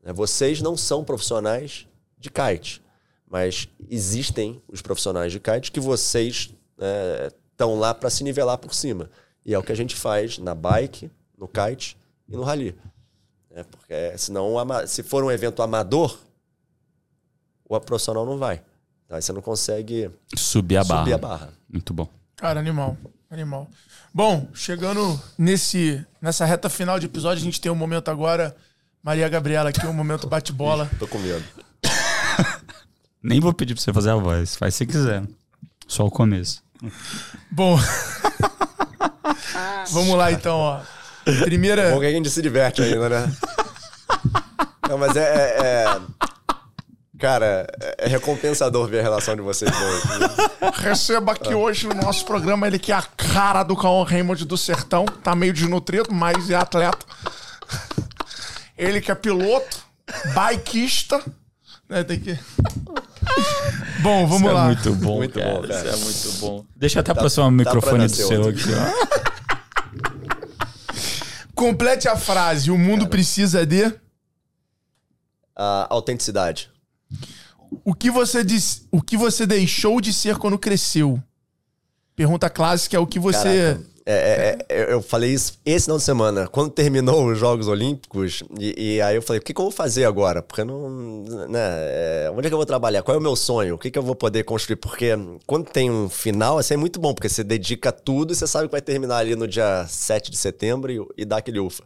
[0.03, 0.15] né?
[0.15, 1.87] Vocês não são profissionais
[2.19, 2.83] de kite,
[3.29, 6.55] mas existem os profissionais de kite que vocês
[7.53, 9.11] estão lá para se nivelar por cima.
[9.45, 12.75] E é o que a gente faz na bike, no kite e no rally.
[13.51, 13.63] né?
[13.71, 14.55] porque senão,
[14.87, 16.19] se for um evento amador,
[17.69, 18.59] o profissional não vai.
[19.09, 19.17] Tá?
[19.17, 21.01] Aí você não consegue Subir a barra.
[21.01, 21.49] subir a barra.
[21.73, 22.09] Muito bom.
[22.37, 22.97] Cara, animal.
[23.31, 23.69] Animal.
[24.15, 28.57] Bom, chegando nesse, nessa reta final de episódio, a gente tem um momento agora.
[29.03, 30.91] Maria Gabriela aqui, um momento bate-bola.
[30.99, 31.45] Tô com medo.
[33.23, 35.23] Nem vou pedir pra você fazer a voz, faz se quiser.
[35.87, 36.63] Só o começo.
[37.51, 37.79] Bom.
[39.91, 40.81] Vamos lá então, ó.
[41.45, 41.91] Primeira.
[41.91, 43.33] Bom que a gente se diverte ainda, né?
[44.89, 45.23] Não, mas é.
[45.23, 46.01] é- é-
[47.19, 47.67] Cara,
[47.97, 50.03] é recompensador ver a relação de vocês dois.
[50.77, 54.57] Receba aqui hoje no nosso programa ele que é a cara do Cauã Raymond do
[54.57, 55.07] Sertão.
[55.07, 56.99] Tá meio desnutrido, mas é atleta.
[58.77, 59.79] Ele que é piloto,
[60.35, 61.23] bikeista.
[61.89, 62.39] Né, tem que...
[64.01, 64.63] Bom, vamos Isso lá.
[64.63, 65.55] é muito bom, Muito cara.
[65.55, 65.75] bom, cara.
[65.75, 66.65] Isso é muito bom.
[66.77, 68.61] Deixa eu até aproximar o dá pra microfone do seu outro.
[68.61, 69.27] aqui, ó.
[71.55, 72.71] Complete a frase.
[72.71, 73.93] O mundo precisa de...
[75.57, 76.71] A autenticidade.
[77.85, 78.87] O que, você diz...
[78.91, 81.23] o que você deixou de ser quando cresceu?
[82.15, 83.79] Pergunta clássica é o que você...
[84.09, 88.41] É, é, é, eu falei isso esse final de semana, quando terminou os Jogos Olímpicos,
[88.57, 90.41] e, e aí eu falei, o que, que eu vou fazer agora?
[90.41, 91.25] Porque não.
[91.49, 93.03] Né, é, onde é que eu vou trabalhar?
[93.03, 93.75] Qual é o meu sonho?
[93.75, 94.77] O que, que eu vou poder construir?
[94.77, 95.09] Porque
[95.45, 98.69] quando tem um final, assim, é muito bom, porque você dedica tudo e você sabe
[98.69, 101.83] que vai terminar ali no dia 7 de setembro e, e dá aquele ufa.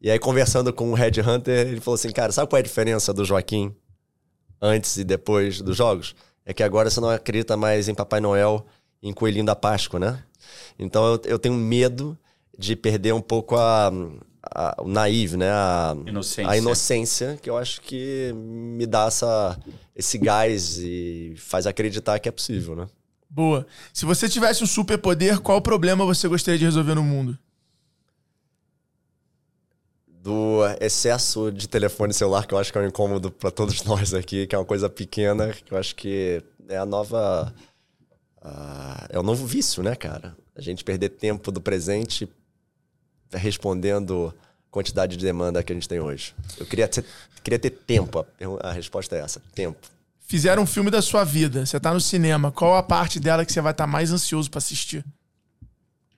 [0.00, 2.64] E aí, conversando com o Red Hunter, ele falou assim: cara, sabe qual é a
[2.64, 3.76] diferença do Joaquim
[4.62, 6.14] antes e depois dos jogos?
[6.46, 8.64] É que agora você não acredita mais em Papai Noel
[9.02, 10.22] e em Coelhinho da Páscoa, né?
[10.78, 12.16] Então eu, eu tenho medo
[12.58, 13.90] de perder um pouco a,
[14.44, 15.50] a- o naive, né?
[15.50, 16.50] A Inocência.
[16.50, 19.58] a inocência, que eu acho que me dá essa,
[19.96, 22.86] esse gás e faz acreditar que é possível, né?
[23.30, 23.66] Boa.
[23.94, 27.38] Se você tivesse um superpoder, qual problema você gostaria de resolver no mundo?
[30.22, 34.14] Do excesso de telefone celular, que eu acho que é um incômodo para todos nós
[34.14, 37.52] aqui, que é uma coisa pequena, que eu acho que é a nova.
[38.40, 40.36] ah, é o novo vício, né, cara?
[40.54, 42.28] A gente perder tempo do presente
[43.32, 44.32] respondendo
[44.70, 46.34] quantidade de demanda que a gente tem hoje.
[46.56, 47.04] Eu queria ter,
[47.42, 49.88] queria ter tempo, a, a resposta é essa: tempo.
[50.20, 53.52] Fizeram um filme da sua vida, você tá no cinema, qual a parte dela que
[53.52, 55.04] você vai estar mais ansioso pra assistir?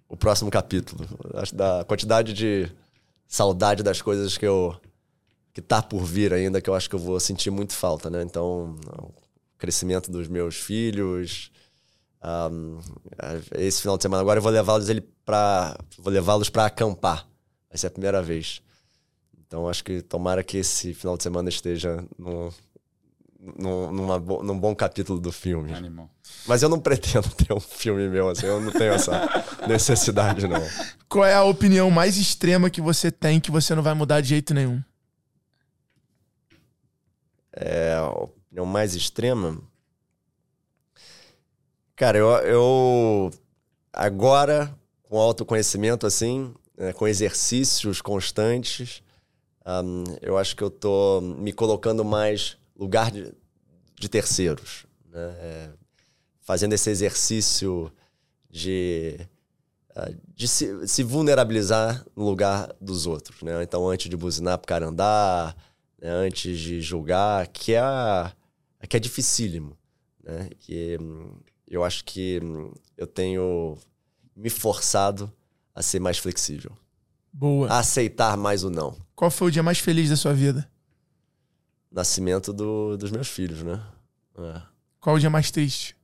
[0.08, 1.06] o próximo capítulo.
[1.34, 2.70] Acho da quantidade de
[3.26, 4.74] saudade das coisas que eu
[5.52, 8.22] que tá por vir ainda que eu acho que eu vou sentir muito falta, né?
[8.22, 9.12] Então, o
[9.56, 11.52] crescimento dos meus filhos,
[12.20, 12.80] ahm,
[13.52, 17.28] esse final de semana agora eu vou levá-los ele para vou levá-los para acampar.
[17.68, 18.60] Vai ser a primeira vez.
[19.46, 22.50] Então, acho que tomara que esse final de semana esteja num,
[23.58, 25.72] num, numa num bom capítulo do filme.
[25.74, 26.08] Animal.
[26.46, 29.28] Mas eu não pretendo ter um filme meu assim, eu não tenho essa
[29.68, 30.62] necessidade, não.
[31.08, 34.28] Qual é a opinião mais extrema que você tem que você não vai mudar de
[34.28, 34.82] jeito nenhum?
[37.52, 39.60] É, a opinião mais extrema.
[41.94, 43.30] Cara, eu, eu
[43.92, 49.00] agora, com autoconhecimento, assim, né, com exercícios constantes,
[49.64, 53.32] ahm, eu acho que eu tô me colocando mais lugar de,
[53.98, 54.86] de terceiros.
[55.10, 55.20] Né?
[55.38, 55.70] É,
[56.40, 57.90] fazendo esse exercício
[58.50, 59.18] de,
[59.96, 63.42] ah, de se, se vulnerabilizar no lugar dos outros.
[63.42, 63.62] Né?
[63.62, 65.56] Então, antes de buzinar pro cara andar,
[66.00, 67.82] né, antes de julgar, que é,
[68.88, 69.76] que é dificílimo.
[70.22, 70.50] Né?
[70.68, 70.98] E
[71.66, 72.40] eu acho que
[72.96, 73.78] eu tenho
[74.36, 75.32] me forçado
[75.74, 76.72] a ser mais flexível,
[77.32, 77.68] Boa.
[77.68, 78.96] a aceitar mais o não.
[79.14, 80.68] Qual foi o dia mais feliz da sua vida?
[81.94, 83.80] Nascimento do- dos meus filhos, né?
[84.36, 84.62] É.
[85.00, 85.96] Qual o dia mais triste?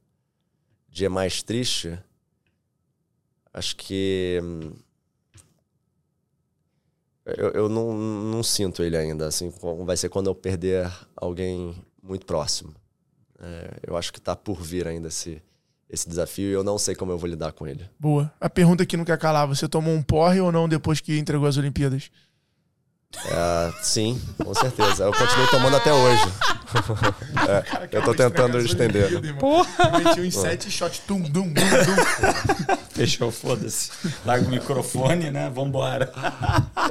[0.88, 1.98] Dia mais triste,
[3.52, 4.72] acho que hum,
[7.26, 9.26] eu, eu não, não sinto ele ainda.
[9.26, 9.52] Assim,
[9.84, 12.74] vai ser quando eu perder alguém muito próximo.
[13.40, 15.42] É, eu acho que tá por vir ainda esse,
[15.88, 17.88] esse desafio e eu não sei como eu vou lidar com ele.
[17.98, 18.32] Boa.
[18.40, 21.46] A pergunta que não quer calar, você tomou um porre ou não depois que entregou
[21.48, 22.10] as Olimpíadas?
[23.26, 25.04] É, sim, com certeza.
[25.04, 26.22] Eu continuo tomando até hoje.
[27.48, 29.36] É, eu tô tentando estender.
[29.36, 29.98] Porra!
[29.98, 31.00] Meti uns sete shots.
[31.00, 32.76] Tum, dum, dum, dum.
[32.90, 33.90] Fechou, foda-se.
[34.24, 35.50] Larga o microfone, né?
[35.50, 36.12] Vambora.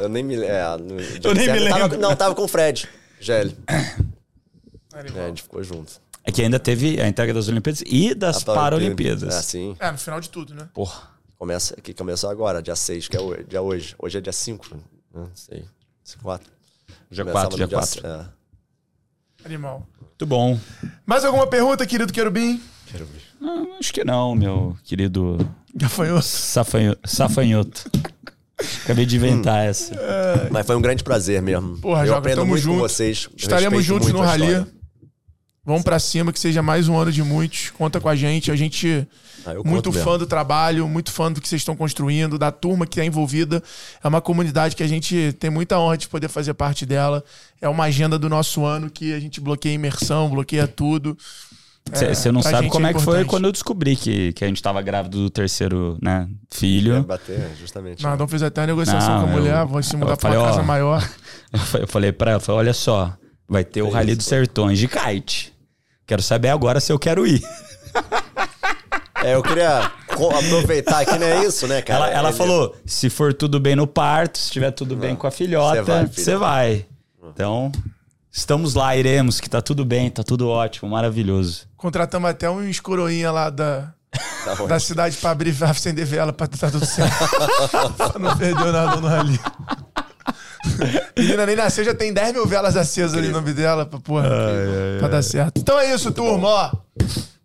[0.02, 1.98] Eu nem me, é, no, Eu nem me tava- lembro.
[2.00, 2.88] não, tava com o Fred,
[3.20, 3.56] GL.
[5.16, 5.94] É, a gente ficou junto.
[6.26, 8.44] É que ainda teve a entrega das Olimpíadas e das.
[8.44, 9.34] Paralimpíadas.
[9.34, 9.76] É, sim.
[9.80, 10.68] É, no final de tudo, né?
[10.74, 11.04] Porra.
[11.38, 13.46] Começa, que começou agora, dia 6, que é hoje.
[13.48, 13.96] Dia hoje.
[13.98, 14.82] Hoje é dia 5, né?
[15.14, 15.64] Não sei.
[16.18, 16.52] 4.
[17.12, 18.08] Dia 4, dia 4.
[18.08, 18.26] É.
[19.46, 19.88] Animal.
[20.02, 20.60] Muito bom.
[21.06, 22.62] Mais alguma pergunta, querido Querubim?
[22.88, 23.22] Quero ver.
[23.40, 25.38] Não, acho que não, meu querido
[25.74, 26.24] Gafanhoto.
[26.26, 27.90] safanho- safanhoto.
[28.84, 29.96] Acabei de inventar essa.
[30.52, 31.78] Mas foi um grande prazer mesmo.
[31.80, 32.76] Porra, eu Joga, aprendo muito junto.
[32.82, 33.30] com vocês.
[33.38, 34.44] Estaremos juntos no Rally.
[34.48, 34.68] história.
[35.70, 37.70] Vamos pra cima, que seja mais um ano de muitos.
[37.70, 38.52] Conta com a gente.
[38.52, 39.08] A gente
[39.46, 40.04] Ah, muito conto mesmo.
[40.04, 43.62] fã do trabalho, muito fã do que vocês estão construindo, da turma que é envolvida.
[44.04, 47.24] É uma comunidade que a gente tem muita honra de poder fazer parte dela.
[47.62, 51.16] É uma agenda do nosso ano que a gente bloqueia imersão, bloqueia tudo.
[51.92, 54.44] Você não pra sabe gente como é é que foi quando eu descobri que, que
[54.44, 57.04] a gente tava grávido do terceiro né, É, filho.
[57.04, 58.04] bater, justamente.
[58.04, 60.38] Não, então fez até a negociação Não, com a mulher, eu- vão se mudar falei,
[60.38, 61.10] uma casa ó, maior.
[61.54, 63.14] Eu fa- eu falei pra ela, falei, olha só,
[63.48, 64.26] vai ter o É Rally isso, dos.
[64.28, 65.52] Sertões de kite.
[66.10, 67.40] Quero saber agora se eu quero ir.
[69.22, 72.06] É, eu queria aproveitar aqui, não é isso, né, cara?
[72.06, 75.28] ela ela Ele- falou, se for tudo bem no parto, se estiver tudo bem com
[75.28, 76.38] a filhota, vai, você filha.
[76.40, 76.86] vai.
[77.22, 77.70] Então,
[78.32, 81.68] estamos lá, iremos, que tá tudo bem, tá tudo ótimo, maravilhoso.
[81.76, 83.92] Contratamos até uns coroinha lá da,
[84.46, 87.14] Tá da cidade pra abrir, pra acender vela pra tá tudo certo.
[88.18, 89.38] não perdeu nada no rally.
[91.18, 94.30] Menina nem nasceu, já tem 10 mil velas acesas ali no nome dela, pra, porra,
[95.00, 95.60] pra dar certo.
[95.60, 96.72] Então é isso, turma, ó.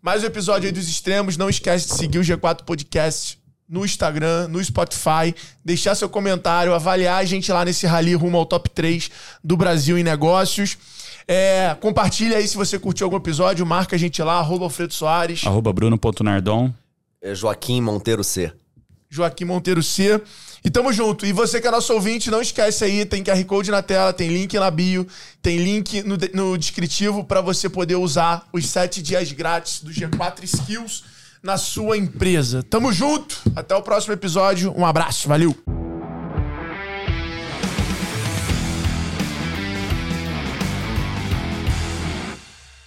[0.01, 1.37] Mais um episódio aí dos extremos.
[1.37, 5.33] Não esquece de seguir o G4 Podcast no Instagram, no Spotify,
[5.63, 9.09] deixar seu comentário, avaliar a gente lá nesse rally rumo ao top 3
[9.43, 10.77] do Brasil em negócios.
[11.27, 15.41] É, compartilha aí se você curtiu algum episódio, marca a gente lá, arroba Alfredo Soares.
[15.45, 16.71] Arroba bruno.nardon.
[17.19, 18.51] É Joaquim Monteiro C.
[19.09, 20.21] Joaquim Monteiro C.
[20.65, 21.27] E tamo junto.
[21.27, 24.29] E você que é nosso ouvinte, não esquece aí, tem QR Code na tela, tem
[24.29, 25.07] link na bio,
[25.39, 30.43] tem link no, no descritivo para você poder usar os sete dias grátis do G4
[30.43, 31.03] Skills
[31.43, 32.63] na sua empresa.
[32.63, 33.39] Tamo junto.
[33.55, 34.73] Até o próximo episódio.
[34.75, 35.27] Um abraço.
[35.27, 35.84] Valeu.